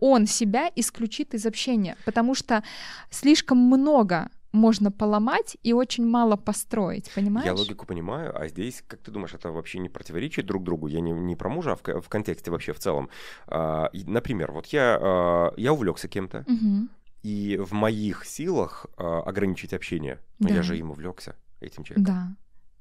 он 0.00 0.26
себя 0.26 0.68
исключит 0.74 1.34
из 1.34 1.46
общения, 1.46 1.96
потому 2.04 2.34
что 2.34 2.64
слишком 3.10 3.58
много 3.58 4.30
можно 4.52 4.90
поломать 4.90 5.56
и 5.62 5.72
очень 5.72 6.06
мало 6.06 6.36
построить, 6.36 7.10
понимаешь? 7.14 7.46
Я 7.46 7.54
логику 7.54 7.86
понимаю, 7.86 8.36
а 8.38 8.48
здесь, 8.48 8.82
как 8.86 9.00
ты 9.00 9.10
думаешь, 9.10 9.34
это 9.34 9.50
вообще 9.50 9.78
не 9.78 9.88
противоречит 9.88 10.46
друг 10.46 10.64
другу? 10.64 10.86
Я 10.86 11.00
не, 11.00 11.12
не 11.12 11.36
про 11.36 11.48
мужа, 11.48 11.72
а 11.72 11.76
в, 11.76 12.02
в 12.02 12.08
контексте 12.08 12.50
вообще 12.50 12.72
в 12.72 12.78
целом. 12.78 13.10
А, 13.46 13.90
например, 13.92 14.52
вот 14.52 14.66
я, 14.66 14.98
а, 15.00 15.54
я 15.56 15.72
увлекся 15.72 16.08
кем-то, 16.08 16.44
угу. 16.46 16.88
и 17.22 17.58
в 17.58 17.72
моих 17.72 18.24
силах 18.24 18.86
а, 18.96 19.20
ограничить 19.20 19.72
общение, 19.72 20.20
но 20.38 20.48
да. 20.48 20.54
я 20.56 20.62
же 20.62 20.78
им 20.78 20.90
увлекся, 20.90 21.36
этим 21.60 21.84
человеком. 21.84 22.14
Да. 22.14 22.36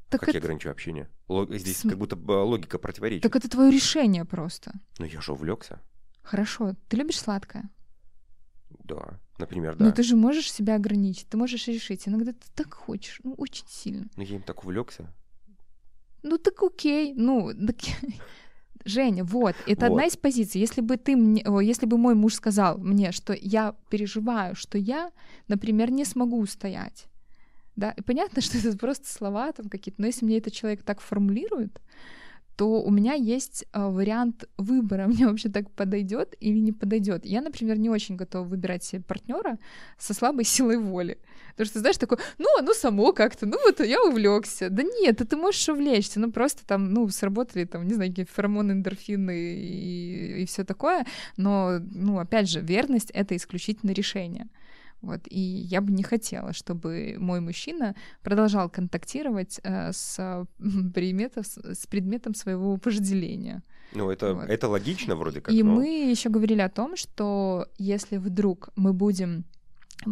Так 0.09 0.21
как 0.21 0.29
это... 0.29 0.37
я 0.39 0.41
ограничу 0.41 0.71
общение? 0.71 1.07
Лог... 1.27 1.53
Здесь 1.53 1.77
См... 1.77 1.89
как 1.89 1.99
будто 1.99 2.15
логика 2.43 2.79
противоречит. 2.79 3.23
Так 3.23 3.35
это 3.35 3.47
твое 3.47 3.71
решение 3.71 4.25
просто. 4.25 4.73
Но 4.97 5.05
я 5.05 5.21
же 5.21 5.33
увлекся. 5.33 5.79
Хорошо. 6.23 6.73
Ты 6.87 6.97
любишь 6.97 7.19
сладкое? 7.19 7.69
Да, 8.83 9.19
например, 9.37 9.75
да. 9.75 9.85
Но 9.85 9.91
ты 9.91 10.03
же 10.03 10.15
можешь 10.15 10.51
себя 10.51 10.75
ограничить, 10.75 11.27
ты 11.27 11.37
можешь 11.37 11.67
решить. 11.67 12.07
Иногда 12.07 12.31
ты 12.31 12.47
так 12.55 12.73
хочешь, 12.73 13.19
ну, 13.23 13.33
очень 13.37 13.65
сильно. 13.67 14.07
Но 14.15 14.23
я 14.23 14.35
им 14.35 14.41
так 14.41 14.63
увлекся. 14.63 15.13
Ну, 16.23 16.37
так 16.37 16.61
окей. 16.61 17.13
Ну, 17.15 17.51
так... 17.53 17.77
Женя, 18.85 19.23
вот, 19.23 19.55
это 19.67 19.87
вот. 19.87 19.91
одна 19.91 20.05
из 20.05 20.15
позиций. 20.15 20.61
Если 20.61 20.81
бы 20.81 20.97
ты 20.97 21.15
мне, 21.15 21.45
если 21.61 21.85
бы 21.85 21.97
мой 21.97 22.15
муж 22.15 22.33
сказал 22.33 22.77
мне, 22.77 23.11
что 23.11 23.33
я 23.33 23.75
переживаю, 23.89 24.55
что 24.55 24.77
я, 24.77 25.11
например, 25.47 25.91
не 25.91 26.05
смогу 26.05 26.39
устоять, 26.39 27.05
да, 27.75 27.91
и 27.91 28.01
понятно, 28.01 28.41
что 28.41 28.57
это 28.57 28.77
просто 28.77 29.07
слова 29.07 29.51
там 29.51 29.69
какие-то, 29.69 30.01
но 30.01 30.07
если 30.07 30.25
мне 30.25 30.37
этот 30.37 30.53
человек 30.53 30.83
так 30.83 31.01
формулирует, 31.01 31.81
то 32.59 32.81
у 32.81 32.91
меня 32.91 33.13
есть 33.13 33.65
э, 33.71 33.89
вариант 33.89 34.43
выбора, 34.57 35.07
мне 35.07 35.25
вообще 35.25 35.47
так 35.47 35.71
подойдет 35.71 36.35
или 36.41 36.59
не 36.59 36.73
подойдет. 36.73 37.25
Я, 37.25 37.39
например, 37.39 37.79
не 37.79 37.89
очень 37.89 38.17
готова 38.17 38.45
выбирать 38.45 38.83
себе 38.83 39.01
партнера 39.01 39.57
со 39.97 40.13
слабой 40.13 40.43
силой 40.55 40.77
воли. 40.77 41.19
Потому 41.51 41.67
что, 41.67 41.79
знаешь, 41.79 41.97
такой, 41.97 42.17
ну, 42.37 42.47
оно 42.59 42.73
само 42.73 43.13
как-то, 43.13 43.45
ну, 43.45 43.57
вот 43.65 43.79
я 43.79 44.03
увлекся. 44.03 44.69
Да 44.69 44.83
нет, 44.83 45.21
ты 45.29 45.37
можешь 45.37 45.69
увлечься, 45.69 46.19
ну, 46.19 46.33
просто 46.33 46.65
там, 46.65 46.93
ну, 46.93 47.07
сработали 47.07 47.63
там, 47.63 47.87
не 47.87 47.93
знаю, 47.93 48.11
какие 48.11 48.25
феромоны, 48.25 48.73
эндорфины 48.73 49.55
и, 49.55 50.41
и 50.41 50.45
все 50.45 50.65
такое. 50.65 51.05
Но, 51.37 51.79
ну, 51.79 52.19
опять 52.19 52.49
же, 52.49 52.59
верность— 52.59 53.09
это 53.13 53.37
исключительно 53.37 53.91
решение. 53.91 54.49
Вот, 55.01 55.21
и 55.29 55.39
я 55.39 55.81
бы 55.81 55.91
не 55.91 56.03
хотела, 56.03 56.53
чтобы 56.53 57.15
мой 57.19 57.39
мужчина 57.39 57.95
продолжал 58.21 58.69
контактировать 58.69 59.59
э, 59.63 59.91
с, 59.93 60.45
предметом, 60.93 61.43
с 61.43 61.87
предметом 61.87 62.35
своего 62.35 62.79
вожделения. 62.83 63.63
Ну, 63.93 64.11
это, 64.11 64.33
вот. 64.33 64.49
это 64.49 64.67
логично 64.67 65.15
вроде 65.15 65.41
как. 65.41 65.53
И 65.53 65.63
но... 65.63 65.75
мы 65.75 66.11
еще 66.11 66.29
говорили 66.29 66.61
о 66.61 66.69
том, 66.69 66.95
что 66.95 67.67
если 67.77 68.17
вдруг 68.17 68.69
мы 68.75 68.93
будем 68.93 69.45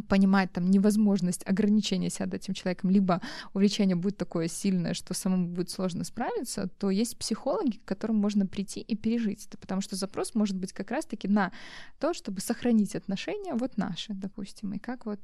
понимать 0.07 0.51
там 0.51 0.69
невозможность 0.69 1.47
ограничения 1.47 2.09
себя 2.09 2.37
этим 2.37 2.53
человеком, 2.53 2.89
либо 2.89 3.21
увлечение 3.53 3.95
будет 3.95 4.17
такое 4.17 4.47
сильное, 4.47 4.93
что 4.93 5.13
самому 5.13 5.47
будет 5.47 5.69
сложно 5.69 6.03
справиться, 6.03 6.67
то 6.77 6.89
есть 6.89 7.17
психологи, 7.17 7.77
к 7.77 7.85
которым 7.85 8.17
можно 8.17 8.45
прийти 8.45 8.81
и 8.81 8.95
пережить 8.95 9.45
это, 9.47 9.57
потому 9.57 9.81
что 9.81 9.95
запрос 9.95 10.35
может 10.35 10.57
быть 10.57 10.73
как 10.73 10.91
раз-таки 10.91 11.27
на 11.27 11.51
то, 11.99 12.13
чтобы 12.13 12.41
сохранить 12.41 12.95
отношения 12.95 13.53
вот 13.53 13.77
наши, 13.77 14.13
допустим, 14.13 14.73
и 14.73 14.79
как 14.79 15.05
вот 15.05 15.19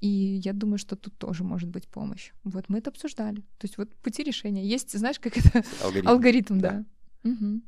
и 0.00 0.40
я 0.42 0.52
думаю, 0.52 0.78
что 0.78 0.96
тут 0.96 1.16
тоже 1.16 1.44
может 1.44 1.68
быть 1.68 1.86
помощь. 1.86 2.32
Вот 2.42 2.68
мы 2.68 2.78
это 2.78 2.90
обсуждали. 2.90 3.42
То 3.58 3.66
есть 3.66 3.78
вот 3.78 3.94
пути 3.94 4.24
решения. 4.24 4.66
Есть, 4.66 4.98
знаешь, 4.98 5.20
как 5.20 5.36
это... 5.36 5.62
Алгоритм. 5.80 6.08
Алгоритм, 6.08 6.58
да. 6.58 6.84
да. 7.22 7.30
Угу. 7.30 7.62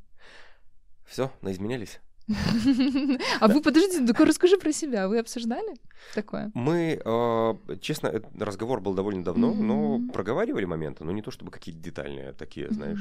Все, 1.07 1.33
наизменялись. 1.43 2.01
А 3.41 3.49
вы 3.49 3.61
подождите, 3.61 4.07
только 4.07 4.25
расскажи 4.25 4.57
про 4.57 4.73
себя. 4.73 5.09
Вы 5.09 5.19
обсуждали 5.19 5.75
такое? 6.15 6.51
Мы, 6.55 7.01
а, 7.05 7.59
честно, 7.81 8.13
разговор 8.39 8.81
был 8.81 8.95
довольно 8.95 9.25
давно, 9.25 9.53
но 9.53 10.01
проговаривали 10.13 10.65
моменты, 10.65 11.05
но 11.05 11.13
не 11.13 11.23
то 11.23 11.31
чтобы 11.31 11.51
какие-то 11.51 11.81
детальные 11.81 12.33
такие, 12.33 12.71
знаешь. 12.71 13.01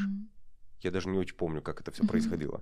Я 0.82 0.92
даже 0.92 1.08
не 1.08 1.18
очень 1.18 1.36
помню, 1.36 1.62
как 1.62 1.82
это 1.82 1.92
все 1.92 2.06
происходило. 2.06 2.62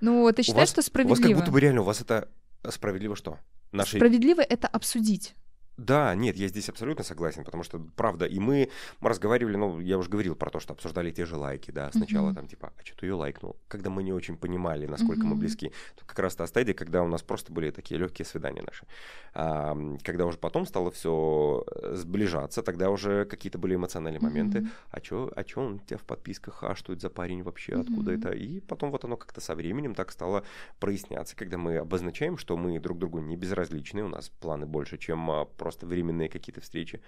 Ну, 0.00 0.30
ты 0.32 0.42
считаешь, 0.42 0.68
что 0.68 0.82
справедливо? 0.82 1.16
У 1.16 1.20
вас 1.20 1.28
как 1.28 1.38
будто 1.38 1.50
бы 1.50 1.60
реально, 1.60 1.80
у 1.80 1.84
вас 1.84 2.00
это 2.00 2.28
справедливо 2.68 3.16
что? 3.16 3.38
Нашей... 3.72 3.96
Справедливо 3.96 4.40
это 4.40 4.68
обсудить. 4.68 5.34
Да, 5.80 6.14
нет, 6.14 6.36
я 6.36 6.48
здесь 6.48 6.68
абсолютно 6.68 7.04
согласен, 7.04 7.42
потому 7.42 7.62
что, 7.62 7.80
правда, 7.96 8.26
и 8.26 8.38
мы, 8.38 8.68
разговаривали, 9.00 9.56
ну, 9.56 9.80
я 9.80 9.96
уже 9.96 10.10
говорил 10.10 10.34
про 10.34 10.50
то, 10.50 10.60
что 10.60 10.74
обсуждали 10.74 11.10
те 11.10 11.24
же 11.24 11.36
лайки, 11.36 11.70
да, 11.70 11.90
сначала 11.90 12.30
uh-huh. 12.30 12.34
там, 12.34 12.48
типа, 12.48 12.72
а 12.76 12.84
что 12.84 12.98
ты 12.98 13.06
ее 13.06 13.14
лайкнул? 13.14 13.56
Когда 13.66 13.88
мы 13.88 14.02
не 14.02 14.12
очень 14.12 14.36
понимали, 14.36 14.84
насколько 14.84 15.22
uh-huh. 15.22 15.30
мы 15.30 15.36
близки. 15.36 15.72
То 15.96 16.04
как 16.04 16.18
раз 16.18 16.36
та 16.36 16.46
стадия, 16.46 16.74
когда 16.74 17.02
у 17.02 17.08
нас 17.08 17.22
просто 17.22 17.50
были 17.50 17.70
такие 17.70 17.98
легкие 17.98 18.26
свидания 18.26 18.62
наши. 18.62 18.86
А, 19.32 19.74
когда 20.04 20.26
уже 20.26 20.36
потом 20.36 20.66
стало 20.66 20.90
все 20.90 21.64
э, 21.66 21.94
сближаться, 21.94 22.62
тогда 22.62 22.90
уже 22.90 23.24
какие-то 23.24 23.56
были 23.56 23.74
эмоциональные 23.76 24.20
моменты. 24.20 24.58
Uh-huh. 24.58 24.68
А 24.90 25.02
что 25.02 25.32
а 25.34 25.44
чё 25.44 25.62
он 25.62 25.74
у 25.74 25.78
тебя 25.78 25.96
в 25.96 26.02
подписках, 26.02 26.62
а 26.62 26.74
что 26.74 26.92
это 26.92 27.02
за 27.02 27.10
парень 27.10 27.42
вообще, 27.42 27.80
откуда 27.80 28.12
uh-huh. 28.12 28.18
это? 28.18 28.30
И 28.32 28.60
потом 28.60 28.90
вот 28.90 29.06
оно 29.06 29.16
как-то 29.16 29.40
со 29.40 29.54
временем 29.54 29.94
так 29.94 30.12
стало 30.12 30.44
проясняться, 30.78 31.34
когда 31.36 31.56
мы 31.56 31.78
обозначаем, 31.78 32.36
что 32.36 32.58
мы 32.58 32.78
друг 32.80 32.98
другу 32.98 33.20
не 33.20 33.36
безразличны, 33.36 34.04
у 34.04 34.08
нас 34.08 34.28
планы 34.28 34.66
больше, 34.66 34.98
чем 34.98 35.30
а, 35.30 35.46
просто 35.46 35.69
просто 35.70 35.86
временные 35.86 36.28
какие-то 36.28 36.60
встречи, 36.60 37.00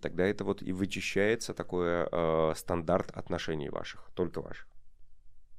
тогда 0.00 0.24
это 0.24 0.44
вот 0.44 0.62
и 0.62 0.72
вычищается 0.72 1.54
такой 1.54 2.06
э, 2.12 2.54
стандарт 2.56 3.10
отношений 3.16 3.68
ваших, 3.70 4.10
только 4.14 4.40
ваших. 4.40 4.66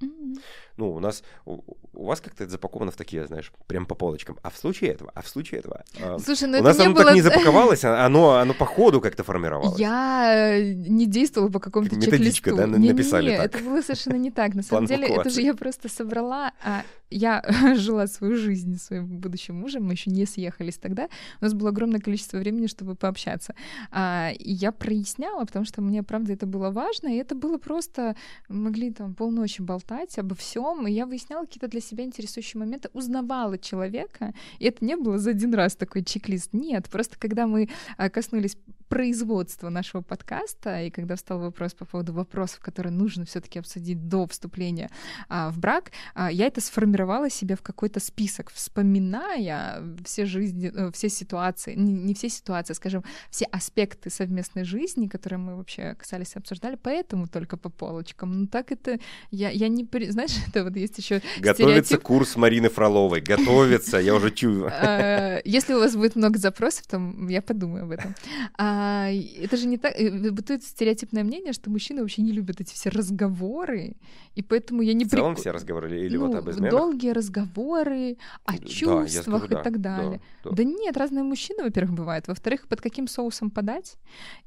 Mm-hmm. 0.02 0.40
Ну, 0.78 0.94
у 0.94 1.00
нас, 1.00 1.24
у, 1.46 1.62
у 1.94 2.06
вас 2.06 2.22
как-то 2.22 2.44
это 2.44 2.52
запаковано 2.52 2.92
в 2.92 2.96
такие, 2.96 3.28
знаешь, 3.28 3.52
прям 3.68 3.86
по 3.86 3.96
полочкам. 3.96 4.38
А 4.44 4.50
в 4.50 4.58
случае 4.58 4.92
этого, 4.92 5.12
а 5.14 5.22
в 5.22 5.28
случае 5.28 5.60
этого. 5.60 5.84
А, 6.02 6.18
Слушай, 6.20 6.48
ну 6.48 6.60
у 6.60 6.64
нас 6.64 6.80
оно 6.80 6.94
было... 6.94 7.06
так 7.06 7.16
не 7.16 7.22
запаковалось, 7.30 7.84
а 7.84 8.06
оно, 8.06 8.38
оно 8.42 8.54
по 8.54 8.66
ходу 8.66 9.02
как-то 9.02 9.24
формировалось. 9.24 9.80
Я 9.80 10.58
э, 10.58 10.74
не 10.74 11.06
действовала 11.06 11.52
по 11.52 11.60
какому-то 11.60 11.96
Методичка, 11.96 12.50
чек-листу. 12.50 12.56
да, 12.56 12.80
не, 12.80 12.94
написали 12.94 13.32
не, 13.32 13.38
так. 13.38 13.46
это 13.46 13.64
было 13.64 13.82
совершенно 13.82 14.16
не 14.16 14.32
так. 14.32 14.56
На 14.56 14.64
самом 14.70 14.86
деле, 14.86 15.08
это 15.08 15.30
же 15.30 15.42
я 15.42 15.54
просто 15.54 15.90
собрала 15.90 16.54
а 16.64 16.84
я 17.12 17.44
жила 17.76 18.08
свою 18.08 18.36
жизнь 18.36 18.78
своим 18.78 19.08
будущим 19.20 19.56
мужем, 19.56 19.84
мы 19.84 19.94
еще 19.94 20.10
не 20.10 20.26
съехались 20.26 20.78
тогда. 20.78 21.10
У 21.40 21.44
нас 21.44 21.54
было 21.54 21.70
огромное 21.70 22.00
количество 22.00 22.38
времени, 22.38 22.68
чтобы 22.68 22.96
пообщаться. 22.96 23.54
А, 23.92 24.32
и 24.38 24.52
я 24.52 24.72
проясняла, 24.72 25.46
потому 25.46 25.66
что 25.66 25.82
мне, 25.82 26.04
правда, 26.04 26.34
это 26.34 26.46
было 26.46 26.72
важно, 26.72 27.10
и 27.10 27.18
это 27.18 27.36
было 27.36 27.58
просто... 27.58 28.16
Могли 28.50 28.92
там 28.92 29.14
полночи 29.14 29.62
болтать 29.62 30.18
обо 30.18 30.36
всем, 30.36 30.88
и 30.88 30.92
я 30.92 31.06
выясняла 31.06 31.46
какие-то 31.46 31.68
для 31.68 31.82
себя 31.82 32.04
интересующие 32.04 32.60
моменты, 32.60 32.90
узнавала 32.94 33.58
человека, 33.58 34.34
и 34.60 34.66
это 34.66 34.84
не 34.86 34.96
было 34.96 35.18
за 35.18 35.32
один 35.32 35.54
раз 35.54 35.76
такой 35.76 36.04
чек-лист. 36.04 36.54
Нет, 36.54 36.90
просто 36.90 37.18
когда 37.20 37.48
мы 37.48 37.70
а, 37.98 38.10
коснулись 38.10 38.58
производства 38.92 39.70
нашего 39.70 40.02
подкаста, 40.02 40.82
и 40.82 40.90
когда 40.90 41.16
встал 41.16 41.40
вопрос 41.40 41.74
по 41.74 41.86
поводу 41.86 42.12
вопросов, 42.12 42.60
которые 42.60 42.92
нужно 42.92 43.24
все-таки 43.24 43.58
обсудить 43.58 44.10
до 44.10 44.28
вступления 44.28 44.90
а, 45.30 45.50
в 45.50 45.58
брак, 45.60 45.94
а, 46.14 46.30
я 46.30 46.48
это 46.48 46.60
сформировала 46.60 47.30
себе 47.30 47.56
в 47.56 47.62
какой-то 47.62 48.02
список, 48.02 48.52
вспоминая 48.52 49.82
все 50.04 50.26
жизни, 50.26 50.74
э, 50.76 50.92
все 50.92 51.08
ситуации, 51.08 51.74
не, 51.74 51.94
не 51.94 52.14
все 52.14 52.28
ситуации, 52.28 52.74
скажем, 52.74 53.06
все 53.30 53.46
аспекты 53.46 54.10
совместной 54.10 54.66
жизни, 54.66 55.08
которые 55.08 55.40
мы 55.40 55.56
вообще 55.56 55.96
касались 55.96 56.36
и 56.36 56.40
обсуждали, 56.40 56.76
поэтому 56.76 57.30
только 57.30 57.56
по 57.56 57.70
полочкам. 57.70 58.42
Ну 58.42 58.48
так 58.48 58.74
это 58.74 59.00
я, 59.30 59.52
я 59.52 59.70
не 59.70 59.88
знаешь, 60.10 60.36
это 60.50 60.66
вот 60.66 60.76
есть 60.76 60.98
еще 60.98 61.22
готовится 61.40 61.86
стереотип. 61.86 62.02
курс 62.02 62.36
Марины 62.36 62.68
Фроловой, 62.68 63.22
готовится, 63.22 64.00
я 64.00 64.14
уже 64.14 64.32
чую. 64.32 64.70
А, 64.70 65.40
если 65.46 65.76
у 65.76 65.80
вас 65.80 65.96
будет 65.96 66.18
много 66.18 66.38
запросов, 66.38 66.88
то 66.88 67.02
я 67.30 67.42
подумаю 67.42 67.86
об 67.86 67.92
этом. 67.92 68.16
А, 68.58 68.81
это 68.82 69.58
же 69.58 69.68
не 69.68 69.78
так. 69.78 69.94
Э, 70.00 70.32
бытует 70.32 70.64
стереотипное 70.64 71.24
мнение, 71.24 71.54
что 71.54 71.70
мужчины 71.70 72.02
вообще 72.02 72.22
не 72.22 72.32
любят 72.32 72.62
эти 72.62 72.74
все 72.74 72.90
разговоры, 72.90 73.96
и 74.36 74.42
поэтому 74.42 74.82
я 74.82 74.94
не... 74.94 75.06
В 75.06 75.10
целом 75.10 75.36
все 75.36 75.52
разговоры 75.52 76.06
или 76.06 76.18
ну, 76.18 76.28
вот 76.28 76.36
об 76.36 76.50
изменах? 76.50 76.72
долгие 76.72 77.12
разговоры 77.12 78.18
о 78.46 78.58
чувствах 78.58 79.50
да, 79.50 79.60
и 79.60 79.64
так 79.64 79.82
далее. 79.82 80.22
Да, 80.44 80.52
да. 80.52 80.56
да 80.58 80.64
нет, 80.64 80.98
разные 80.98 81.24
мужчины, 81.24 81.64
во-первых, 81.64 81.94
бывают. 81.94 82.28
Во-вторых, 82.28 82.68
под 82.68 82.82
каким 82.82 83.08
соусом 83.08 83.50
подать? 83.50 83.98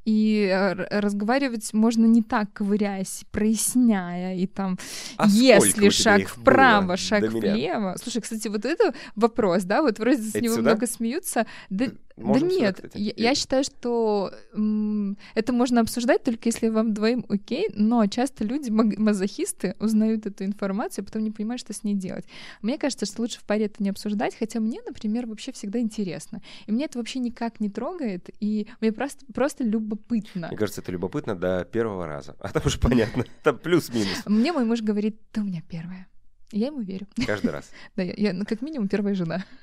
И 0.04 0.48
э, 0.50 0.72
разговаривать 1.00 1.72
можно 1.72 2.06
не 2.06 2.22
так, 2.22 2.52
ковыряясь, 2.52 3.24
проясняя, 3.30 4.36
и 4.36 4.46
там, 4.46 4.78
а 5.16 5.26
если 5.28 5.88
шаг 5.90 6.28
вправо, 6.28 6.96
шаг 6.96 7.24
влево. 7.24 7.96
Слушай, 8.02 8.22
кстати, 8.22 8.48
вот 8.48 8.64
это 8.64 8.94
вопрос, 9.16 9.64
да, 9.64 9.82
вот 9.82 9.98
вроде 9.98 10.22
с 10.22 10.34
него 10.34 10.56
сюда? 10.56 10.70
много 10.70 10.86
смеются. 10.86 11.46
Да, 11.70 11.86
Можем 12.16 12.48
да 12.48 12.54
нет, 12.54 12.90
я, 12.94 13.12
я 13.16 13.34
считаю, 13.34 13.64
что 13.64 14.32
м, 14.52 15.18
это 15.34 15.52
можно 15.52 15.80
обсуждать 15.80 16.22
только 16.22 16.48
если 16.48 16.68
вам 16.68 16.94
двоим 16.94 17.26
окей, 17.28 17.66
но 17.74 18.06
часто 18.06 18.44
люди, 18.44 18.70
мазохисты, 18.70 19.74
узнают 19.80 20.24
эту 20.24 20.44
информацию, 20.44 21.02
а 21.02 21.06
потом 21.06 21.24
не 21.24 21.32
понимают, 21.32 21.60
что 21.60 21.72
с 21.72 21.82
ней 21.82 21.94
делать. 21.94 22.24
Мне 22.62 22.78
кажется, 22.78 23.04
что 23.04 23.20
лучше 23.22 23.40
в 23.40 23.44
паре 23.44 23.64
это 23.66 23.82
не 23.82 23.90
обсуждать, 23.90 24.36
хотя 24.38 24.60
мне, 24.60 24.80
например, 24.86 25.26
вообще 25.26 25.50
всегда 25.50 25.80
интересно. 25.80 26.40
И 26.66 26.72
мне 26.72 26.84
это 26.84 26.98
вообще 26.98 27.18
никак 27.18 27.58
не 27.58 27.68
трогает, 27.68 28.30
и 28.38 28.68
мне 28.80 28.92
просто, 28.92 29.26
просто 29.34 29.64
любопытно. 29.64 30.48
Мне 30.48 30.56
кажется, 30.56 30.82
это 30.82 30.92
любопытно 30.92 31.34
до 31.34 31.64
первого 31.64 32.06
раза, 32.06 32.36
а 32.38 32.48
там 32.50 32.62
уже 32.64 32.78
понятно, 32.78 33.24
там 33.42 33.58
плюс-минус. 33.58 34.22
Мне 34.26 34.52
мой 34.52 34.64
муж 34.64 34.82
говорит, 34.82 35.20
ты 35.32 35.40
у 35.40 35.44
меня 35.44 35.62
первая. 35.68 36.06
Я 36.52 36.68
ему 36.68 36.80
верю. 36.80 37.08
Каждый 37.26 37.50
раз. 37.50 37.68
Да, 37.96 38.04
я, 38.04 38.32
ну, 38.32 38.44
как 38.44 38.62
минимум 38.62 38.86
первая 38.86 39.14
жена. 39.14 39.44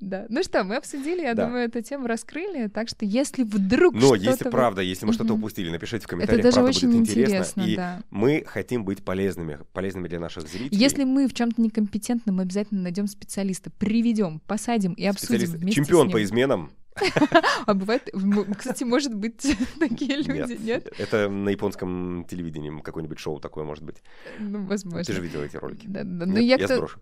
Да. 0.00 0.26
Ну 0.28 0.42
что, 0.42 0.64
мы 0.64 0.76
обсудили, 0.76 1.22
я 1.22 1.34
думаю, 1.34 1.66
эту 1.66 1.82
тему 1.82 2.06
раскрыли, 2.06 2.68
так 2.68 2.88
что 2.88 3.04
если 3.04 3.42
вдруг 3.42 3.94
Но 3.94 4.14
если 4.14 4.48
правда, 4.48 4.82
если 4.82 5.06
мы 5.06 5.12
что-то 5.12 5.34
упустили, 5.34 5.70
напишите 5.70 6.04
в 6.04 6.08
комментариях, 6.08 6.40
Это 6.40 6.48
даже 6.48 6.54
правда 6.56 6.76
очень 6.76 6.88
будет 6.88 7.10
интересно, 7.10 7.62
И 7.66 7.78
мы 8.10 8.44
хотим 8.46 8.84
быть 8.84 9.04
полезными, 9.04 9.58
полезными 9.72 10.08
для 10.08 10.20
наших 10.20 10.48
зрителей. 10.48 10.76
Если 10.76 11.04
мы 11.04 11.28
в 11.28 11.34
чем-то 11.34 11.60
некомпетентны, 11.60 12.32
мы 12.32 12.42
обязательно 12.42 12.82
найдем 12.82 13.06
специалиста, 13.06 13.70
приведем, 13.70 14.40
посадим 14.46 14.92
и 14.92 15.04
обсудим 15.04 15.50
вместе 15.50 15.82
Чемпион 15.82 16.10
по 16.10 16.22
изменам. 16.22 16.70
А 17.66 17.74
бывает, 17.74 18.08
кстати, 18.56 18.84
может 18.84 19.14
быть, 19.14 19.56
такие 19.78 20.16
люди, 20.16 20.58
нет? 20.60 20.88
Это 20.98 21.28
на 21.28 21.50
японском 21.50 22.24
телевидении 22.28 22.80
какое-нибудь 22.80 23.18
шоу 23.18 23.40
такое 23.40 23.64
может 23.64 23.84
быть. 23.84 24.02
Ну, 24.38 24.64
возможно. 24.64 25.04
Ты 25.04 25.12
же 25.12 25.20
видел 25.20 25.42
эти 25.42 25.56
ролики. 25.56 25.86
Да, 25.86 26.02
да. 26.04 26.26
Ну, 26.26 26.38
я, 26.38 26.56
я 26.56 26.66
сброшу. 26.66 27.00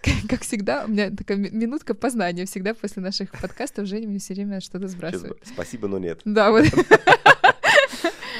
как 0.28 0.42
всегда, 0.42 0.84
у 0.84 0.88
меня 0.88 1.10
такая 1.10 1.36
минутка 1.36 1.94
познания. 1.94 2.46
Всегда 2.46 2.74
после 2.74 3.02
наших 3.02 3.30
подкастов 3.32 3.86
Женя 3.86 4.08
мне 4.08 4.18
все 4.18 4.34
время 4.34 4.60
что-то 4.60 4.88
сбрасывает. 4.88 5.38
Спасибо, 5.44 5.88
но 5.88 5.98
нет. 5.98 6.20
Да, 6.24 6.50
вот. 6.50 6.66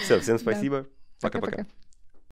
Все, 0.05 0.19
всем 0.19 0.39
спасибо. 0.39 0.87
Пока-пока. 1.21 1.65